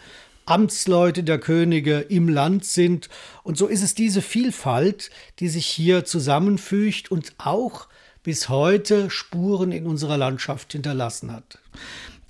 Amtsleute 0.50 1.24
der 1.24 1.38
Könige 1.38 2.00
im 2.00 2.28
Land 2.28 2.66
sind. 2.66 3.10
Und 3.44 3.58
so 3.58 3.68
ist 3.68 3.84
es 3.84 3.94
diese 3.94 4.24
Vielfalt, 4.24 5.12
die 5.40 5.48
sich 5.48 5.68
hier 5.68 6.06
zusammenfügt 6.06 7.12
und 7.12 7.34
auch 7.38 7.88
bis 8.24 8.50
heute 8.50 9.12
Spuren 9.12 9.72
in 9.72 9.86
unserer 9.86 10.18
Landschaft 10.18 10.72
hinterlassen 10.74 11.32
hat. 11.32 11.60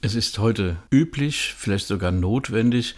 Es 0.01 0.15
ist 0.15 0.38
heute 0.39 0.77
üblich, 0.91 1.55
vielleicht 1.58 1.88
sogar 1.88 2.12
notwendig, 2.12 2.95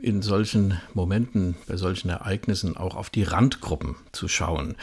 in 0.00 0.22
solchen 0.22 0.80
Momenten, 0.94 1.56
bei 1.66 1.76
solchen 1.76 2.08
Ereignissen 2.10 2.76
auch 2.76 2.94
auf 2.94 3.10
die 3.10 3.22
Randgruppen 3.22 3.96
zu 4.12 4.28
schauen. 4.28 4.76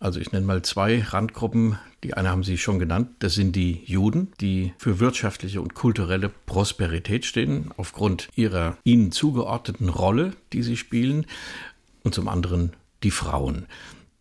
Also 0.00 0.20
ich 0.20 0.32
nenne 0.32 0.46
mal 0.46 0.62
zwei 0.62 1.00
Randgruppen. 1.00 1.78
Die 2.02 2.14
eine 2.14 2.30
haben 2.30 2.44
Sie 2.44 2.58
schon 2.58 2.78
genannt. 2.78 3.08
Das 3.20 3.34
sind 3.34 3.56
die 3.56 3.82
Juden, 3.86 4.32
die 4.40 4.74
für 4.76 5.00
wirtschaftliche 5.00 5.62
und 5.62 5.74
kulturelle 5.74 6.28
Prosperität 6.28 7.24
stehen, 7.24 7.70
aufgrund 7.76 8.28
ihrer 8.36 8.76
ihnen 8.84 9.12
zugeordneten 9.12 9.88
Rolle, 9.88 10.34
die 10.52 10.62
sie 10.62 10.76
spielen. 10.76 11.26
Und 12.02 12.14
zum 12.14 12.28
anderen 12.28 12.74
die 13.02 13.10
Frauen. 13.10 13.66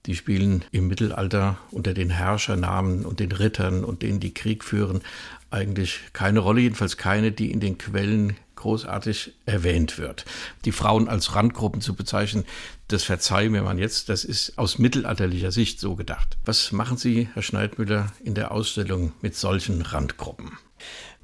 Die 0.05 0.15
spielen 0.15 0.63
im 0.71 0.87
Mittelalter 0.87 1.57
unter 1.71 1.93
den 1.93 2.09
Herrschernamen 2.09 3.05
und 3.05 3.19
den 3.19 3.31
Rittern 3.31 3.83
und 3.83 4.01
denen, 4.01 4.19
die 4.19 4.33
Krieg 4.33 4.63
führen, 4.63 5.01
eigentlich 5.49 5.99
keine 6.13 6.39
Rolle, 6.39 6.61
jedenfalls 6.61 6.97
keine, 6.97 7.31
die 7.31 7.51
in 7.51 7.59
den 7.59 7.77
Quellen 7.77 8.35
großartig 8.63 9.33
erwähnt 9.45 9.97
wird. 9.97 10.25
Die 10.63 10.71
Frauen 10.71 11.09
als 11.09 11.35
Randgruppen 11.35 11.81
zu 11.81 11.95
bezeichnen, 11.95 12.45
das 12.87 13.03
verzeihen 13.03 13.51
mir 13.51 13.61
man 13.61 13.77
jetzt, 13.77 14.07
das 14.09 14.23
ist 14.23 14.57
aus 14.57 14.79
mittelalterlicher 14.79 15.51
Sicht 15.51 15.79
so 15.79 15.95
gedacht. 15.95 16.37
Was 16.45 16.71
machen 16.71 16.97
Sie, 16.97 17.27
Herr 17.33 17.43
Schneidmüller, 17.43 18.11
in 18.23 18.35
der 18.35 18.51
Ausstellung 18.51 19.11
mit 19.21 19.35
solchen 19.35 19.81
Randgruppen? 19.81 20.57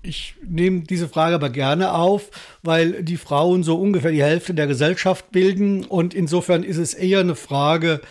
Ich 0.02 0.36
nehme 0.46 0.82
diese 0.82 1.08
Frage 1.08 1.36
aber 1.36 1.50
gerne 1.50 1.94
auf, 1.94 2.30
weil 2.62 3.04
die 3.04 3.18
Frauen 3.18 3.64
so 3.64 3.80
ungefähr 3.80 4.12
die 4.12 4.24
Hälfte 4.24 4.54
der 4.54 4.68
Gesellschaft 4.68 5.32
bilden 5.32 5.86
und 5.86 6.14
insofern 6.14 6.64
ist 6.64 6.78
es 6.78 6.94
eher 6.94 7.22
eine 7.22 7.36
Frage 7.36 8.02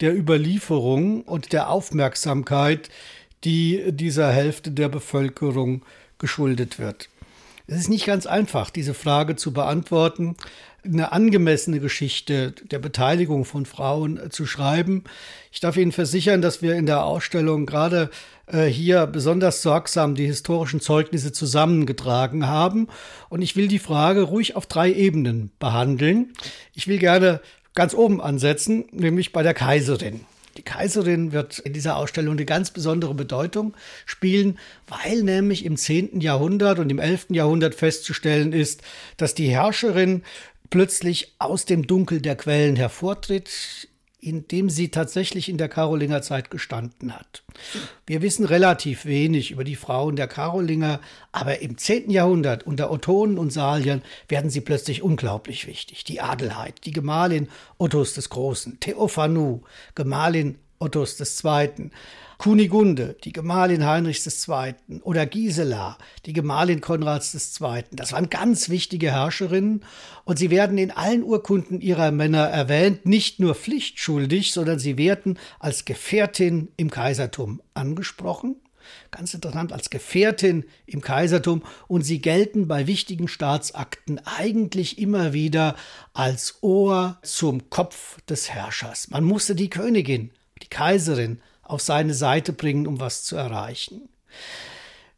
der 0.00 0.16
Überlieferung 0.16 1.22
und 1.22 1.52
der 1.52 1.70
Aufmerksamkeit, 1.70 2.88
die 3.44 3.92
dieser 3.92 4.30
Hälfte 4.30 4.70
der 4.70 4.88
Bevölkerung 4.88 5.82
geschuldet 6.18 6.78
wird. 6.78 7.08
Es 7.70 7.80
ist 7.80 7.90
nicht 7.90 8.06
ganz 8.06 8.24
einfach, 8.24 8.70
diese 8.70 8.94
Frage 8.94 9.36
zu 9.36 9.52
beantworten, 9.52 10.36
eine 10.82 11.12
angemessene 11.12 11.80
Geschichte 11.80 12.52
der 12.52 12.78
Beteiligung 12.78 13.44
von 13.44 13.66
Frauen 13.66 14.16
äh, 14.16 14.30
zu 14.30 14.46
schreiben. 14.46 15.04
Ich 15.52 15.60
darf 15.60 15.76
Ihnen 15.76 15.92
versichern, 15.92 16.40
dass 16.40 16.62
wir 16.62 16.76
in 16.76 16.86
der 16.86 17.04
Ausstellung 17.04 17.66
gerade 17.66 18.08
äh, 18.46 18.64
hier 18.64 19.06
besonders 19.06 19.60
sorgsam 19.60 20.14
die 20.14 20.24
historischen 20.24 20.80
Zeugnisse 20.80 21.30
zusammengetragen 21.30 22.46
haben. 22.46 22.88
Und 23.28 23.42
ich 23.42 23.54
will 23.54 23.68
die 23.68 23.78
Frage 23.78 24.22
ruhig 24.22 24.56
auf 24.56 24.64
drei 24.64 24.90
Ebenen 24.90 25.50
behandeln. 25.58 26.32
Ich 26.74 26.88
will 26.88 26.98
gerne 26.98 27.42
ganz 27.74 27.92
oben 27.92 28.22
ansetzen, 28.22 28.86
nämlich 28.92 29.34
bei 29.34 29.42
der 29.42 29.52
Kaiserin. 29.52 30.20
Die 30.58 30.62
Kaiserin 30.62 31.30
wird 31.30 31.60
in 31.60 31.72
dieser 31.72 31.96
Ausstellung 31.96 32.32
eine 32.32 32.44
ganz 32.44 32.72
besondere 32.72 33.14
Bedeutung 33.14 33.76
spielen, 34.06 34.58
weil 34.88 35.22
nämlich 35.22 35.64
im 35.64 35.76
10. 35.76 36.20
Jahrhundert 36.20 36.80
und 36.80 36.90
im 36.90 36.98
11. 36.98 37.26
Jahrhundert 37.30 37.76
festzustellen 37.76 38.52
ist, 38.52 38.82
dass 39.16 39.34
die 39.34 39.48
Herrscherin 39.48 40.24
plötzlich 40.68 41.36
aus 41.38 41.64
dem 41.64 41.86
Dunkel 41.86 42.20
der 42.20 42.34
Quellen 42.34 42.74
hervortritt, 42.74 43.88
in 44.20 44.48
dem 44.48 44.68
sie 44.68 44.88
tatsächlich 44.88 45.48
in 45.48 45.58
der 45.58 45.68
Karolinger 45.68 46.22
Zeit 46.22 46.50
gestanden 46.50 47.14
hat. 47.14 47.44
Wir 48.06 48.20
wissen 48.20 48.44
relativ 48.44 49.04
wenig 49.04 49.52
über 49.52 49.62
die 49.62 49.76
Frauen 49.76 50.16
der 50.16 50.26
Karolinger, 50.26 51.00
aber 51.30 51.60
im 51.60 51.78
10. 51.78 52.10
Jahrhundert 52.10 52.66
unter 52.66 52.90
Ottonen 52.90 53.38
und 53.38 53.52
Saliern 53.52 54.02
werden 54.28 54.50
sie 54.50 54.60
plötzlich 54.60 55.02
unglaublich 55.02 55.66
wichtig. 55.66 56.02
Die 56.04 56.20
Adelheid, 56.20 56.84
die 56.84 56.92
Gemahlin 56.92 57.48
Ottos 57.78 58.14
des 58.14 58.28
Großen, 58.28 58.80
Theophanu, 58.80 59.60
Gemahlin 59.94 60.58
Ottos 60.80 61.18
II., 61.20 61.90
Kunigunde, 62.38 63.16
die 63.24 63.32
Gemahlin 63.32 63.84
Heinrichs 63.84 64.48
II. 64.48 64.74
oder 65.02 65.26
Gisela, 65.26 65.98
die 66.24 66.32
Gemahlin 66.32 66.80
Konrads 66.80 67.34
II. 67.60 67.82
Das 67.90 68.12
waren 68.12 68.30
ganz 68.30 68.68
wichtige 68.68 69.10
Herrscherinnen 69.10 69.84
und 70.24 70.38
sie 70.38 70.48
werden 70.48 70.78
in 70.78 70.92
allen 70.92 71.24
Urkunden 71.24 71.80
ihrer 71.80 72.12
Männer 72.12 72.44
erwähnt, 72.44 73.06
nicht 73.06 73.40
nur 73.40 73.56
pflichtschuldig, 73.56 74.52
sondern 74.52 74.78
sie 74.78 74.96
werden 74.96 75.36
als 75.58 75.84
Gefährtin 75.84 76.68
im 76.76 76.90
Kaisertum 76.90 77.60
angesprochen. 77.74 78.54
Ganz 79.10 79.34
interessant, 79.34 79.72
als 79.72 79.90
Gefährtin 79.90 80.64
im 80.86 81.00
Kaisertum 81.00 81.64
und 81.88 82.02
sie 82.02 82.20
gelten 82.20 82.68
bei 82.68 82.86
wichtigen 82.86 83.26
Staatsakten 83.26 84.20
eigentlich 84.24 84.98
immer 84.98 85.32
wieder 85.32 85.74
als 86.14 86.62
Ohr 86.62 87.18
zum 87.22 87.68
Kopf 87.68 88.20
des 88.22 88.48
Herrschers. 88.48 89.10
Man 89.10 89.24
musste 89.24 89.56
die 89.56 89.70
Königin, 89.70 90.30
die 90.62 90.68
Kaiserin 90.68 91.40
auf 91.68 91.80
seine 91.80 92.14
Seite 92.14 92.52
bringen, 92.52 92.86
um 92.86 93.00
was 93.00 93.22
zu 93.22 93.36
erreichen. 93.36 94.08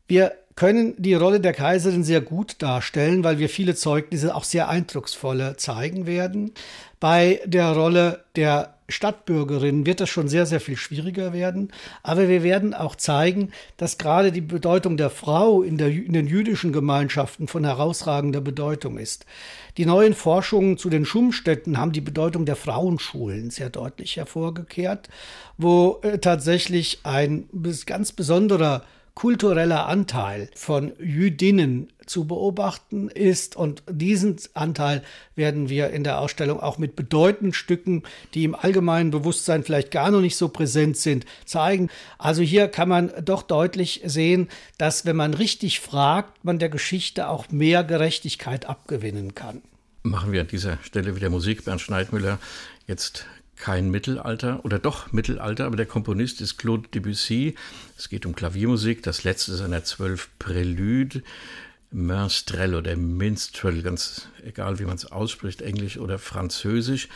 Wir 0.09 0.33
können 0.57 0.95
die 0.99 1.15
Rolle 1.15 1.41
der 1.41 1.55
Kaiserin 1.55 2.05
sehr 2.05 2.21
gut 2.21 2.57
darstellen, 2.61 3.25
weil 3.25 3.39
wir 3.39 3.49
viele 3.49 3.75
Zeugnisse 3.75 4.35
auch 4.35 4.45
sehr 4.45 4.69
eindrucksvolle 4.69 5.57
zeigen 5.57 6.07
werden. 6.07 6.53
Bei 6.99 7.41
der 7.47 7.73
Rolle 7.73 8.25
der 8.37 8.75
Stadtbürgerinnen 8.91 9.87
wird 9.87 10.01
das 10.01 10.09
schon 10.09 10.29
sehr, 10.29 10.47
sehr 10.47 10.61
viel 10.61 10.77
schwieriger 10.77 11.33
werden. 11.33 11.73
Aber 12.03 12.29
wir 12.29 12.43
werden 12.43 12.75
auch 12.75 12.97
zeigen, 12.97 13.51
dass 13.77 13.99
gerade 13.99 14.33
die 14.33 14.41
Bedeutung 14.41 14.97
der 14.97 15.11
Frau 15.11 15.63
in, 15.63 15.79
der, 15.79 15.89
in 15.89 16.13
den 16.13 16.27
jüdischen 16.27 16.73
Gemeinschaften 16.73 17.49
von 17.49 17.65
herausragender 17.65 18.41
Bedeutung 18.41 18.99
ist. 18.99 19.27
Die 19.77 19.87
neuen 19.87 20.15
Forschungen 20.15 20.79
zu 20.79 20.91
den 20.91 21.05
Schumstätten 21.05 21.79
haben 21.79 21.93
die 21.93 22.01
Bedeutung 22.01 22.45
der 22.45 22.57
Frauenschulen 22.57 23.51
sehr 23.51 23.71
deutlich 23.71 24.17
hervorgekehrt, 24.17 25.09
wo 25.57 26.01
äh, 26.03 26.19
tatsächlich 26.19 27.01
ein 27.05 27.49
ganz 27.87 28.13
besonderer 28.13 28.85
kultureller 29.15 29.87
Anteil 29.87 30.49
von 30.55 30.93
Jüdinnen 30.99 31.89
zu 32.11 32.25
beobachten 32.25 33.09
ist. 33.09 33.55
Und 33.55 33.83
diesen 33.89 34.37
Anteil 34.53 35.03
werden 35.37 35.69
wir 35.69 35.91
in 35.91 36.03
der 36.03 36.19
Ausstellung 36.19 36.61
auch 36.61 36.77
mit 36.77 36.97
bedeutenden 36.97 37.55
Stücken, 37.55 38.03
die 38.35 38.45
im 38.45 38.57
allgemeinen 38.57 39.13
Bewusstsein 39.13 39.63
vielleicht 39.63 39.93
gar 39.93 40.11
noch 40.11 40.21
nicht 40.21 40.37
so 40.37 40.49
präsent 40.49 40.97
sind, 40.97 41.25
zeigen. 41.45 41.89
Also 42.19 42.43
hier 42.43 42.67
kann 42.69 42.89
man 42.89 43.13
doch 43.25 43.43
deutlich 43.43 44.03
sehen, 44.05 44.49
dass 44.77 45.07
wenn 45.07 45.17
man 45.17 45.35
richtig 45.35 45.79
fragt, 45.79 46.45
man 46.45 46.59
der 46.59 46.69
Geschichte 46.69 47.29
auch 47.29 47.49
mehr 47.51 47.85
Gerechtigkeit 47.85 48.67
abgewinnen 48.67 49.37
kann. 49.37 49.63
Machen 50.03 50.33
wir 50.33 50.41
an 50.41 50.49
dieser 50.49 50.79
Stelle 50.83 51.15
wieder 51.15 51.31
Musik. 51.31 51.65
Bernd 51.65 51.81
Schneidmüller, 51.81 52.39
jetzt 52.87 53.27
kein 53.57 53.91
Mittelalter 53.91 54.65
oder 54.65 54.79
doch 54.79 55.13
Mittelalter, 55.13 55.67
aber 55.67 55.77
der 55.77 55.87
Komponist 55.87 56.41
ist 56.41 56.57
Claude 56.57 56.89
Debussy. 56.89 57.55
Es 57.97 58.09
geht 58.09 58.27
um 58.27 58.35
Klaviermusik, 58.35 59.03
das 59.03 59.23
letzte 59.23 59.55
seiner 59.55 59.85
zwölf 59.85 60.31
Prälude. 60.39 61.23
Minstrel 61.91 62.75
oder 62.75 62.97
Minstrel, 62.97 63.83
ganz 63.83 64.29
egal 64.45 64.79
wie 64.79 64.85
man 64.85 64.97
es 64.97 65.11
ausspricht, 65.11 65.63
Englisch 65.63 65.99
oder 65.99 66.19
Französisch. 66.19 67.09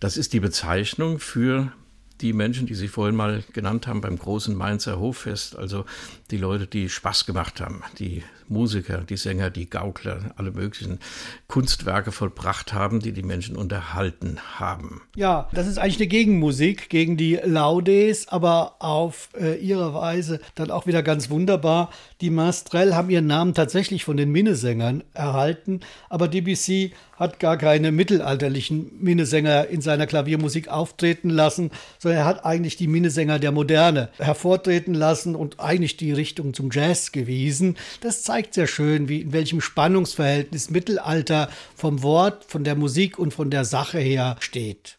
Das 0.00 0.16
ist 0.16 0.32
die 0.32 0.40
Bezeichnung 0.40 1.18
für 1.18 1.72
die 2.20 2.32
Menschen, 2.32 2.66
die 2.66 2.74
Sie 2.74 2.88
vorhin 2.88 3.16
mal 3.16 3.42
genannt 3.52 3.86
haben 3.86 4.00
beim 4.00 4.18
großen 4.18 4.54
Mainzer 4.54 4.98
Hoffest, 5.00 5.56
also 5.56 5.84
die 6.30 6.36
Leute, 6.36 6.66
die 6.66 6.88
Spaß 6.88 7.26
gemacht 7.26 7.60
haben, 7.60 7.82
die 7.98 8.22
Musiker, 8.48 8.98
die 8.98 9.16
Sänger, 9.16 9.50
die 9.50 9.68
Gaukler, 9.68 10.32
alle 10.36 10.50
möglichen 10.50 10.98
Kunstwerke 11.46 12.12
vollbracht 12.12 12.72
haben, 12.72 13.00
die 13.00 13.12
die 13.12 13.22
Menschen 13.22 13.56
unterhalten 13.56 14.38
haben. 14.58 15.02
Ja, 15.16 15.48
das 15.52 15.66
ist 15.66 15.78
eigentlich 15.78 15.98
eine 15.98 16.06
Gegenmusik 16.06 16.88
gegen 16.88 17.16
die 17.16 17.38
Laudes, 17.42 18.28
aber 18.28 18.76
auf 18.78 19.28
äh, 19.38 19.56
ihre 19.56 19.94
Weise 19.94 20.40
dann 20.54 20.70
auch 20.70 20.86
wieder 20.86 21.02
ganz 21.02 21.30
wunderbar. 21.30 21.90
Die 22.20 22.30
Mastrell 22.30 22.94
haben 22.94 23.10
ihren 23.10 23.26
Namen 23.26 23.54
tatsächlich 23.54 24.04
von 24.04 24.16
den 24.16 24.30
Minnesängern 24.30 25.04
erhalten, 25.14 25.80
aber 26.08 26.28
DBC 26.28 26.92
hat 27.18 27.40
gar 27.40 27.56
keine 27.56 27.90
mittelalterlichen 27.90 28.92
Minnesänger 29.00 29.66
in 29.66 29.80
seiner 29.80 30.06
Klaviermusik 30.06 30.68
auftreten 30.68 31.30
lassen, 31.30 31.70
sondern 31.98 32.07
er 32.08 32.24
hat 32.24 32.44
eigentlich 32.44 32.76
die 32.76 32.86
Minnesänger 32.86 33.38
der 33.38 33.52
Moderne 33.52 34.10
hervortreten 34.18 34.94
lassen 34.94 35.34
und 35.34 35.60
eigentlich 35.60 35.96
die 35.96 36.12
Richtung 36.12 36.54
zum 36.54 36.70
Jazz 36.70 37.12
gewiesen. 37.12 37.76
Das 38.00 38.22
zeigt 38.22 38.54
sehr 38.54 38.66
schön, 38.66 39.08
wie 39.08 39.22
in 39.22 39.32
welchem 39.32 39.60
Spannungsverhältnis 39.60 40.70
Mittelalter 40.70 41.48
vom 41.74 42.02
Wort, 42.02 42.44
von 42.44 42.64
der 42.64 42.74
Musik 42.74 43.18
und 43.18 43.32
von 43.32 43.50
der 43.50 43.64
Sache 43.64 43.98
her 43.98 44.36
steht. 44.40 44.97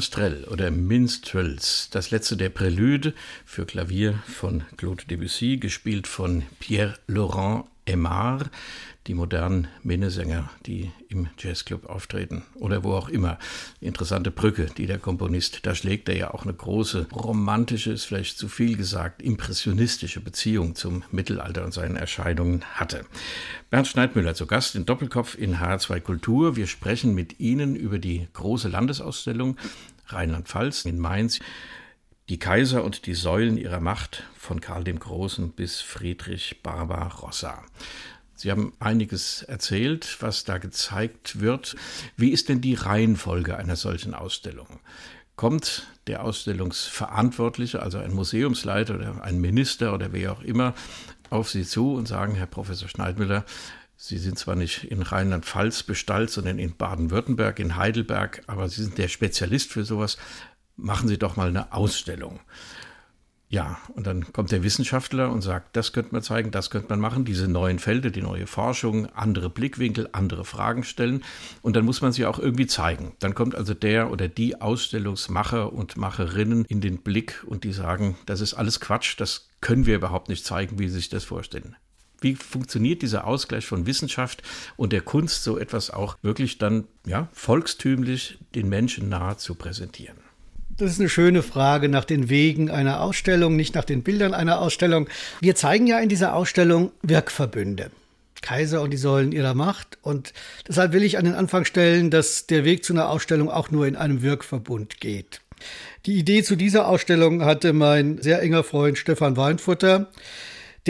Minstrel 0.00 0.44
oder 0.44 0.70
Minstrels, 0.70 1.88
das 1.90 2.10
letzte 2.10 2.38
der 2.38 2.48
Prälude 2.48 3.12
für 3.44 3.66
Klavier 3.66 4.14
von 4.26 4.62
Claude 4.78 5.04
Debussy, 5.04 5.58
gespielt 5.58 6.06
von 6.06 6.44
Pierre-Laurent 6.58 7.66
Aimard, 7.86 8.50
die 9.06 9.14
modernen 9.14 9.68
Minnesänger, 9.82 10.50
die 10.66 10.92
im 11.08 11.28
Jazzclub 11.38 11.86
auftreten 11.86 12.44
oder 12.54 12.84
wo 12.84 12.92
auch 12.92 13.08
immer. 13.08 13.38
Interessante 13.80 14.30
Brücke, 14.30 14.66
die 14.76 14.86
der 14.86 14.98
Komponist 14.98 15.60
da 15.66 15.74
schlägt, 15.74 16.08
der 16.08 16.16
ja 16.16 16.34
auch 16.34 16.44
eine 16.44 16.54
große 16.54 17.08
romantische, 17.12 17.92
ist 17.92 18.04
vielleicht 18.04 18.38
zu 18.38 18.48
viel 18.48 18.76
gesagt, 18.76 19.22
impressionistische 19.22 20.20
Beziehung 20.20 20.76
zum 20.76 21.02
Mittelalter 21.10 21.64
und 21.64 21.72
seinen 21.72 21.96
Erscheinungen 21.96 22.62
hatte. 22.74 23.04
Bernd 23.70 23.88
Schneidmüller 23.88 24.34
zu 24.34 24.46
Gast 24.46 24.76
in 24.76 24.84
Doppelkopf 24.84 25.36
in 25.36 25.56
H2 25.56 26.00
Kultur. 26.00 26.56
Wir 26.56 26.66
sprechen 26.66 27.14
mit 27.14 27.40
Ihnen 27.40 27.76
über 27.76 27.98
die 27.98 28.28
große 28.32 28.68
Landesausstellung 28.68 29.56
Rheinland-Pfalz 30.12 30.84
in 30.84 30.98
Mainz. 30.98 31.38
Die 32.28 32.38
Kaiser 32.38 32.84
und 32.84 33.06
die 33.06 33.14
Säulen 33.14 33.56
ihrer 33.56 33.80
Macht 33.80 34.24
von 34.36 34.60
Karl 34.60 34.84
dem 34.84 35.00
Großen 35.00 35.50
bis 35.50 35.80
Friedrich 35.80 36.62
Barbarossa. 36.62 37.64
Sie 38.36 38.50
haben 38.50 38.72
einiges 38.78 39.42
erzählt, 39.42 40.16
was 40.20 40.44
da 40.44 40.58
gezeigt 40.58 41.40
wird. 41.40 41.76
Wie 42.16 42.30
ist 42.30 42.48
denn 42.48 42.60
die 42.60 42.74
Reihenfolge 42.74 43.58
einer 43.58 43.76
solchen 43.76 44.14
Ausstellung? 44.14 44.80
Kommt 45.36 45.88
der 46.06 46.24
Ausstellungsverantwortliche, 46.24 47.82
also 47.82 47.98
ein 47.98 48.14
Museumsleiter 48.14 48.94
oder 48.94 49.22
ein 49.22 49.40
Minister 49.40 49.92
oder 49.92 50.12
wer 50.12 50.32
auch 50.32 50.42
immer, 50.42 50.74
auf 51.28 51.50
Sie 51.50 51.64
zu 51.64 51.94
und 51.94 52.08
sagen, 52.08 52.34
Herr 52.34 52.46
Professor 52.46 52.88
Schneidmüller, 52.88 53.44
Sie 54.02 54.16
sind 54.16 54.38
zwar 54.38 54.56
nicht 54.56 54.84
in 54.84 55.02
Rheinland-Pfalz 55.02 55.82
bestallt, 55.82 56.30
sondern 56.30 56.58
in 56.58 56.74
Baden-Württemberg, 56.74 57.58
in 57.58 57.76
Heidelberg, 57.76 58.42
aber 58.46 58.66
Sie 58.70 58.82
sind 58.82 58.96
der 58.96 59.08
Spezialist 59.08 59.70
für 59.70 59.84
sowas. 59.84 60.16
Machen 60.74 61.06
Sie 61.06 61.18
doch 61.18 61.36
mal 61.36 61.48
eine 61.48 61.74
Ausstellung. 61.74 62.40
Ja, 63.50 63.78
und 63.94 64.06
dann 64.06 64.32
kommt 64.32 64.52
der 64.52 64.62
Wissenschaftler 64.62 65.30
und 65.30 65.42
sagt, 65.42 65.76
das 65.76 65.92
könnte 65.92 66.12
man 66.12 66.22
zeigen, 66.22 66.50
das 66.50 66.70
könnte 66.70 66.88
man 66.88 66.98
machen, 66.98 67.26
diese 67.26 67.46
neuen 67.46 67.78
Felder, 67.78 68.08
die 68.08 68.22
neue 68.22 68.46
Forschung, 68.46 69.04
andere 69.08 69.50
Blickwinkel, 69.50 70.08
andere 70.12 70.46
Fragen 70.46 70.82
stellen. 70.82 71.22
Und 71.60 71.76
dann 71.76 71.84
muss 71.84 72.00
man 72.00 72.12
sie 72.12 72.24
auch 72.24 72.38
irgendwie 72.38 72.66
zeigen. 72.66 73.12
Dann 73.18 73.34
kommt 73.34 73.54
also 73.54 73.74
der 73.74 74.10
oder 74.10 74.28
die 74.28 74.62
Ausstellungsmacher 74.62 75.74
und 75.74 75.98
Macherinnen 75.98 76.64
in 76.64 76.80
den 76.80 77.02
Blick 77.02 77.44
und 77.46 77.64
die 77.64 77.72
sagen, 77.74 78.16
das 78.24 78.40
ist 78.40 78.54
alles 78.54 78.80
Quatsch, 78.80 79.20
das 79.20 79.50
können 79.60 79.84
wir 79.84 79.96
überhaupt 79.96 80.30
nicht 80.30 80.46
zeigen, 80.46 80.78
wie 80.78 80.88
sie 80.88 80.94
sich 80.94 81.10
das 81.10 81.24
vorstellen. 81.24 81.76
Wie 82.20 82.34
funktioniert 82.34 83.02
dieser 83.02 83.26
Ausgleich 83.26 83.66
von 83.66 83.86
Wissenschaft 83.86 84.42
und 84.76 84.92
der 84.92 85.00
Kunst, 85.00 85.42
so 85.44 85.58
etwas 85.58 85.90
auch 85.90 86.16
wirklich 86.22 86.58
dann 86.58 86.84
ja, 87.06 87.28
volkstümlich 87.32 88.38
den 88.54 88.68
Menschen 88.68 89.08
nahe 89.08 89.36
zu 89.36 89.54
präsentieren? 89.54 90.16
Das 90.76 90.92
ist 90.92 91.00
eine 91.00 91.10
schöne 91.10 91.42
Frage 91.42 91.88
nach 91.88 92.04
den 92.04 92.30
Wegen 92.30 92.70
einer 92.70 93.00
Ausstellung, 93.02 93.54
nicht 93.56 93.74
nach 93.74 93.84
den 93.84 94.02
Bildern 94.02 94.32
einer 94.32 94.60
Ausstellung. 94.60 95.08
Wir 95.40 95.54
zeigen 95.54 95.86
ja 95.86 95.98
in 95.98 96.08
dieser 96.08 96.34
Ausstellung 96.34 96.92
Wirkverbünde. 97.02 97.90
Kaiser 98.40 98.80
und 98.80 98.90
die 98.90 98.96
Säulen 98.96 99.32
ihrer 99.32 99.54
Macht. 99.54 99.98
Und 100.02 100.32
deshalb 100.66 100.92
will 100.92 101.02
ich 101.02 101.18
an 101.18 101.26
den 101.26 101.34
Anfang 101.34 101.64
stellen, 101.64 102.10
dass 102.10 102.46
der 102.46 102.64
Weg 102.64 102.84
zu 102.84 102.92
einer 102.92 103.10
Ausstellung 103.10 103.50
auch 103.50 103.70
nur 103.70 103.86
in 103.86 103.96
einem 103.96 104.22
Wirkverbund 104.22 105.00
geht. 105.00 105.42
Die 106.06 106.14
Idee 106.14 106.42
zu 106.42 106.56
dieser 106.56 106.88
Ausstellung 106.88 107.44
hatte 107.44 107.72
mein 107.74 108.16
sehr 108.22 108.40
enger 108.40 108.64
Freund 108.64 108.96
Stefan 108.96 109.36
Weinfutter, 109.36 110.10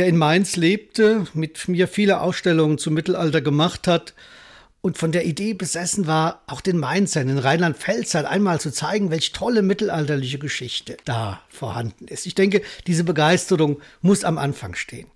der 0.00 0.08
in 0.08 0.16
Mainz 0.16 0.56
lebte, 0.56 1.26
mit 1.34 1.68
mir 1.68 1.86
viele 1.86 2.22
Ausstellungen 2.22 2.78
zum 2.78 2.94
Mittelalter 2.94 3.42
gemacht 3.42 3.86
hat 3.86 4.14
und 4.80 4.96
von 4.96 5.12
der 5.12 5.26
Idee 5.26 5.52
besessen 5.52 6.06
war, 6.06 6.40
auch 6.46 6.62
den 6.62 6.78
Mainzern 6.78 7.28
in 7.28 7.36
Rheinland-Pfalz 7.36 8.14
einmal 8.14 8.58
zu 8.60 8.70
zeigen, 8.70 9.10
welche 9.10 9.32
tolle 9.32 9.60
mittelalterliche 9.60 10.38
Geschichte 10.38 10.96
da 11.04 11.42
vorhanden 11.50 12.08
ist. 12.08 12.24
Ich 12.24 12.34
denke, 12.34 12.62
diese 12.86 13.04
Begeisterung 13.04 13.82
muss 14.00 14.24
am 14.24 14.38
Anfang 14.38 14.74
stehen. 14.74 15.06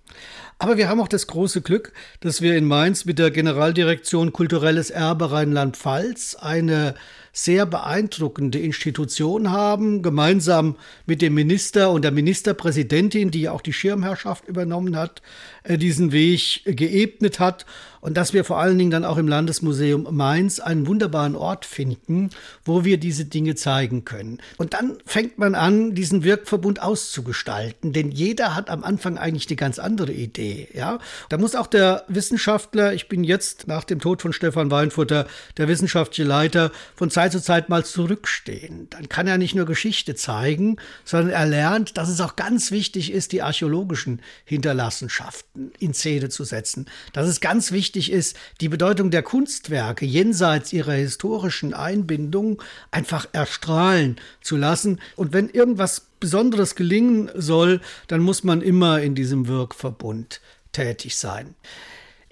Aber 0.59 0.77
wir 0.77 0.87
haben 0.87 1.01
auch 1.01 1.07
das 1.07 1.25
große 1.25 1.61
Glück, 1.61 1.91
dass 2.19 2.41
wir 2.41 2.55
in 2.55 2.65
Mainz 2.65 3.05
mit 3.05 3.17
der 3.17 3.31
Generaldirektion 3.31 4.33
Kulturelles 4.33 4.91
Erbe 4.91 5.31
Rheinland-Pfalz 5.31 6.35
eine 6.35 6.93
sehr 7.37 7.65
beeindruckende 7.65 8.59
Institution 8.59 9.51
haben, 9.51 10.01
gemeinsam 10.01 10.77
mit 11.05 11.21
dem 11.21 11.33
Minister 11.33 11.91
und 11.91 12.03
der 12.03 12.11
Ministerpräsidentin, 12.11 13.29
die 13.29 13.41
ja 13.41 13.51
auch 13.51 13.61
die 13.61 13.73
Schirmherrschaft 13.73 14.47
übernommen 14.47 14.95
hat, 14.95 15.21
äh, 15.63 15.77
diesen 15.77 16.13
Weg 16.13 16.61
geebnet 16.63 17.41
hat 17.41 17.65
und 18.05 18.15
dass 18.15 18.33
wir 18.33 18.45
vor 18.45 18.59
allen 18.59 18.77
Dingen 18.77 18.91
dann 18.91 19.03
auch 19.03 19.17
im 19.17 19.27
Landesmuseum 19.27 20.07
Mainz 20.11 20.59
einen 20.59 20.85
wunderbaren 20.85 21.35
Ort 21.35 21.65
finden, 21.65 22.29
wo 22.63 22.85
wir 22.85 22.97
diese 22.97 23.25
Dinge 23.25 23.55
zeigen 23.55 24.05
können. 24.05 24.37
Und 24.57 24.75
dann 24.75 24.99
fängt 25.07 25.39
man 25.39 25.55
an, 25.55 25.95
diesen 25.95 26.23
Wirkverbund 26.23 26.83
auszugestalten, 26.83 27.93
denn 27.93 28.11
jeder 28.11 28.55
hat 28.55 28.69
am 28.69 28.83
Anfang 28.83 29.17
eigentlich 29.17 29.47
eine 29.49 29.55
ganz 29.55 29.79
andere 29.79 30.13
Idee, 30.13 30.67
ja? 30.73 30.99
Da 31.29 31.39
muss 31.39 31.55
auch 31.55 31.65
der 31.65 32.03
Wissenschaftler, 32.07 32.93
ich 32.93 33.09
bin 33.09 33.23
jetzt 33.23 33.67
nach 33.67 33.83
dem 33.83 33.99
Tod 33.99 34.21
von 34.21 34.33
Stefan 34.33 34.69
Weinfutter 34.69 35.25
der 35.57 35.67
wissenschaftliche 35.67 36.27
Leiter, 36.27 36.71
von 36.95 37.09
Zeit 37.09 37.24
zu 37.29 37.41
Zeit 37.41 37.69
mal 37.69 37.85
zurückstehen. 37.85 38.87
Dann 38.89 39.09
kann 39.09 39.27
er 39.27 39.37
nicht 39.37 39.55
nur 39.55 39.65
Geschichte 39.65 40.15
zeigen, 40.15 40.77
sondern 41.03 41.31
er 41.31 41.45
lernt, 41.45 41.97
dass 41.97 42.09
es 42.09 42.21
auch 42.21 42.35
ganz 42.35 42.71
wichtig 42.71 43.11
ist, 43.11 43.31
die 43.31 43.41
archäologischen 43.41 44.21
Hinterlassenschaften 44.45 45.71
in 45.79 45.93
Szene 45.93 46.29
zu 46.29 46.43
setzen. 46.43 46.87
Das 47.13 47.27
ist 47.27 47.41
ganz 47.41 47.71
wichtig 47.71 48.11
ist, 48.11 48.37
die 48.61 48.69
Bedeutung 48.69 49.11
der 49.11 49.23
Kunstwerke 49.23 50.05
jenseits 50.05 50.73
ihrer 50.73 50.93
historischen 50.93 51.73
Einbindung 51.73 52.61
einfach 52.91 53.27
erstrahlen 53.31 54.17
zu 54.41 54.57
lassen. 54.57 54.99
Und 55.15 55.33
wenn 55.33 55.49
irgendwas 55.49 56.07
Besonderes 56.19 56.75
gelingen 56.75 57.29
soll, 57.35 57.81
dann 58.07 58.21
muss 58.21 58.43
man 58.43 58.61
immer 58.61 59.01
in 59.01 59.15
diesem 59.15 59.47
Wirkverbund 59.47 60.41
tätig 60.71 61.17
sein. 61.17 61.55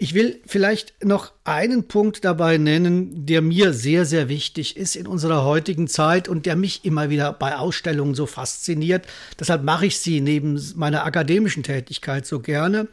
Ich 0.04 0.13
will 0.13 0.42
vielleicht 0.46 1.02
noch 1.02 1.32
einen 1.46 1.88
Punkt 1.88 2.26
dabei 2.26 2.58
nennen, 2.58 3.26
der 3.26 3.42
mir 3.42 3.72
sehr, 3.72 4.04
sehr 4.04 4.28
wichtig 4.28 4.76
ist 4.76 4.98
in 4.98 5.08
unserer 5.08 5.46
heutigen 5.46 5.88
Zeit 5.88 6.28
und 6.28 6.46
der 6.46 6.58
mich 6.58 6.84
immer 6.84 7.10
wieder 7.10 7.32
bei 7.32 7.56
Ausstellungen 7.56 8.13
so 8.13 8.26
fasziniert. 8.26 9.08
Deshalb 9.39 9.63
mache 9.63 9.86
ich 9.86 10.00
sie 10.00 10.20
neben 10.20 10.62
meiner 10.76 11.06
akademischen 11.06 11.63
Tätigkeit 11.63 12.26
so 12.26 12.42
gerne. 12.42 12.89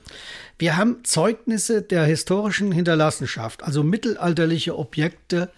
Wir 0.57 0.77
haben 0.77 1.03
Zeugnisse 1.03 1.83
der 1.83 2.05
historischen 2.05 2.70
Hinterlassenschaft, 2.70 3.64
also 3.64 3.83
mittelalterliche 3.83 4.79
Objekte, 4.79 5.51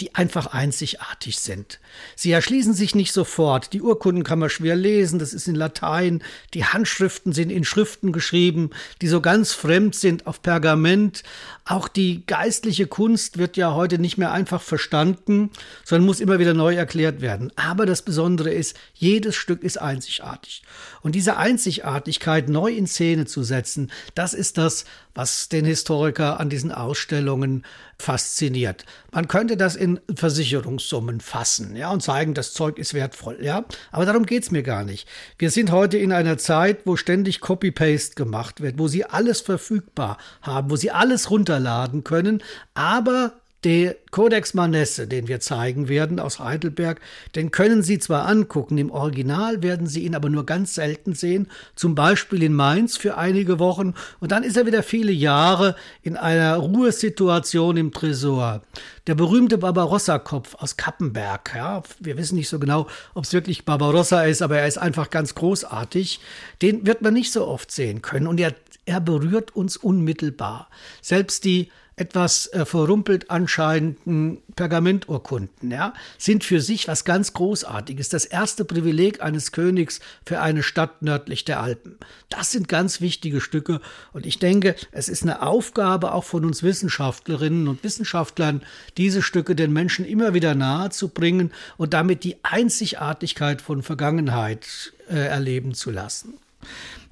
die 0.00 0.14
einfach 0.16 0.46
einzigartig 0.48 1.38
sind. 1.38 1.78
Sie 2.16 2.32
erschließen 2.32 2.74
sich 2.74 2.96
nicht 2.96 3.12
sofort. 3.12 3.72
Die 3.72 3.80
Urkunden 3.80 4.24
kann 4.24 4.40
man 4.40 4.50
schwer 4.50 4.74
lesen, 4.74 5.20
das 5.20 5.32
ist 5.32 5.46
in 5.46 5.54
Latein. 5.54 6.22
Die 6.52 6.64
Handschriften 6.64 7.32
sind 7.32 7.50
in 7.50 7.64
Schriften 7.64 8.10
geschrieben, 8.10 8.70
die 9.00 9.06
so 9.06 9.20
ganz 9.20 9.52
fremd 9.52 9.94
sind 9.94 10.26
auf 10.26 10.42
Pergament. 10.42 11.22
Auch 11.64 11.86
die 11.86 12.26
geistliche 12.26 12.88
Kunst 12.88 13.38
wird 13.38 13.56
ja 13.56 13.74
heute 13.74 14.00
nicht 14.00 14.18
mehr 14.18 14.32
einfach 14.32 14.60
verstanden, 14.60 15.50
sondern 15.84 16.06
muss 16.06 16.20
immer 16.20 16.40
wieder 16.40 16.54
neu 16.54 16.74
erklärt 16.74 17.20
werden. 17.20 17.52
Aber 17.54 17.86
das 17.86 18.02
Besondere 18.02 18.52
ist, 18.52 18.76
jedes 18.94 19.36
Stück 19.36 19.62
ist 19.62 19.80
einzigartig. 19.80 20.62
Und 21.02 21.14
diese 21.14 21.36
Einzigartigkeit 21.36 22.48
neu 22.48 22.72
in 22.72 22.88
Szene 22.88 23.26
zu 23.26 23.44
setzen, 23.44 23.92
das 24.16 24.34
ist 24.34 24.58
das, 24.58 24.86
was 25.14 25.48
den 25.48 25.64
Historiker 25.64 26.40
an 26.40 26.50
diesen 26.50 26.72
Ausstellungen 26.72 27.64
fasziniert. 27.98 28.84
Man 29.14 29.28
könnte 29.28 29.56
das 29.56 29.76
in 29.76 30.00
Versicherungssummen 30.12 31.20
fassen, 31.20 31.76
ja, 31.76 31.92
und 31.92 32.02
zeigen, 32.02 32.34
das 32.34 32.52
Zeug 32.52 32.78
ist 32.78 32.94
wertvoll, 32.94 33.38
ja. 33.40 33.64
Aber 33.92 34.06
darum 34.06 34.26
geht's 34.26 34.50
mir 34.50 34.64
gar 34.64 34.82
nicht. 34.82 35.08
Wir 35.38 35.52
sind 35.52 35.70
heute 35.70 35.98
in 35.98 36.10
einer 36.12 36.36
Zeit, 36.36 36.78
wo 36.84 36.96
ständig 36.96 37.40
Copy-Paste 37.40 38.16
gemacht 38.16 38.60
wird, 38.60 38.76
wo 38.76 38.88
Sie 38.88 39.04
alles 39.04 39.40
verfügbar 39.40 40.18
haben, 40.42 40.68
wo 40.68 40.74
Sie 40.74 40.90
alles 40.90 41.30
runterladen 41.30 42.02
können, 42.02 42.42
aber 42.74 43.34
der 43.64 43.96
Codex 44.10 44.52
Manesse, 44.52 45.08
den 45.08 45.26
wir 45.26 45.40
zeigen 45.40 45.88
werden 45.88 46.20
aus 46.20 46.38
Heidelberg, 46.38 47.00
den 47.34 47.50
können 47.50 47.82
Sie 47.82 47.98
zwar 47.98 48.26
angucken, 48.26 48.76
im 48.76 48.90
Original 48.90 49.62
werden 49.62 49.86
Sie 49.86 50.04
ihn 50.04 50.14
aber 50.14 50.28
nur 50.28 50.44
ganz 50.44 50.74
selten 50.74 51.14
sehen, 51.14 51.48
zum 51.74 51.94
Beispiel 51.94 52.42
in 52.42 52.52
Mainz 52.52 52.98
für 52.98 53.16
einige 53.16 53.58
Wochen 53.58 53.94
und 54.20 54.32
dann 54.32 54.42
ist 54.42 54.58
er 54.58 54.66
wieder 54.66 54.82
viele 54.82 55.12
Jahre 55.12 55.76
in 56.02 56.16
einer 56.16 56.56
Ruhesituation 56.56 57.78
im 57.78 57.92
Tresor. 57.92 58.62
Der 59.06 59.14
berühmte 59.14 59.58
Barbarossa-Kopf 59.58 60.54
aus 60.56 60.76
Kappenberg, 60.76 61.52
ja, 61.56 61.82
wir 62.00 62.18
wissen 62.18 62.36
nicht 62.36 62.48
so 62.48 62.58
genau, 62.58 62.86
ob 63.14 63.24
es 63.24 63.32
wirklich 63.32 63.64
Barbarossa 63.64 64.24
ist, 64.24 64.42
aber 64.42 64.58
er 64.58 64.66
ist 64.66 64.78
einfach 64.78 65.10
ganz 65.10 65.34
großartig. 65.34 66.20
Den 66.60 66.86
wird 66.86 67.02
man 67.02 67.14
nicht 67.14 67.32
so 67.32 67.46
oft 67.46 67.70
sehen 67.70 68.02
können 68.02 68.26
und 68.26 68.38
er, 68.40 68.54
er 68.84 69.00
berührt 69.00 69.56
uns 69.56 69.76
unmittelbar. 69.76 70.68
Selbst 71.00 71.44
die 71.44 71.70
etwas 71.96 72.48
äh, 72.48 72.64
verrumpelt 72.64 73.30
anscheinenden 73.30 74.38
Pergamenturkunden, 74.56 75.70
ja, 75.70 75.94
sind 76.18 76.44
für 76.44 76.60
sich 76.60 76.88
was 76.88 77.04
ganz 77.04 77.32
Großartiges. 77.32 78.08
Das 78.08 78.24
erste 78.24 78.64
Privileg 78.64 79.22
eines 79.22 79.52
Königs 79.52 80.00
für 80.26 80.40
eine 80.40 80.62
Stadt 80.62 81.02
nördlich 81.02 81.44
der 81.44 81.60
Alpen. 81.60 81.96
Das 82.28 82.50
sind 82.50 82.68
ganz 82.68 83.00
wichtige 83.00 83.40
Stücke. 83.40 83.80
Und 84.12 84.26
ich 84.26 84.38
denke, 84.38 84.74
es 84.90 85.08
ist 85.08 85.22
eine 85.22 85.42
Aufgabe 85.42 86.12
auch 86.12 86.24
von 86.24 86.44
uns 86.44 86.62
Wissenschaftlerinnen 86.62 87.68
und 87.68 87.84
Wissenschaftlern, 87.84 88.62
diese 88.96 89.22
Stücke 89.22 89.54
den 89.54 89.72
Menschen 89.72 90.04
immer 90.04 90.34
wieder 90.34 90.54
nahe 90.54 90.90
zu 90.90 91.08
bringen 91.08 91.52
und 91.76 91.94
damit 91.94 92.24
die 92.24 92.36
Einzigartigkeit 92.42 93.62
von 93.62 93.82
Vergangenheit 93.82 94.92
äh, 95.08 95.16
erleben 95.16 95.74
zu 95.74 95.90
lassen. 95.90 96.34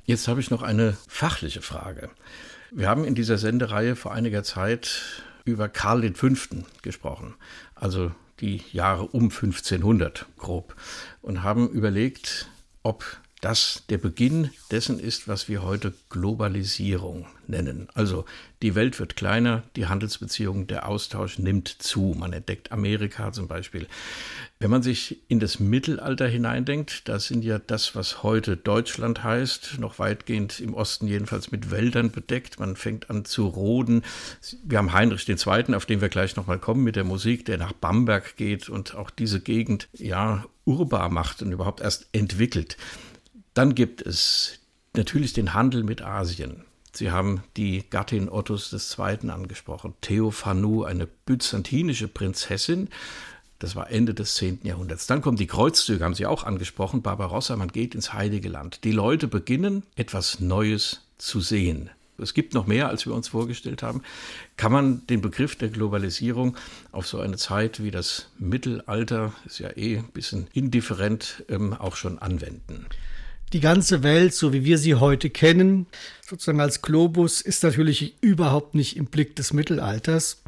Jetzt 0.05 0.27
habe 0.27 0.40
ich 0.40 0.51
noch 0.51 0.62
eine 0.62 0.97
fachliche 1.07 1.62
Frage. 1.62 2.11
Wir 2.74 2.88
haben 2.88 3.04
in 3.04 3.14
dieser 3.14 3.37
Sendereihe 3.37 3.96
vor 3.96 4.14
einiger 4.14 4.42
Zeit 4.44 5.22
über 5.44 5.68
Karl 5.68 6.11
V. 6.14 6.28
gesprochen, 6.80 7.35
also 7.74 8.12
die 8.40 8.62
Jahre 8.72 9.08
um 9.08 9.24
1500 9.24 10.24
grob, 10.38 10.74
und 11.20 11.42
haben 11.42 11.68
überlegt, 11.68 12.48
ob 12.82 13.04
das 13.42 13.83
der 13.88 13.98
Beginn 13.98 14.50
dessen 14.70 15.00
ist, 15.00 15.26
was 15.26 15.48
wir 15.48 15.64
heute 15.64 15.92
Globalisierung 16.11 17.26
nennen. 17.48 17.88
Also 17.92 18.24
die 18.62 18.76
Welt 18.76 19.00
wird 19.00 19.16
kleiner, 19.16 19.64
die 19.74 19.87
Handelsbeziehungen, 19.87 20.68
der 20.68 20.88
Austausch 20.88 21.40
nimmt 21.40 21.66
zu. 21.66 22.14
Man 22.16 22.33
entdeckt 22.33 22.70
Amerika 22.70 23.33
zum 23.33 23.48
Beispiel. 23.48 23.88
Wenn 24.61 24.70
man 24.70 24.85
sich 24.85 25.18
in 25.26 25.40
das 25.40 25.59
Mittelalter 25.59 26.28
hineindenkt, 26.28 27.09
da 27.09 27.18
sind 27.18 27.42
ja 27.42 27.59
das, 27.59 27.96
was 27.96 28.22
heute 28.22 28.57
Deutschland 28.57 29.24
heißt, 29.24 29.81
noch 29.81 29.98
weitgehend 29.98 30.61
im 30.61 30.72
Osten 30.72 31.09
jedenfalls 31.09 31.50
mit 31.50 31.72
Wäldern 31.72 32.12
bedeckt. 32.12 32.61
Man 32.61 32.76
fängt 32.76 33.11
an 33.11 33.24
zu 33.24 33.48
roden. 33.48 34.05
Wir 34.62 34.78
haben 34.78 34.92
Heinrich 34.92 35.28
II., 35.28 35.74
auf 35.74 35.85
den 35.85 36.00
wir 36.00 36.11
gleich 36.11 36.37
nochmal 36.37 36.61
kommen 36.61 36.85
mit 36.85 36.94
der 36.94 37.05
Musik, 37.05 37.44
der 37.46 37.59
nach 37.59 37.72
Bamberg 37.72 38.37
geht 38.37 38.68
und 38.68 38.94
auch 38.94 39.11
diese 39.11 39.40
Gegend 39.40 39.88
ja 39.94 40.44
urbar 40.64 41.11
macht 41.11 41.42
und 41.42 41.50
überhaupt 41.50 41.81
erst 41.81 42.07
entwickelt. 42.12 42.76
Dann 43.54 43.74
gibt 43.74 44.00
es 44.00 44.58
natürlich 44.94 45.32
den 45.32 45.52
Handel 45.54 45.84
mit 45.84 46.02
Asien. 46.02 46.64
Sie 46.94 47.10
haben 47.10 47.42
die 47.56 47.84
Gattin 47.88 48.28
Ottos 48.28 48.72
II. 48.72 49.30
angesprochen, 49.30 49.94
Theophanu, 50.00 50.84
eine 50.84 51.06
byzantinische 51.06 52.08
Prinzessin. 52.08 52.88
Das 53.58 53.76
war 53.76 53.90
Ende 53.90 54.12
des 54.12 54.34
10. 54.34 54.60
Jahrhunderts. 54.64 55.06
Dann 55.06 55.22
kommen 55.22 55.36
die 55.36 55.46
Kreuzzüge, 55.46 56.04
haben 56.04 56.14
Sie 56.14 56.26
auch 56.26 56.44
angesprochen, 56.44 57.02
Barbarossa, 57.02 57.56
man 57.56 57.68
geht 57.68 57.94
ins 57.94 58.12
Heilige 58.12 58.48
Land. 58.48 58.84
Die 58.84 58.92
Leute 58.92 59.28
beginnen 59.28 59.84
etwas 59.96 60.40
Neues 60.40 61.02
zu 61.16 61.40
sehen. 61.40 61.90
Es 62.18 62.34
gibt 62.34 62.54
noch 62.54 62.66
mehr, 62.66 62.88
als 62.88 63.06
wir 63.06 63.14
uns 63.14 63.28
vorgestellt 63.28 63.82
haben. 63.82 64.02
Kann 64.56 64.72
man 64.72 65.06
den 65.06 65.20
Begriff 65.20 65.56
der 65.56 65.68
Globalisierung 65.68 66.56
auf 66.90 67.06
so 67.06 67.20
eine 67.20 67.36
Zeit 67.36 67.82
wie 67.82 67.90
das 67.90 68.28
Mittelalter, 68.38 69.32
ist 69.44 69.58
ja 69.58 69.70
eh 69.76 69.98
ein 69.98 70.10
bisschen 70.12 70.46
indifferent, 70.52 71.44
ähm, 71.48 71.72
auch 71.72 71.96
schon 71.96 72.18
anwenden? 72.18 72.86
Die 73.52 73.60
ganze 73.60 74.02
Welt, 74.02 74.34
so 74.34 74.52
wie 74.52 74.64
wir 74.64 74.78
sie 74.78 74.94
heute 74.94 75.28
kennen, 75.28 75.86
sozusagen 76.26 76.60
als 76.60 76.80
Globus, 76.80 77.42
ist 77.42 77.62
natürlich 77.62 78.14
überhaupt 78.22 78.74
nicht 78.74 78.96
im 78.96 79.06
Blick 79.06 79.36
des 79.36 79.52
Mittelalters. 79.52 80.42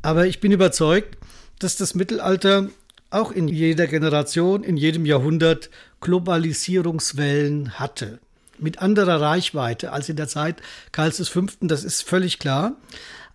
Aber 0.00 0.26
ich 0.26 0.40
bin 0.40 0.52
überzeugt, 0.52 1.18
dass 1.58 1.76
das 1.76 1.94
Mittelalter 1.94 2.68
auch 3.10 3.32
in 3.32 3.48
jeder 3.48 3.86
Generation, 3.86 4.64
in 4.64 4.76
jedem 4.76 5.04
Jahrhundert 5.04 5.70
Globalisierungswellen 6.00 7.78
hatte. 7.78 8.18
Mit 8.58 8.78
anderer 8.78 9.20
Reichweite 9.20 9.92
als 9.92 10.08
in 10.08 10.16
der 10.16 10.28
Zeit 10.28 10.62
Karls 10.92 11.28
V., 11.28 11.46
das 11.60 11.84
ist 11.84 12.02
völlig 12.02 12.38
klar. 12.38 12.76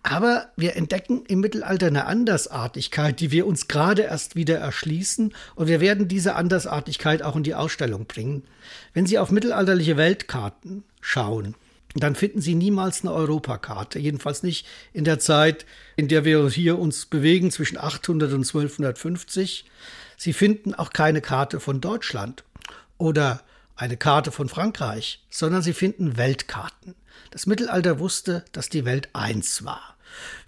Aber 0.06 0.48
wir 0.56 0.76
entdecken 0.76 1.24
im 1.28 1.40
Mittelalter 1.40 1.86
eine 1.86 2.04
Andersartigkeit, 2.04 3.20
die 3.20 3.30
wir 3.30 3.46
uns 3.46 3.68
gerade 3.68 4.02
erst 4.02 4.36
wieder 4.36 4.58
erschließen. 4.58 5.32
Und 5.54 5.66
wir 5.66 5.80
werden 5.80 6.08
diese 6.08 6.34
Andersartigkeit 6.34 7.22
auch 7.22 7.36
in 7.36 7.42
die 7.42 7.54
Ausstellung 7.54 8.04
bringen. 8.04 8.44
Wenn 8.92 9.06
Sie 9.06 9.18
auf 9.18 9.30
mittelalterliche 9.30 9.96
Weltkarten 9.96 10.84
schauen, 11.00 11.54
dann 11.94 12.16
finden 12.16 12.42
Sie 12.42 12.54
niemals 12.54 13.00
eine 13.00 13.14
Europakarte. 13.14 13.98
Jedenfalls 13.98 14.42
nicht 14.42 14.66
in 14.92 15.04
der 15.04 15.20
Zeit, 15.20 15.64
in 15.96 16.08
der 16.08 16.26
wir 16.26 16.50
hier 16.50 16.78
uns 16.78 17.06
bewegen, 17.06 17.50
zwischen 17.50 17.78
800 17.78 18.30
und 18.34 18.46
1250. 18.46 19.64
Sie 20.18 20.34
finden 20.34 20.74
auch 20.74 20.90
keine 20.90 21.22
Karte 21.22 21.60
von 21.60 21.80
Deutschland 21.80 22.44
oder 22.98 23.42
eine 23.74 23.96
Karte 23.96 24.32
von 24.32 24.50
Frankreich, 24.50 25.24
sondern 25.30 25.62
Sie 25.62 25.72
finden 25.72 26.18
Weltkarten. 26.18 26.94
Das 27.30 27.46
Mittelalter 27.46 27.98
wusste, 27.98 28.44
dass 28.52 28.68
die 28.68 28.84
Welt 28.84 29.08
eins 29.14 29.64
war. 29.64 29.93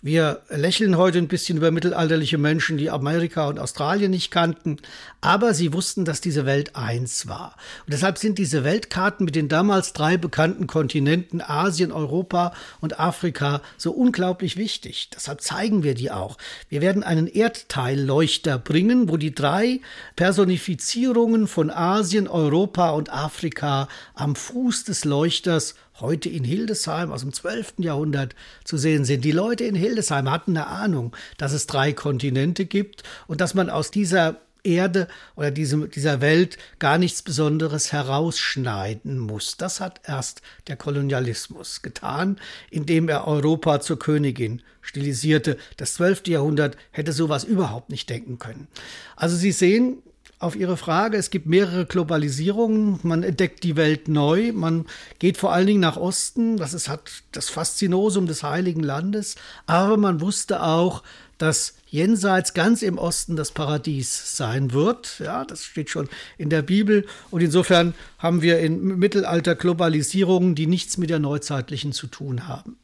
Wir 0.03 0.43
lächeln 0.51 0.97
heute 0.97 1.19
ein 1.19 1.27
bisschen 1.27 1.59
über 1.59 1.71
mittelalterliche 1.71 2.39
Menschen, 2.39 2.77
die 2.77 2.91
Amerika 2.91 3.49
und 3.49 3.59
Australien 3.59 4.11
nicht 4.11 4.31
kannten, 4.31 4.77
aber 5.21 5.55
sie 5.55 5.73
wussten, 5.73 6.05
dass 6.05 6.21
diese 6.21 6.47
Welt 6.47 6.77
eins 6.77 7.27
war. 7.27 7.57
Und 7.87 7.93
deshalb 7.93 8.19
sind 8.19 8.39
diese 8.39 8.63
Weltkarten 8.63 9.25
mit 9.25 9.35
den 9.35 9.49
damals 9.49 9.93
drei 9.95 10.17
bekannten 10.17 10.67
Kontinenten 10.67 11.41
Asien, 11.41 11.91
Europa 11.91 12.53
und 12.81 13.01
Afrika 13.01 13.63
so 13.77 13.91
unglaublich 13.91 14.57
wichtig. 14.57 15.11
Deshalb 15.15 15.41
zeigen 15.41 15.83
wir 15.83 15.95
die 15.95 16.11
auch. 16.11 16.39
Wir 16.69 16.83
werden 16.83 17.03
einen 17.03 17.27
Erdteilleuchter 17.27 18.59
bringen, 18.59 19.09
wo 19.09 19.17
die 19.17 19.35
drei 19.35 19.81
Personifizierungen 20.15 21.49
von 21.49 21.71
Asien, 21.71 22.29
Europa 22.29 22.91
und 22.91 23.13
Afrika 23.13 23.89
am 24.15 24.37
Fuß 24.37 24.85
des 24.85 25.05
Leuchters 25.05 25.75
heute 26.01 26.29
in 26.29 26.45
Hildesheim 26.45 27.11
aus 27.11 27.23
dem 27.23 27.33
12. 27.33 27.75
Jahrhundert 27.79 28.35
zu 28.65 28.77
sehen 28.77 29.05
sind. 29.05 29.25
Die 29.25 29.33
Leute 29.33 29.65
in 29.65 29.75
Hildesheim 29.75 30.31
hatten 30.31 30.57
eine 30.57 30.67
Ahnung, 30.67 31.15
dass 31.39 31.53
es 31.53 31.67
drei 31.67 31.93
Kontinente 31.93 32.67
gibt 32.67 33.03
und 33.27 33.41
dass 33.41 33.55
man 33.55 33.71
aus 33.71 33.91
dieser 33.91 34.37
Erde 34.67 35.07
oder 35.37 35.51
diesem, 35.51 35.91
dieser 35.91 36.21
Welt 36.21 36.59
gar 36.79 36.99
nichts 36.99 37.23
Besonderes 37.23 37.93
herausschneiden 37.93 39.19
muss. 39.19 39.57
Das 39.57 39.81
hat 39.81 40.01
erst 40.05 40.43
der 40.67 40.77
Kolonialismus 40.77 41.83
getan, 41.83 42.39
indem 42.71 43.09
er 43.09 43.27
Europa 43.27 43.81
zur 43.81 43.99
Königin 43.99 44.63
stilisierte. 44.83 45.57
Das 45.77 45.95
12. 45.95 46.27
Jahrhundert 46.27 46.77
hätte 46.91 47.13
sowas 47.13 47.45
überhaupt 47.45 47.91
nicht 47.91 48.11
denken 48.11 48.39
können. 48.39 48.67
Also 49.15 49.37
Sie 49.37 49.53
sehen, 49.53 50.03
auf 50.39 50.55
Ihre 50.55 50.77
Frage, 50.77 51.17
es 51.17 51.31
gibt 51.31 51.47
mehrere 51.47 51.87
Globalisierungen. 51.87 53.01
Man 53.03 53.23
entdeckt 53.23 53.65
die 53.65 53.77
Welt 53.77 54.09
neu. 54.09 54.53
Man 54.53 54.85
geht 55.19 55.39
vor 55.39 55.53
allen 55.53 55.67
Dingen 55.67 55.81
nach 55.81 55.97
Osten. 55.97 56.59
Das 56.59 56.75
ist, 56.75 56.89
hat 56.89 57.11
das 57.33 57.49
Faszinosum 57.49 58.27
des 58.27 58.43
Heiligen 58.43 58.83
Landes. 58.83 59.37
Aber 59.67 59.97
man 59.97 60.21
wusste 60.21 60.63
auch, 60.63 61.03
dass 61.39 61.75
jenseits 61.87 62.53
ganz 62.53 62.83
im 62.83 62.99
Osten 62.99 63.37
das 63.37 63.51
Paradies 63.51 64.37
sein 64.37 64.73
wird. 64.73 65.21
Ja, 65.21 65.45
das 65.45 65.65
steht 65.65 65.89
schon 65.89 66.09
in 66.37 66.51
der 66.51 66.63
Bibel. 66.63 67.07
Und 67.31 67.41
insofern 67.41 67.95
haben 68.19 68.43
wir 68.43 68.61
im 68.61 68.99
Mittelalter 68.99 69.55
Globalisierungen, 69.55 70.55
die 70.55 70.67
nichts 70.67 70.99
mit 70.99 71.09
der 71.09 71.19
neuzeitlichen 71.19 71.93
zu 71.93 72.09
tun 72.09 72.47
haben 72.47 72.77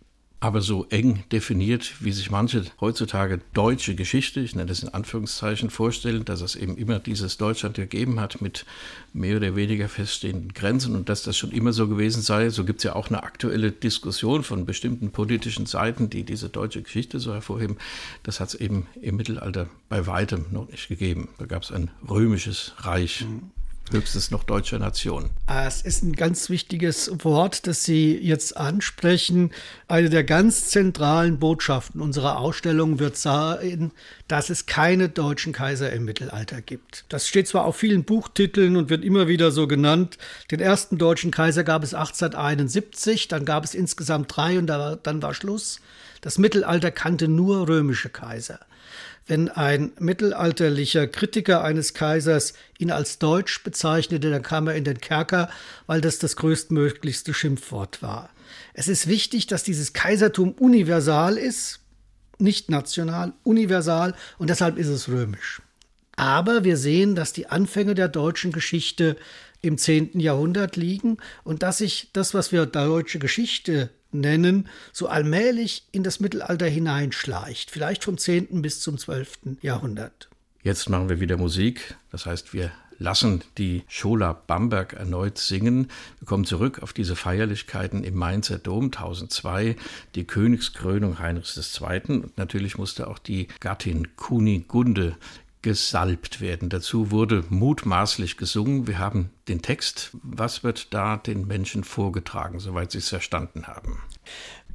aber 0.43 0.61
so 0.61 0.87
eng 0.91 1.23
definiert, 1.31 1.95
wie 2.01 2.11
sich 2.11 2.33
manche 2.33 2.65
heutzutage 2.81 3.41
deutsche 3.55 3.95
Geschichte, 3.95 4.41
ich 4.41 4.57
nenne 4.57 4.67
das 4.67 4.83
in 4.83 4.89
Anführungszeichen, 4.89 5.71
vorstellen, 5.71 6.25
dass 6.25 6.41
es 6.41 6.57
eben 6.57 6.77
immer 6.77 6.99
dieses 6.99 7.37
Deutschland 7.37 7.77
gegeben 7.77 8.19
hat 8.19 8.43
mit 8.43 8.67
mehr 9.13 9.37
oder 9.37 9.55
weniger 9.55 9.89
feststehenden 9.89 10.53
Grenzen 10.53 10.97
und 10.97 11.09
dass 11.09 11.23
das 11.23 11.37
schon 11.37 11.53
immer 11.53 11.73
so 11.73 11.87
gewesen 11.87 12.23
sei. 12.23 12.51
So 12.51 12.65
gibt 12.65 12.81
es 12.81 12.85
ja 12.85 12.97
auch 12.97 13.07
eine 13.07 13.23
aktuelle 13.23 13.71
Diskussion 13.71 14.43
von 14.43 14.67
bestimmten 14.67 15.13
politischen 15.13 15.67
Seiten, 15.67 16.11
die 16.11 16.25
diese 16.25 16.49
deutsche 16.49 16.83
Geschichte 16.83 17.21
so 17.21 17.33
hervorheben. 17.33 17.77
Das 18.25 18.41
hat 18.41 18.49
es 18.49 18.57
eben 18.57 18.89
im 19.01 19.15
Mittelalter 19.15 19.69
bei 19.89 20.09
weitem 20.09 20.47
noch 20.51 20.69
nicht 20.69 20.89
gegeben. 20.89 21.29
Da 21.39 21.47
gab 21.47 21.63
es 21.63 21.71
ein 21.71 21.89
römisches 22.09 22.75
Reich. 22.79 23.25
Mhm 23.29 23.53
höchstens 23.93 24.31
noch 24.31 24.45
deutscher 24.45 24.79
Nation. 24.79 25.31
Ah, 25.47 25.67
es 25.67 25.83
ist 25.83 26.03
ein 26.03 26.15
ganz 26.15 26.51
wichtiges 26.51 27.11
Wort, 27.25 27.67
das 27.67 27.85
Sie 27.85 28.17
jetzt 28.17 28.57
ansprechen. 28.57 29.51
Eine 29.89 30.11
der 30.11 30.25
ganz 30.25 30.69
zentralen 30.69 31.39
Botschaften 31.39 32.01
unserer 32.01 32.39
Ausstellung 32.39 32.99
wird 32.99 33.17
sein, 33.17 33.93
dass 34.29 34.51
es 34.51 34.67
keine 34.67 35.09
deutschen 35.09 35.53
Kaiser 35.53 35.93
im 35.93 36.05
Mittelalter 36.05 36.63
gibt. 36.63 37.05
Das 37.09 37.29
steht 37.29 37.49
zwar 37.49 37.65
auf 37.65 37.77
vielen 37.77 38.05
Buchtiteln 38.05 38.77
und 38.77 38.91
wird 38.91 39.05
immer 39.05 39.29
wieder 39.29 39.51
so 39.51 39.67
genannt. 39.67 40.19
Den 40.51 40.61
ersten 40.61 40.99
deutschen 40.99 41.31
Kaiser 41.31 41.65
gab 41.65 41.83
es 41.83 41.95
1871, 41.95 43.29
dann 43.29 43.45
gab 43.45 43.65
es 43.65 43.75
insgesamt 43.75 44.35
drei 44.35 44.59
und 44.59 44.67
dann 44.67 45.23
war 45.23 45.35
Schluss. 45.35 45.81
Das 46.21 46.39
Mittelalter 46.39 46.91
kannte 46.91 47.29
nur 47.29 47.69
römische 47.69 48.09
Kaiser 48.09 48.61
wenn 49.27 49.49
ein 49.49 49.93
mittelalterlicher 49.99 51.07
Kritiker 51.07 51.63
eines 51.63 51.95
Kaisers 51.95 52.55
ihn 52.79 52.91
als 52.91 53.19
deutsch 53.19 53.63
bezeichnete, 53.63 54.31
dann 54.31 54.43
kam 54.43 54.67
er 54.67 54.75
in 54.75 54.85
den 54.85 55.01
Kerker, 55.01 55.49
weil 55.87 56.01
das 56.01 56.19
das 56.19 56.37
größtmöglichste 56.37 57.33
Schimpfwort 57.33 58.03
war. 58.03 58.31
Es 58.75 58.89
ist 58.89 59.07
wichtig, 59.07 59.47
dass 59.47 59.63
dieses 59.63 59.93
Kaisertum 59.93 60.53
universal 60.53 61.37
ist, 61.37 61.81
nicht 62.39 62.71
national, 62.71 63.33
universal 63.45 64.15
und 64.39 64.51
deshalb 64.51 64.77
ist 64.79 64.89
es 64.89 65.09
römisch. 65.09 65.63
Aber 66.17 66.65
wir 66.65 66.77
sehen, 66.77 67.15
dass 67.15 67.33
die 67.33 67.47
Anfänge 67.47 67.95
der 67.95 68.09
deutschen 68.09 68.53
Geschichte 68.53 69.17
im 69.63 69.79
10. 69.79 70.19
Jahrhundert 70.19 70.77
liegen 70.77 71.19
und 71.45 71.63
dass 71.63 71.79
sich 71.79 72.11
das, 72.13 72.35
was 72.35 72.53
wir 72.53 72.67
deutsche 72.67 73.19
Geschichte 73.19 73.91
nennen, 74.15 74.69
so 74.93 75.09
allmählich 75.09 75.85
in 75.93 76.03
das 76.03 76.21
Mittelalter 76.21 76.67
hineinschleicht, 76.67 77.71
vielleicht 77.71 78.05
vom 78.05 78.19
10. 78.19 78.63
bis 78.63 78.81
zum 78.81 78.99
12. 78.99 79.59
Jahrhundert. 79.63 80.29
Jetzt 80.63 80.89
machen 80.89 81.09
wir 81.09 81.21
wieder 81.21 81.37
Musik, 81.37 81.97
das 82.11 82.27
heißt, 82.27 82.55
wir 82.55 82.71
lassen 83.03 83.43
die 83.59 83.83
Schola 83.89 84.33
Bamberg 84.33 84.93
erneut 84.93 85.37
singen. 85.37 85.89
Wir 86.21 86.27
kommen 86.27 86.45
zurück 86.45 86.83
auf 86.83 86.93
diese 86.93 87.17
Feierlichkeiten 87.17 88.05
im 88.05 88.15
Mainzer 88.15 88.59
Dom 88.59 88.87
1002, 88.87 89.77
die 90.15 90.25
Königskrönung 90.25 91.19
Heinrichs 91.19 91.81
II. 91.81 92.23
Und 92.23 92.39
natürlich 92.39 92.79
musste 92.79 93.09
auch 93.09 93.19
die 93.19 93.49
Gattin 93.61 94.15
Kunigunde 94.17 95.17
gesalbt 95.63 96.41
werden. 96.41 96.69
Dazu 96.69 97.11
wurde 97.11 97.45
mutmaßlich 97.49 98.37
gesungen. 98.37 98.87
Wir 98.87 98.99
haben 98.99 99.31
den 99.49 99.63
Text. 99.63 100.11
Was 100.23 100.63
wird 100.65 100.93
da 100.93 101.17
den 101.17 101.47
Menschen 101.47 101.85
vorgetragen, 101.85 102.61
soweit 102.61 102.91
sie 102.91 102.99
es 102.99 103.09
verstanden 103.09 103.67
haben? 103.67 104.03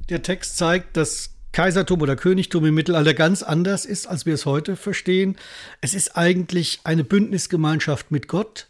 Der 0.08 0.22
Text 0.22 0.56
zeigt, 0.56 0.96
dass 0.96 1.34
Kaisertum 1.52 2.00
oder 2.00 2.16
Königtum 2.16 2.64
im 2.64 2.74
Mittelalter 2.74 3.14
ganz 3.14 3.42
anders 3.42 3.84
ist, 3.84 4.06
als 4.06 4.26
wir 4.26 4.34
es 4.34 4.46
heute 4.46 4.76
verstehen. 4.76 5.36
Es 5.80 5.94
ist 5.94 6.16
eigentlich 6.16 6.80
eine 6.84 7.04
Bündnisgemeinschaft 7.04 8.10
mit 8.10 8.28
Gott. 8.28 8.68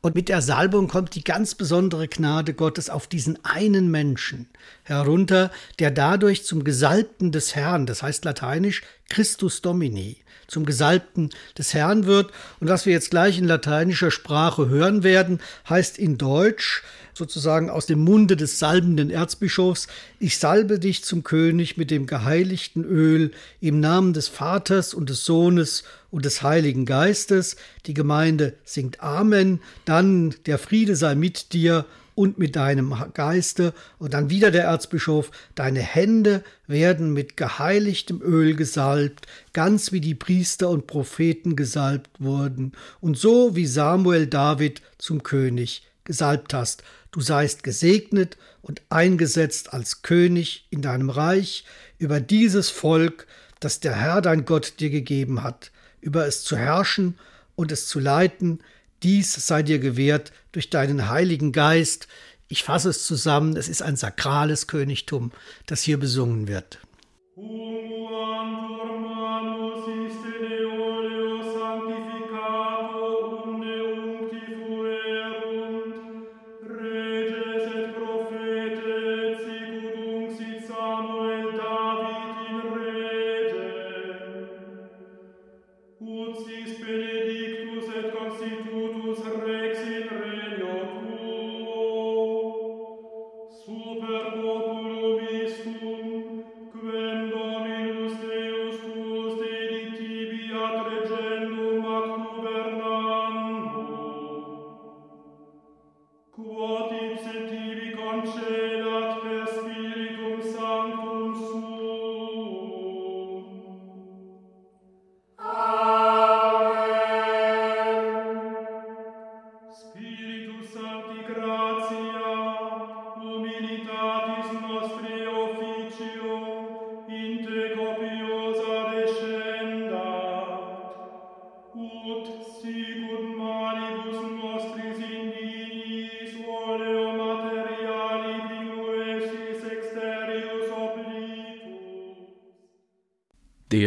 Und 0.00 0.14
mit 0.14 0.28
der 0.28 0.42
Salbung 0.42 0.86
kommt 0.86 1.16
die 1.16 1.24
ganz 1.24 1.56
besondere 1.56 2.06
Gnade 2.06 2.54
Gottes 2.54 2.88
auf 2.88 3.08
diesen 3.08 3.44
einen 3.44 3.90
Menschen 3.90 4.48
herunter, 4.84 5.50
der 5.80 5.90
dadurch 5.90 6.44
zum 6.44 6.62
Gesalbten 6.62 7.32
des 7.32 7.56
Herrn, 7.56 7.84
das 7.84 8.04
heißt 8.04 8.24
lateinisch 8.24 8.82
Christus 9.08 9.60
Domini, 9.60 10.18
zum 10.48 10.64
Gesalbten 10.64 11.30
des 11.56 11.74
Herrn 11.74 12.06
wird. 12.06 12.32
Und 12.58 12.68
was 12.68 12.86
wir 12.86 12.92
jetzt 12.92 13.10
gleich 13.10 13.38
in 13.38 13.44
lateinischer 13.44 14.10
Sprache 14.10 14.68
hören 14.68 15.04
werden, 15.04 15.40
heißt 15.68 15.98
in 15.98 16.18
Deutsch 16.18 16.82
sozusagen 17.14 17.68
aus 17.68 17.86
dem 17.86 17.98
Munde 17.98 18.36
des 18.36 18.58
salbenden 18.58 19.10
Erzbischofs, 19.10 19.88
ich 20.18 20.38
salbe 20.38 20.78
dich 20.78 21.04
zum 21.04 21.24
König 21.24 21.76
mit 21.76 21.90
dem 21.90 22.06
geheiligten 22.06 22.84
Öl 22.84 23.32
im 23.60 23.80
Namen 23.80 24.12
des 24.12 24.28
Vaters 24.28 24.94
und 24.94 25.10
des 25.10 25.24
Sohnes 25.24 25.84
und 26.10 26.24
des 26.24 26.42
Heiligen 26.42 26.86
Geistes. 26.86 27.56
Die 27.86 27.94
Gemeinde 27.94 28.54
singt 28.64 29.02
Amen, 29.02 29.60
dann 29.84 30.34
der 30.46 30.58
Friede 30.58 30.96
sei 30.96 31.14
mit 31.14 31.52
dir 31.52 31.84
und 32.18 32.36
mit 32.36 32.56
deinem 32.56 32.92
Geiste. 33.14 33.72
Und 34.00 34.12
dann 34.12 34.28
wieder 34.28 34.50
der 34.50 34.64
Erzbischof, 34.64 35.30
deine 35.54 35.78
Hände 35.78 36.42
werden 36.66 37.12
mit 37.12 37.36
geheiligtem 37.36 38.20
Öl 38.20 38.56
gesalbt, 38.56 39.28
ganz 39.52 39.92
wie 39.92 40.00
die 40.00 40.16
Priester 40.16 40.68
und 40.68 40.88
Propheten 40.88 41.54
gesalbt 41.54 42.10
wurden, 42.18 42.72
und 43.00 43.16
so 43.16 43.54
wie 43.54 43.66
Samuel 43.66 44.26
David 44.26 44.82
zum 44.98 45.22
König 45.22 45.86
gesalbt 46.02 46.54
hast. 46.54 46.82
Du 47.12 47.20
seist 47.20 47.62
gesegnet 47.62 48.36
und 48.62 48.82
eingesetzt 48.88 49.72
als 49.72 50.02
König 50.02 50.66
in 50.70 50.82
deinem 50.82 51.10
Reich 51.10 51.64
über 51.98 52.20
dieses 52.20 52.68
Volk, 52.68 53.28
das 53.60 53.78
der 53.78 53.94
Herr 53.94 54.22
dein 54.22 54.44
Gott 54.44 54.80
dir 54.80 54.90
gegeben 54.90 55.44
hat, 55.44 55.70
über 56.00 56.26
es 56.26 56.42
zu 56.42 56.56
herrschen 56.56 57.16
und 57.54 57.70
es 57.70 57.86
zu 57.86 58.00
leiten, 58.00 58.58
dies 59.02 59.32
sei 59.32 59.62
dir 59.62 59.78
gewährt 59.78 60.32
durch 60.52 60.70
deinen 60.70 61.08
Heiligen 61.08 61.52
Geist. 61.52 62.08
Ich 62.48 62.62
fasse 62.62 62.90
es 62.90 63.06
zusammen, 63.06 63.56
es 63.56 63.68
ist 63.68 63.82
ein 63.82 63.96
sakrales 63.96 64.66
Königtum, 64.66 65.32
das 65.66 65.82
hier 65.82 65.98
besungen 65.98 66.48
wird. 66.48 66.78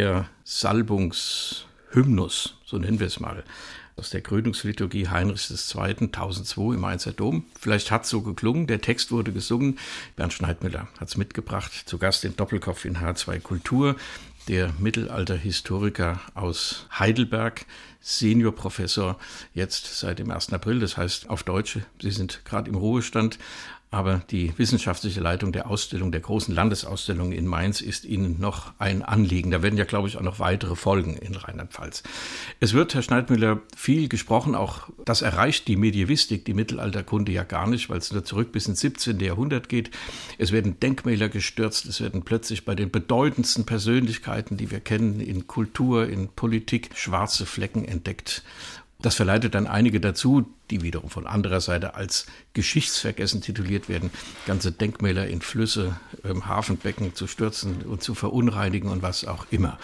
Der 0.02 0.26
Salbungshymnus, 0.42 2.56
so 2.64 2.76
nennen 2.76 2.98
wir 2.98 3.06
es 3.06 3.20
mal, 3.20 3.44
aus 3.94 4.10
der 4.10 4.20
Krönungsliturgie 4.20 5.06
Heinrichs 5.06 5.48
II. 5.48 5.80
1002 5.80 6.74
im 6.74 6.80
Mainzer 6.80 7.12
Dom. 7.12 7.44
Vielleicht 7.56 7.92
hat 7.92 8.02
es 8.02 8.10
so 8.10 8.20
geklungen, 8.20 8.66
der 8.66 8.80
Text 8.80 9.12
wurde 9.12 9.32
gesungen. 9.32 9.78
Bernd 10.16 10.32
Schneidmüller 10.32 10.88
hat 10.98 11.06
es 11.06 11.16
mitgebracht, 11.16 11.70
zu 11.72 11.98
Gast 11.98 12.24
in 12.24 12.34
Doppelkopf 12.34 12.84
in 12.84 12.96
H2 12.96 13.38
Kultur. 13.38 13.94
Der 14.48 14.72
Mittelalterhistoriker 14.80 16.20
aus 16.34 16.88
Heidelberg, 16.98 17.64
Seniorprofessor, 18.00 19.20
jetzt 19.54 20.00
seit 20.00 20.18
dem 20.18 20.32
1. 20.32 20.52
April, 20.52 20.80
das 20.80 20.96
heißt 20.96 21.30
auf 21.30 21.44
Deutsch, 21.44 21.78
Sie 22.00 22.10
sind 22.10 22.44
gerade 22.44 22.68
im 22.68 22.74
Ruhestand, 22.74 23.38
aber 23.92 24.22
die 24.30 24.56
wissenschaftliche 24.56 25.20
Leitung 25.20 25.52
der 25.52 25.68
Ausstellung, 25.70 26.12
der 26.12 26.22
großen 26.22 26.54
Landesausstellung 26.54 27.30
in 27.30 27.46
Mainz 27.46 27.82
ist 27.82 28.06
Ihnen 28.06 28.40
noch 28.40 28.72
ein 28.78 29.02
Anliegen. 29.02 29.50
Da 29.50 29.62
werden 29.62 29.76
ja, 29.76 29.84
glaube 29.84 30.08
ich, 30.08 30.16
auch 30.16 30.22
noch 30.22 30.38
weitere 30.38 30.76
Folgen 30.76 31.14
in 31.18 31.34
Rheinland-Pfalz. 31.34 32.02
Es 32.58 32.72
wird, 32.72 32.94
Herr 32.94 33.02
Schneidmüller, 33.02 33.60
viel 33.76 34.08
gesprochen, 34.08 34.54
auch 34.54 34.88
das 35.04 35.20
erreicht 35.20 35.68
die 35.68 35.76
Medievistik, 35.76 36.46
die 36.46 36.54
Mittelalterkunde 36.54 37.32
ja 37.32 37.44
gar 37.44 37.68
nicht, 37.68 37.90
weil 37.90 37.98
es 37.98 38.10
nur 38.10 38.24
zurück 38.24 38.50
bis 38.50 38.66
ins 38.66 38.80
17. 38.80 39.20
Jahrhundert 39.20 39.68
geht. 39.68 39.90
Es 40.38 40.52
werden 40.52 40.80
Denkmäler 40.80 41.28
gestürzt, 41.28 41.84
es 41.84 42.00
werden 42.00 42.22
plötzlich 42.22 42.64
bei 42.64 42.74
den 42.74 42.90
bedeutendsten 42.90 43.66
Persönlichkeiten, 43.66 44.56
die 44.56 44.70
wir 44.70 44.80
kennen, 44.80 45.20
in 45.20 45.46
Kultur, 45.46 46.08
in 46.08 46.28
Politik, 46.28 46.90
schwarze 46.94 47.44
Flecken 47.44 47.84
entdeckt. 47.84 48.42
Das 49.02 49.16
verleitet 49.16 49.56
dann 49.56 49.66
einige 49.66 50.00
dazu, 50.00 50.46
die 50.70 50.82
wiederum 50.82 51.10
von 51.10 51.26
anderer 51.26 51.60
Seite 51.60 51.94
als 51.94 52.26
geschichtsvergessen 52.54 53.42
tituliert 53.42 53.88
werden, 53.88 54.10
ganze 54.46 54.70
Denkmäler 54.70 55.26
in 55.26 55.42
Flüsse, 55.42 55.96
ähm, 56.24 56.46
Hafenbecken 56.46 57.14
zu 57.14 57.26
stürzen 57.26 57.82
und 57.82 58.02
zu 58.02 58.14
verunreinigen 58.14 58.88
und 58.88 59.02
was 59.02 59.26
auch 59.26 59.46
immer. 59.50 59.78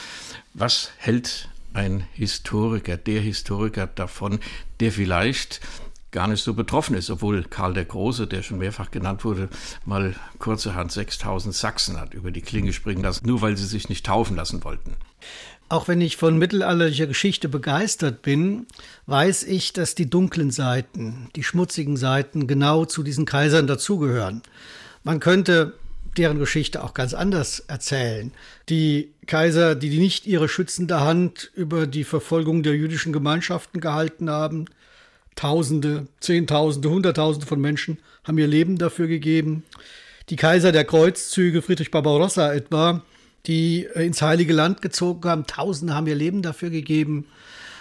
Was 0.55 0.93
hält 0.99 1.49
ein 1.75 2.07
Historiker, 2.13 2.97
der 2.97 3.21
Historiker 3.21 3.89
davon, 3.89 4.39
der 4.81 4.93
vielleicht 4.93 5.61
gar 6.11 6.29
nicht 6.29 6.43
so 6.43 6.55
betroffen 6.55 6.97
ist, 6.97 7.11
obwohl 7.11 7.45
Karl 7.45 7.75
der 7.75 7.85
Große, 7.85 8.27
der 8.27 8.43
schon 8.43 8.59
mehrfach 8.59 8.91
genannt 8.91 9.25
wurde, 9.25 9.49
mal 9.85 10.15
kurzerhand 10.39 10.91
6000 10.91 11.55
Sachsen 11.55 12.01
hat 12.01 12.15
über 12.15 12.31
die 12.31 12.41
Klinge 12.41 12.73
springen 12.73 13.03
lassen, 13.03 13.27
nur 13.27 13.43
weil 13.43 13.57
sie 13.57 13.67
sich 13.67 13.89
nicht 13.89 14.07
taufen 14.07 14.37
lassen 14.37 14.65
wollten. 14.65 14.97
Auch 15.69 15.87
wenn 15.87 16.01
ich 16.01 16.17
von 16.17 16.39
mittelalterlicher 16.39 17.07
Geschichte 17.07 17.49
begeistert 17.49 18.23
bin, 18.23 18.67
weiß 19.07 19.43
ich, 19.45 19.75
dass 19.75 19.95
die 19.95 20.09
dunklen 20.09 20.51
Seiten, 20.51 21.29
die 21.37 21.43
schmutzigen 21.43 21.97
Seiten 21.97 22.47
genau 22.47 22.87
zu 22.87 23.03
diesen 23.03 23.27
Kaisern 23.27 23.67
dazugehören. 23.67 24.43
Man 25.05 25.21
könnte 25.21 25.75
deren 26.17 26.39
Geschichte 26.39 26.83
auch 26.83 26.95
ganz 26.95 27.13
anders 27.13 27.61
erzählen. 27.61 28.33
Die 28.69 29.13
Kaiser, 29.27 29.75
die 29.75 29.99
nicht 29.99 30.27
ihre 30.27 30.49
schützende 30.49 31.01
Hand 31.01 31.51
über 31.55 31.87
die 31.87 32.05
Verfolgung 32.05 32.63
der 32.63 32.75
jüdischen 32.75 33.13
Gemeinschaften 33.13 33.81
gehalten 33.81 34.31
haben, 34.31 34.67
Tausende, 35.39 36.09
Zehntausende, 36.19 36.91
Hunderttausende 36.91 37.47
von 37.47 37.61
Menschen 37.61 37.99
haben 38.25 38.39
ihr 38.39 38.49
Leben 38.49 38.77
dafür 38.77 39.07
gegeben. 39.07 39.63
Die 40.31 40.37
Kaiser 40.37 40.73
der 40.73 40.85
Kreuzzüge, 40.85 41.63
Friedrich 41.63 41.93
Barbarossa 41.93 42.53
etwa, 42.53 43.03
die 43.47 43.87
äh, 43.95 44.07
ins 44.07 44.23
Heilige 44.23 44.53
Land 44.53 44.83
gezogen 44.83 45.29
haben. 45.29 45.47
Tausende 45.47 45.95
haben 45.95 46.07
ihr 46.07 46.15
Leben 46.15 46.43
dafür 46.43 46.71
gegeben. 46.71 47.27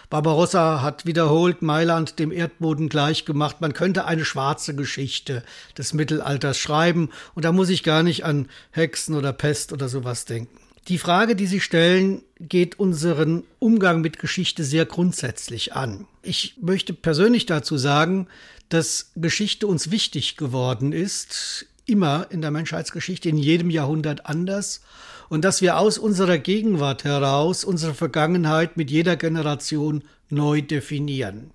Barbarossa 0.10 0.82
hat 0.82 1.06
wiederholt 1.06 1.62
Mailand 1.62 2.18
dem 2.20 2.32
Erdboden 2.32 2.88
gleichgemacht. 2.88 3.60
Man 3.60 3.74
könnte 3.74 4.06
eine 4.06 4.24
schwarze 4.24 4.74
Geschichte 4.74 5.44
des 5.78 5.94
Mittelalters 5.94 6.58
schreiben 6.58 7.10
und 7.36 7.44
da 7.44 7.52
muss 7.52 7.70
ich 7.70 7.84
gar 7.84 8.04
nicht 8.04 8.24
an 8.24 8.48
Hexen 8.72 9.16
oder 9.16 9.34
Pest 9.34 9.74
oder 9.74 9.90
sowas 9.90 10.24
denken. 10.24 10.58
Die 10.88 10.98
Frage, 10.98 11.36
die 11.36 11.48
Sie 11.48 11.60
stellen, 11.60 12.24
geht 12.40 12.80
unseren 12.80 13.44
Umgang 13.60 14.00
mit 14.00 14.20
Geschichte 14.20 14.64
sehr 14.64 14.86
grundsätzlich 14.86 15.74
an. 15.74 16.08
Ich 16.24 16.56
möchte 16.62 16.94
persönlich 16.94 17.46
dazu 17.46 17.78
sagen, 17.78 18.28
dass 18.70 19.12
Geschichte 19.16 19.68
uns 19.68 19.92
wichtig 19.92 20.38
geworden 20.38 20.94
ist, 20.94 21.66
immer 21.88 22.28
in 22.30 22.42
der 22.42 22.52
Menschheitsgeschichte, 22.52 23.30
in 23.30 23.38
jedem 23.38 23.70
Jahrhundert 23.70 24.26
anders 24.26 24.82
und 25.30 25.44
dass 25.44 25.62
wir 25.62 25.78
aus 25.78 25.98
unserer 25.98 26.38
Gegenwart 26.38 27.04
heraus 27.04 27.64
unsere 27.64 27.94
Vergangenheit 27.94 28.78
mit 28.78 28.92
jeder 28.92 29.16
Generation 29.16 30.04
neu 30.30 30.62
definieren. 30.62 31.52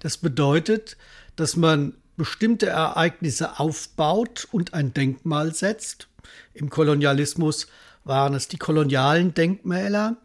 Das 0.00 0.16
bedeutet, 0.16 0.96
dass 1.36 1.56
man 1.56 1.94
bestimmte 2.16 2.66
Ereignisse 2.66 3.58
aufbaut 3.58 4.48
und 4.50 4.74
ein 4.74 4.94
Denkmal 4.94 5.54
setzt. 5.54 6.08
Im 6.54 6.70
Kolonialismus 6.70 7.66
waren 8.04 8.34
es 8.34 8.48
die 8.48 8.58
kolonialen 8.58 9.34
Denkmäler. 9.34 10.16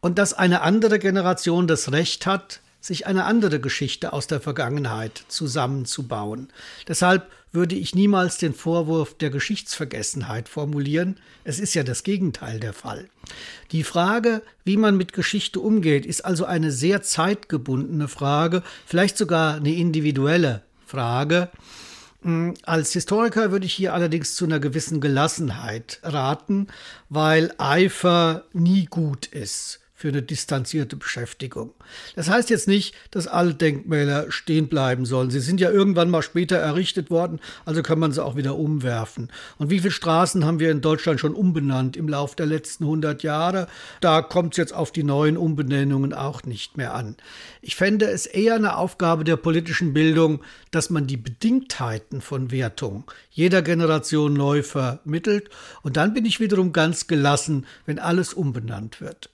Und 0.00 0.18
dass 0.18 0.34
eine 0.34 0.60
andere 0.62 0.98
Generation 0.98 1.66
das 1.66 1.92
Recht 1.92 2.26
hat, 2.26 2.60
sich 2.84 3.06
eine 3.06 3.24
andere 3.24 3.60
Geschichte 3.60 4.12
aus 4.12 4.26
der 4.26 4.40
Vergangenheit 4.40 5.24
zusammenzubauen. 5.28 6.48
Deshalb 6.86 7.30
würde 7.50 7.76
ich 7.76 7.94
niemals 7.94 8.36
den 8.36 8.52
Vorwurf 8.52 9.14
der 9.14 9.30
Geschichtsvergessenheit 9.30 10.50
formulieren. 10.50 11.16
Es 11.44 11.58
ist 11.58 11.72
ja 11.72 11.82
das 11.82 12.02
Gegenteil 12.02 12.60
der 12.60 12.74
Fall. 12.74 13.08
Die 13.72 13.84
Frage, 13.84 14.42
wie 14.64 14.76
man 14.76 14.98
mit 14.98 15.14
Geschichte 15.14 15.60
umgeht, 15.60 16.04
ist 16.04 16.26
also 16.26 16.44
eine 16.44 16.70
sehr 16.72 17.00
zeitgebundene 17.00 18.08
Frage, 18.08 18.62
vielleicht 18.84 19.16
sogar 19.16 19.54
eine 19.54 19.72
individuelle 19.72 20.62
Frage. 20.84 21.48
Hm, 22.20 22.52
als 22.64 22.92
Historiker 22.92 23.50
würde 23.50 23.64
ich 23.64 23.72
hier 23.72 23.94
allerdings 23.94 24.34
zu 24.34 24.44
einer 24.44 24.60
gewissen 24.60 25.00
Gelassenheit 25.00 26.00
raten, 26.02 26.66
weil 27.08 27.54
Eifer 27.56 28.44
nie 28.52 28.84
gut 28.84 29.24
ist 29.26 29.80
für 30.04 30.10
eine 30.10 30.20
distanzierte 30.20 30.96
Beschäftigung. 30.96 31.72
Das 32.14 32.28
heißt 32.28 32.50
jetzt 32.50 32.68
nicht, 32.68 32.94
dass 33.10 33.26
alle 33.26 33.54
Denkmäler 33.54 34.30
stehen 34.30 34.68
bleiben 34.68 35.06
sollen. 35.06 35.30
Sie 35.30 35.40
sind 35.40 35.62
ja 35.62 35.70
irgendwann 35.70 36.10
mal 36.10 36.20
später 36.20 36.56
errichtet 36.56 37.10
worden, 37.10 37.40
also 37.64 37.80
kann 37.80 37.98
man 37.98 38.12
sie 38.12 38.22
auch 38.22 38.36
wieder 38.36 38.58
umwerfen. 38.58 39.32
Und 39.56 39.70
wie 39.70 39.78
viele 39.78 39.92
Straßen 39.92 40.44
haben 40.44 40.60
wir 40.60 40.70
in 40.70 40.82
Deutschland 40.82 41.20
schon 41.20 41.32
umbenannt 41.32 41.96
im 41.96 42.06
Laufe 42.06 42.36
der 42.36 42.44
letzten 42.44 42.84
100 42.84 43.22
Jahre? 43.22 43.66
Da 44.02 44.20
kommt 44.20 44.52
es 44.52 44.58
jetzt 44.58 44.74
auf 44.74 44.92
die 44.92 45.04
neuen 45.04 45.38
Umbenennungen 45.38 46.12
auch 46.12 46.42
nicht 46.42 46.76
mehr 46.76 46.92
an. 46.92 47.16
Ich 47.62 47.74
fände 47.74 48.04
es 48.04 48.26
eher 48.26 48.56
eine 48.56 48.76
Aufgabe 48.76 49.24
der 49.24 49.36
politischen 49.36 49.94
Bildung, 49.94 50.42
dass 50.70 50.90
man 50.90 51.06
die 51.06 51.16
Bedingtheiten 51.16 52.20
von 52.20 52.50
Wertung 52.50 53.10
jeder 53.30 53.62
Generation 53.62 54.34
neu 54.34 54.62
vermittelt. 54.62 55.48
Und 55.80 55.96
dann 55.96 56.12
bin 56.12 56.26
ich 56.26 56.40
wiederum 56.40 56.74
ganz 56.74 57.06
gelassen, 57.06 57.64
wenn 57.86 57.98
alles 57.98 58.34
umbenannt 58.34 59.00
wird. 59.00 59.30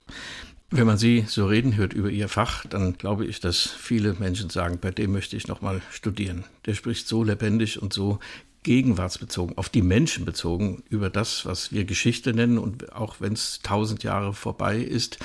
Wenn 0.73 0.87
man 0.87 0.99
Sie 0.99 1.25
so 1.27 1.47
reden 1.47 1.77
hört 1.77 1.93
über 1.93 2.11
Ihr 2.11 2.29
Fach, 2.29 2.65
dann 2.65 2.97
glaube 2.97 3.27
ich, 3.27 3.41
dass 3.41 3.67
viele 3.67 4.15
Menschen 4.15 4.51
sagen, 4.51 4.79
bei 4.81 4.93
dem 4.93 5.11
möchte 5.11 5.37
ich 5.37 5.49
noch 5.49 5.63
mal 5.63 5.83
studieren. 5.91 6.45
Der 6.65 6.75
spricht 6.75 7.09
so 7.09 7.25
lebendig 7.25 7.83
und 7.83 7.93
so 7.93 8.21
gegenwartsbezogen, 8.63 9.57
auf 9.57 9.71
die 9.71 9.81
Menschen 9.83 10.25
bezogen, 10.25 10.83
über 10.91 11.09
das, 11.09 11.47
was 11.47 11.73
wir 11.73 11.85
Geschichte 11.85 12.35
nennen 12.35 12.59
und 12.59 12.93
auch 12.93 13.17
wenn 13.19 13.33
es 13.33 13.61
tausend 13.63 14.03
Jahre 14.03 14.35
vorbei 14.35 14.79
ist. 14.79 15.19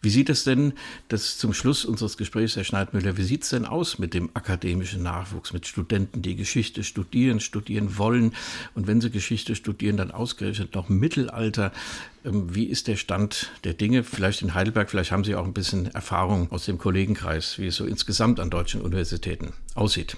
Wie 0.00 0.08
sieht 0.08 0.30
es 0.30 0.44
denn, 0.44 0.72
das 1.08 1.36
zum 1.36 1.52
Schluss 1.52 1.84
unseres 1.84 2.16
Gesprächs, 2.16 2.56
Herr 2.56 2.64
Schneidmüller, 2.64 3.18
wie 3.18 3.24
sieht 3.24 3.42
es 3.42 3.50
denn 3.50 3.66
aus 3.66 3.98
mit 3.98 4.14
dem 4.14 4.30
akademischen 4.32 5.02
Nachwuchs, 5.02 5.52
mit 5.52 5.66
Studenten, 5.66 6.22
die 6.22 6.34
Geschichte 6.34 6.82
studieren, 6.82 7.40
studieren 7.40 7.98
wollen 7.98 8.32
und 8.74 8.86
wenn 8.86 9.02
sie 9.02 9.10
Geschichte 9.10 9.54
studieren, 9.54 9.98
dann 9.98 10.10
ausgerechnet 10.10 10.74
noch 10.74 10.88
Mittelalter. 10.88 11.72
Ähm, 12.28 12.54
wie 12.54 12.64
ist 12.64 12.88
der 12.88 12.96
Stand 12.96 13.50
der 13.64 13.74
Dinge? 13.74 14.04
Vielleicht 14.04 14.42
in 14.42 14.54
Heidelberg, 14.54 14.90
vielleicht 14.90 15.12
haben 15.12 15.24
Sie 15.24 15.34
auch 15.34 15.44
ein 15.44 15.54
bisschen 15.54 15.86
Erfahrung 15.94 16.50
aus 16.50 16.66
dem 16.66 16.78
Kollegenkreis, 16.78 17.58
wie 17.58 17.66
es 17.66 17.76
so 17.76 17.84
insgesamt 17.84 18.40
an 18.40 18.50
deutschen 18.50 18.80
Universitäten 18.80 19.52
aussieht. 19.74 20.16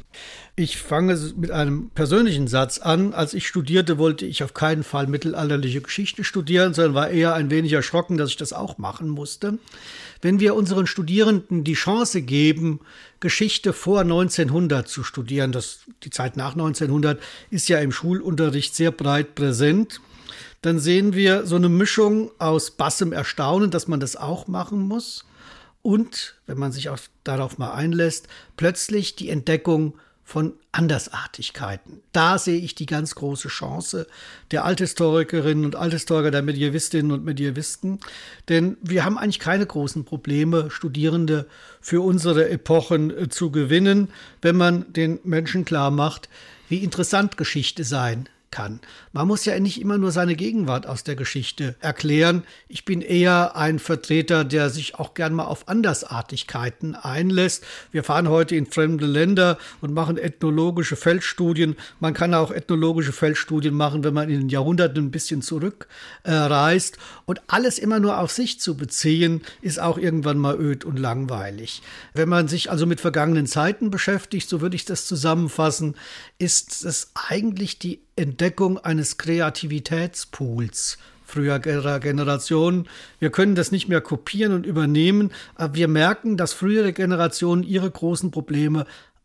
Ich 0.56 0.78
fange 0.78 1.16
mit 1.36 1.50
einem 1.50 1.90
persönlichen 1.90 2.48
Satz 2.48 2.78
an. 2.78 3.14
Als 3.14 3.34
ich 3.34 3.46
studierte, 3.46 3.98
wollte 3.98 4.26
ich 4.26 4.42
auf 4.42 4.54
keinen 4.54 4.82
Fall 4.82 5.06
mittelalterliche 5.06 5.80
Geschichte 5.80 6.24
studieren, 6.24 6.74
sondern 6.74 6.94
war 6.94 7.10
eher 7.10 7.34
ein 7.34 7.50
wenig 7.50 7.72
erschrocken, 7.72 8.16
dass 8.16 8.30
ich 8.30 8.36
das 8.36 8.52
auch 8.52 8.78
machen 8.78 9.08
musste. 9.08 9.58
Wenn 10.22 10.40
wir 10.40 10.54
unseren 10.54 10.86
Studierenden 10.86 11.64
die 11.64 11.74
Chance 11.74 12.22
geben, 12.22 12.80
Geschichte 13.20 13.72
vor 13.72 14.00
1900 14.00 14.86
zu 14.86 15.02
studieren, 15.02 15.52
das, 15.52 15.80
die 16.02 16.10
Zeit 16.10 16.36
nach 16.36 16.52
1900 16.52 17.20
ist 17.50 17.68
ja 17.68 17.78
im 17.78 17.92
Schulunterricht 17.92 18.74
sehr 18.74 18.90
breit 18.90 19.34
präsent, 19.34 20.00
dann 20.62 20.78
sehen 20.78 21.14
wir 21.14 21.46
so 21.46 21.56
eine 21.56 21.68
Mischung 21.68 22.30
aus 22.38 22.72
bassem 22.72 23.12
Erstaunen, 23.12 23.70
dass 23.70 23.88
man 23.88 24.00
das 24.00 24.16
auch 24.16 24.46
machen 24.46 24.80
muss. 24.80 25.24
Und, 25.82 26.36
wenn 26.46 26.58
man 26.58 26.72
sich 26.72 26.90
auch 26.90 26.98
darauf 27.24 27.56
mal 27.56 27.72
einlässt, 27.72 28.28
plötzlich 28.56 29.16
die 29.16 29.30
Entdeckung 29.30 29.94
von 30.22 30.52
Andersartigkeiten. 30.70 32.02
Da 32.12 32.38
sehe 32.38 32.60
ich 32.60 32.76
die 32.76 32.86
ganz 32.86 33.16
große 33.16 33.48
Chance 33.48 34.06
der 34.52 34.64
Althistorikerinnen 34.64 35.64
und 35.64 35.74
Althistoriker, 35.74 36.30
der 36.30 36.42
Medievistinnen 36.42 37.10
und 37.10 37.24
Medievisten. 37.24 37.98
Denn 38.48 38.76
wir 38.80 39.04
haben 39.04 39.18
eigentlich 39.18 39.40
keine 39.40 39.66
großen 39.66 40.04
Probleme, 40.04 40.70
Studierende 40.70 41.48
für 41.80 42.02
unsere 42.02 42.48
Epochen 42.48 43.10
äh, 43.10 43.28
zu 43.28 43.50
gewinnen, 43.50 44.10
wenn 44.40 44.56
man 44.56 44.92
den 44.92 45.18
Menschen 45.24 45.64
klar 45.64 45.90
macht, 45.90 46.28
wie 46.68 46.84
interessant 46.84 47.36
Geschichte 47.36 47.82
sein 47.82 48.28
kann. 48.50 48.80
Man 49.12 49.28
muss 49.28 49.44
ja 49.44 49.58
nicht 49.60 49.80
immer 49.80 49.98
nur 49.98 50.10
seine 50.10 50.34
Gegenwart 50.34 50.86
aus 50.86 51.04
der 51.04 51.14
Geschichte 51.14 51.76
erklären. 51.80 52.42
Ich 52.68 52.84
bin 52.84 53.00
eher 53.00 53.56
ein 53.56 53.78
Vertreter, 53.78 54.44
der 54.44 54.70
sich 54.70 54.96
auch 54.96 55.14
gern 55.14 55.34
mal 55.34 55.44
auf 55.44 55.68
Andersartigkeiten 55.68 56.94
einlässt. 56.94 57.64
Wir 57.92 58.02
fahren 58.02 58.28
heute 58.28 58.56
in 58.56 58.66
fremde 58.66 59.06
Länder 59.06 59.58
und 59.80 59.94
machen 59.94 60.18
ethnologische 60.18 60.96
Feldstudien. 60.96 61.76
Man 62.00 62.14
kann 62.14 62.34
auch 62.34 62.50
ethnologische 62.50 63.12
Feldstudien 63.12 63.74
machen, 63.74 64.02
wenn 64.04 64.14
man 64.14 64.28
in 64.28 64.40
den 64.40 64.48
Jahrhunderten 64.48 65.06
ein 65.06 65.10
bisschen 65.10 65.42
zurückreist. 65.42 66.98
Und 67.26 67.40
alles 67.46 67.78
immer 67.78 68.00
nur 68.00 68.18
auf 68.18 68.32
sich 68.32 68.60
zu 68.60 68.76
beziehen, 68.76 69.42
ist 69.62 69.80
auch 69.80 69.96
irgendwann 69.96 70.38
mal 70.38 70.58
öd 70.58 70.84
und 70.84 70.98
langweilig. 70.98 71.82
Wenn 72.14 72.28
man 72.28 72.48
sich 72.48 72.70
also 72.70 72.86
mit 72.86 73.00
vergangenen 73.00 73.46
Zeiten 73.46 73.90
beschäftigt, 73.90 74.48
so 74.48 74.60
würde 74.60 74.76
ich 74.76 74.84
das 74.84 75.06
zusammenfassen, 75.06 75.94
ist 76.38 76.84
es 76.84 77.12
eigentlich 77.14 77.78
die 77.78 78.00
Entdeckung 78.20 78.78
eines 78.78 79.16
Kreativitätspools 79.18 80.98
früherer 81.24 82.00
Generationen. 82.00 82.88
Wir 83.18 83.30
können 83.30 83.54
das 83.54 83.72
nicht 83.72 83.88
mehr 83.88 84.00
kopieren 84.00 84.52
und 84.52 84.66
übernehmen, 84.66 85.30
aber 85.54 85.74
wir 85.74 85.88
merken, 85.88 86.36
dass 86.36 86.52
frühere 86.52 86.92
Generationen 86.92 87.62
ihre 87.62 87.90
großen 87.90 88.30
Probleme 88.30 88.84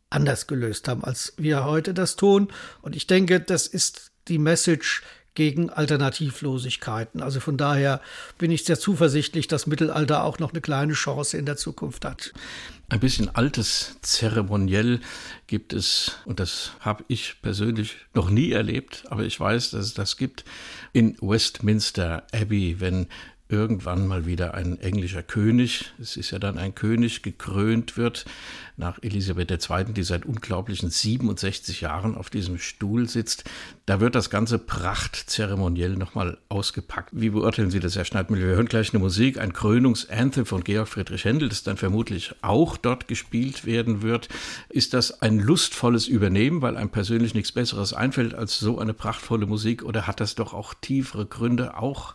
anders 0.09 0.47
gelöst 0.47 0.87
haben, 0.87 1.03
als 1.03 1.33
wir 1.37 1.65
heute 1.65 1.93
das 1.93 2.15
tun. 2.15 2.49
Und 2.81 2.95
ich 2.95 3.07
denke, 3.07 3.39
das 3.39 3.67
ist 3.67 4.11
die 4.27 4.37
Message 4.39 5.03
gegen 5.35 5.69
Alternativlosigkeiten. 5.69 7.21
Also 7.21 7.39
von 7.39 7.57
daher 7.57 8.01
bin 8.37 8.51
ich 8.51 8.63
sehr 8.63 8.79
zuversichtlich, 8.79 9.47
dass 9.47 9.67
Mittelalter 9.67 10.23
auch 10.23 10.39
noch 10.39 10.51
eine 10.51 10.61
kleine 10.61 10.93
Chance 10.93 11.37
in 11.37 11.45
der 11.45 11.57
Zukunft 11.57 12.05
hat. 12.05 12.33
Ein 12.87 12.99
bisschen 12.99 13.33
altes 13.35 13.97
Zeremoniell 14.01 14.99
gibt 15.47 15.73
es, 15.73 16.17
und 16.25 16.39
das 16.39 16.71
habe 16.79 17.03
ich 17.07 17.35
persönlich 17.41 17.95
noch 18.13 18.29
nie 18.29 18.51
erlebt, 18.51 19.03
aber 19.09 19.23
ich 19.23 19.39
weiß, 19.39 19.71
dass 19.71 19.85
es 19.87 19.93
das 19.95 20.17
gibt, 20.17 20.45
in 20.93 21.17
Westminster 21.19 22.27
Abbey, 22.31 22.79
wenn 22.79 23.07
irgendwann 23.47 24.07
mal 24.07 24.25
wieder 24.25 24.55
ein 24.55 24.79
englischer 24.79 25.21
König, 25.21 25.93
es 25.99 26.17
ist 26.17 26.31
ja 26.31 26.39
dann 26.39 26.57
ein 26.57 26.73
König, 26.73 27.21
gekrönt 27.21 27.95
wird 27.95 28.25
nach 28.77 28.97
Elisabeth 29.01 29.51
II., 29.51 29.93
die 29.93 30.03
seit 30.03 30.25
unglaublichen 30.25 30.89
67 30.89 31.81
Jahren 31.81 32.15
auf 32.15 32.29
diesem 32.29 32.57
Stuhl 32.57 33.07
sitzt. 33.07 33.45
Da 33.85 33.99
wird 33.99 34.15
das 34.15 34.29
ganze 34.29 34.57
Prachtzeremoniell 34.57 35.95
nochmal 35.95 36.37
ausgepackt. 36.49 37.09
Wie 37.13 37.29
beurteilen 37.29 37.69
Sie 37.69 37.79
das, 37.79 37.95
Herr 37.95 38.03
Schneidmüller? 38.03 38.47
Wir 38.47 38.55
hören 38.55 38.65
gleich 38.65 38.93
eine 38.93 38.99
Musik, 39.01 39.39
ein 39.39 39.53
Krönungsanthem 39.53 40.45
von 40.45 40.63
Georg 40.63 40.87
Friedrich 40.87 41.23
Händel, 41.23 41.49
das 41.49 41.63
dann 41.63 41.77
vermutlich 41.77 42.33
auch 42.41 42.77
dort 42.77 43.07
gespielt 43.07 43.65
werden 43.65 44.01
wird. 44.01 44.27
Ist 44.69 44.93
das 44.93 45.21
ein 45.21 45.39
lustvolles 45.39 46.07
Übernehmen, 46.07 46.61
weil 46.61 46.77
einem 46.77 46.89
persönlich 46.89 47.33
nichts 47.33 47.51
Besseres 47.51 47.93
einfällt 47.93 48.33
als 48.33 48.59
so 48.59 48.79
eine 48.79 48.93
prachtvolle 48.93 49.45
Musik 49.45 49.83
oder 49.83 50.07
hat 50.07 50.19
das 50.19 50.35
doch 50.35 50.53
auch 50.53 50.73
tiefere 50.73 51.25
Gründe, 51.25 51.77
auch 51.77 52.13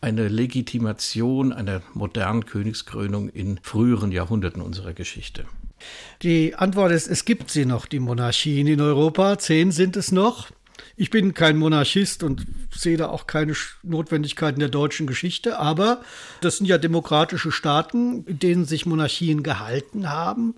eine 0.00 0.28
Legitimation 0.28 1.52
einer 1.52 1.82
modernen 1.94 2.46
Königskrönung 2.46 3.28
in 3.28 3.60
früheren 3.62 4.12
Jahrhunderten 4.12 4.62
unserer 4.62 4.92
Geschichte? 4.92 5.44
Die 6.22 6.54
Antwort 6.54 6.92
ist, 6.92 7.08
es 7.08 7.24
gibt 7.24 7.50
sie 7.50 7.64
noch, 7.64 7.86
die 7.86 8.00
Monarchien 8.00 8.66
in 8.66 8.80
Europa. 8.80 9.38
Zehn 9.38 9.72
sind 9.72 9.96
es 9.96 10.12
noch. 10.12 10.50
Ich 10.96 11.10
bin 11.10 11.34
kein 11.34 11.56
Monarchist 11.56 12.22
und 12.22 12.46
sehe 12.74 12.96
da 12.96 13.08
auch 13.08 13.26
keine 13.26 13.54
Notwendigkeit 13.82 14.54
in 14.54 14.60
der 14.60 14.68
deutschen 14.68 15.06
Geschichte, 15.06 15.58
aber 15.58 16.02
das 16.40 16.58
sind 16.58 16.66
ja 16.66 16.78
demokratische 16.78 17.52
Staaten, 17.52 18.24
in 18.24 18.38
denen 18.38 18.64
sich 18.64 18.86
Monarchien 18.86 19.42
gehalten 19.42 20.10
haben. 20.10 20.54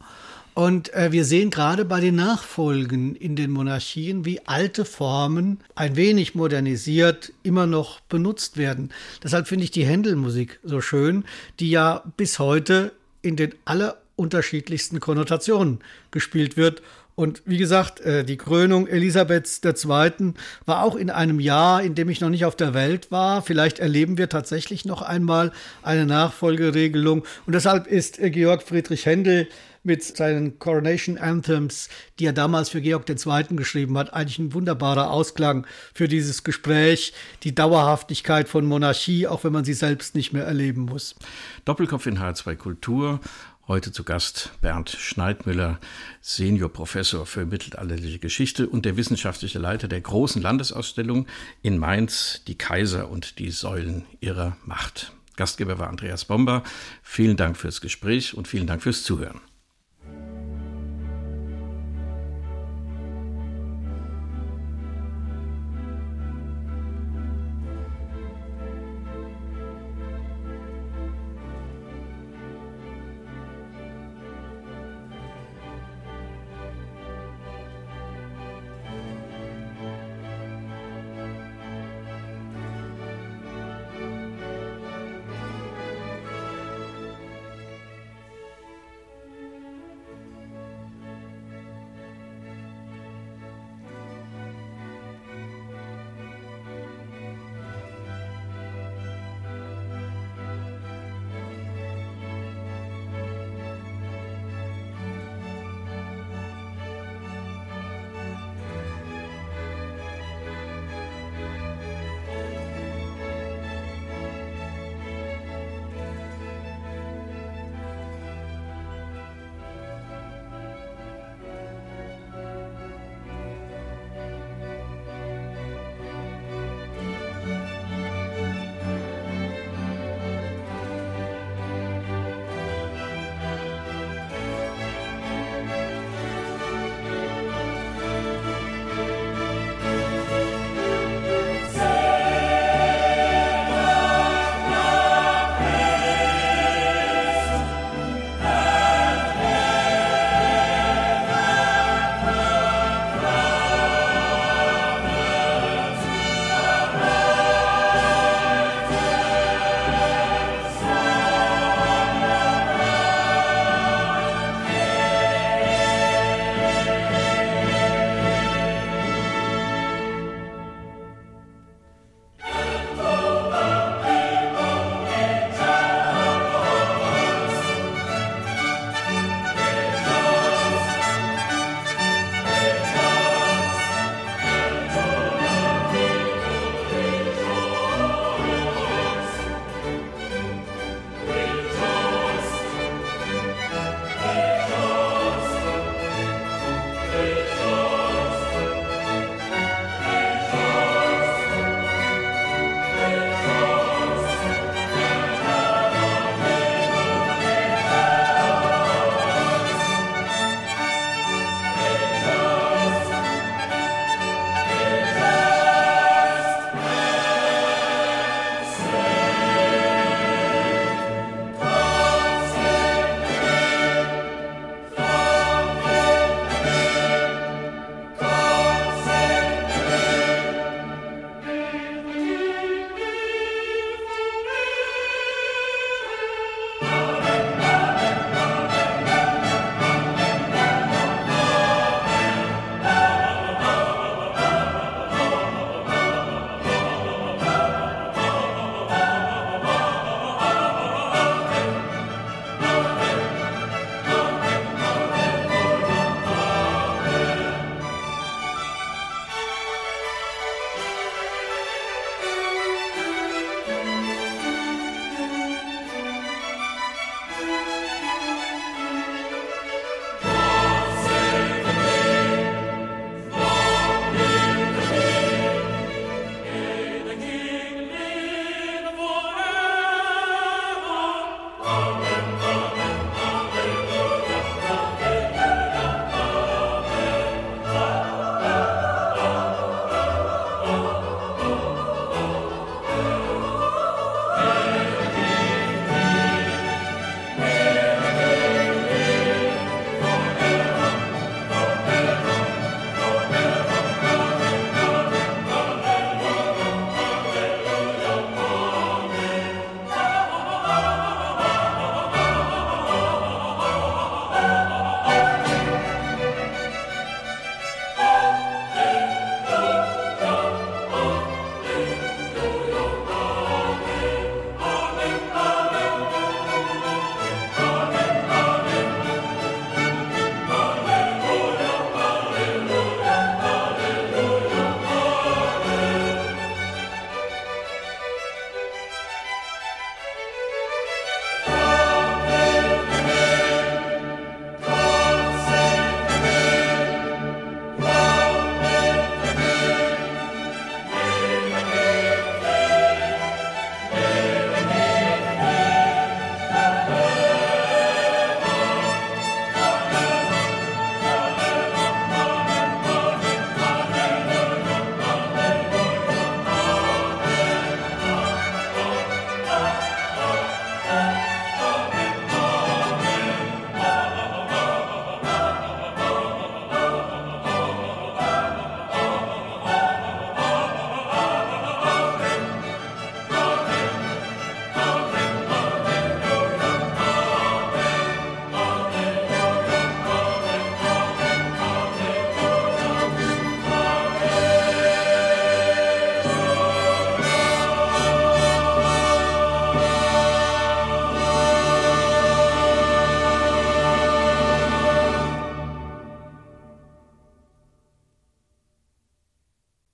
Und 0.54 0.92
äh, 0.92 1.12
wir 1.12 1.24
sehen 1.24 1.50
gerade 1.50 1.84
bei 1.84 2.00
den 2.00 2.16
Nachfolgen 2.16 3.14
in 3.16 3.36
den 3.36 3.50
Monarchien, 3.50 4.26
wie 4.26 4.40
alte 4.46 4.84
Formen 4.84 5.60
ein 5.74 5.96
wenig 5.96 6.34
modernisiert 6.34 7.32
immer 7.42 7.66
noch 7.66 8.00
benutzt 8.00 8.58
werden. 8.58 8.90
Deshalb 9.22 9.48
finde 9.48 9.64
ich 9.64 9.70
die 9.70 9.86
Händelmusik 9.86 10.60
so 10.62 10.82
schön, 10.82 11.24
die 11.58 11.70
ja 11.70 12.02
bis 12.18 12.38
heute 12.38 12.92
in 13.22 13.36
den 13.36 13.54
allerunterschiedlichsten 13.64 15.00
Konnotationen 15.00 15.78
gespielt 16.10 16.58
wird. 16.58 16.82
Und 17.14 17.42
wie 17.44 17.58
gesagt, 17.58 18.00
äh, 18.00 18.24
die 18.24 18.36
Krönung 18.36 18.86
Elisabeths 18.86 19.60
II. 19.64 20.34
war 20.66 20.82
auch 20.82 20.96
in 20.96 21.10
einem 21.10 21.40
Jahr, 21.40 21.82
in 21.82 21.94
dem 21.94 22.08
ich 22.08 22.20
noch 22.20 22.30
nicht 22.30 22.44
auf 22.44 22.56
der 22.56 22.74
Welt 22.74 23.10
war. 23.10 23.42
Vielleicht 23.42 23.78
erleben 23.78 24.18
wir 24.18 24.28
tatsächlich 24.28 24.84
noch 24.84 25.02
einmal 25.02 25.52
eine 25.82 26.06
Nachfolgeregelung. 26.06 27.24
Und 27.46 27.54
deshalb 27.54 27.86
ist 27.86 28.18
äh, 28.18 28.30
Georg 28.30 28.62
Friedrich 28.62 29.06
Händel 29.06 29.48
mit 29.82 30.02
seinen 30.02 30.58
Coronation 30.58 31.18
Anthems, 31.18 31.88
die 32.18 32.26
er 32.26 32.32
damals 32.32 32.68
für 32.68 32.80
Georg 32.80 33.08
II. 33.08 33.56
geschrieben 33.56 33.98
hat, 33.98 34.12
eigentlich 34.12 34.38
ein 34.38 34.54
wunderbarer 34.54 35.10
Ausklang 35.10 35.66
für 35.92 36.08
dieses 36.08 36.44
Gespräch, 36.44 37.12
die 37.42 37.54
Dauerhaftigkeit 37.54 38.48
von 38.48 38.64
Monarchie, 38.64 39.26
auch 39.26 39.44
wenn 39.44 39.52
man 39.52 39.64
sie 39.64 39.74
selbst 39.74 40.14
nicht 40.14 40.32
mehr 40.32 40.44
erleben 40.44 40.82
muss. 40.82 41.16
Doppelkopf 41.64 42.06
in 42.06 42.18
H2 42.18 42.56
Kultur. 42.56 43.20
Heute 43.68 43.92
zu 43.92 44.02
Gast 44.02 44.50
Bernd 44.60 44.90
Schneidmüller, 44.90 45.78
Seniorprofessor 46.20 47.26
für 47.26 47.46
mittelalterliche 47.46 48.18
Geschichte 48.18 48.68
und 48.68 48.84
der 48.84 48.96
wissenschaftliche 48.96 49.60
Leiter 49.60 49.86
der 49.86 50.00
großen 50.00 50.42
Landesausstellung 50.42 51.28
in 51.62 51.78
Mainz, 51.78 52.42
die 52.48 52.58
Kaiser 52.58 53.08
und 53.08 53.38
die 53.38 53.52
Säulen 53.52 54.04
ihrer 54.20 54.56
Macht. 54.64 55.12
Gastgeber 55.36 55.78
war 55.78 55.88
Andreas 55.88 56.24
Bomber. 56.24 56.64
Vielen 57.04 57.36
Dank 57.36 57.56
fürs 57.56 57.80
Gespräch 57.80 58.34
und 58.34 58.48
vielen 58.48 58.66
Dank 58.66 58.82
fürs 58.82 59.04
Zuhören. 59.04 59.40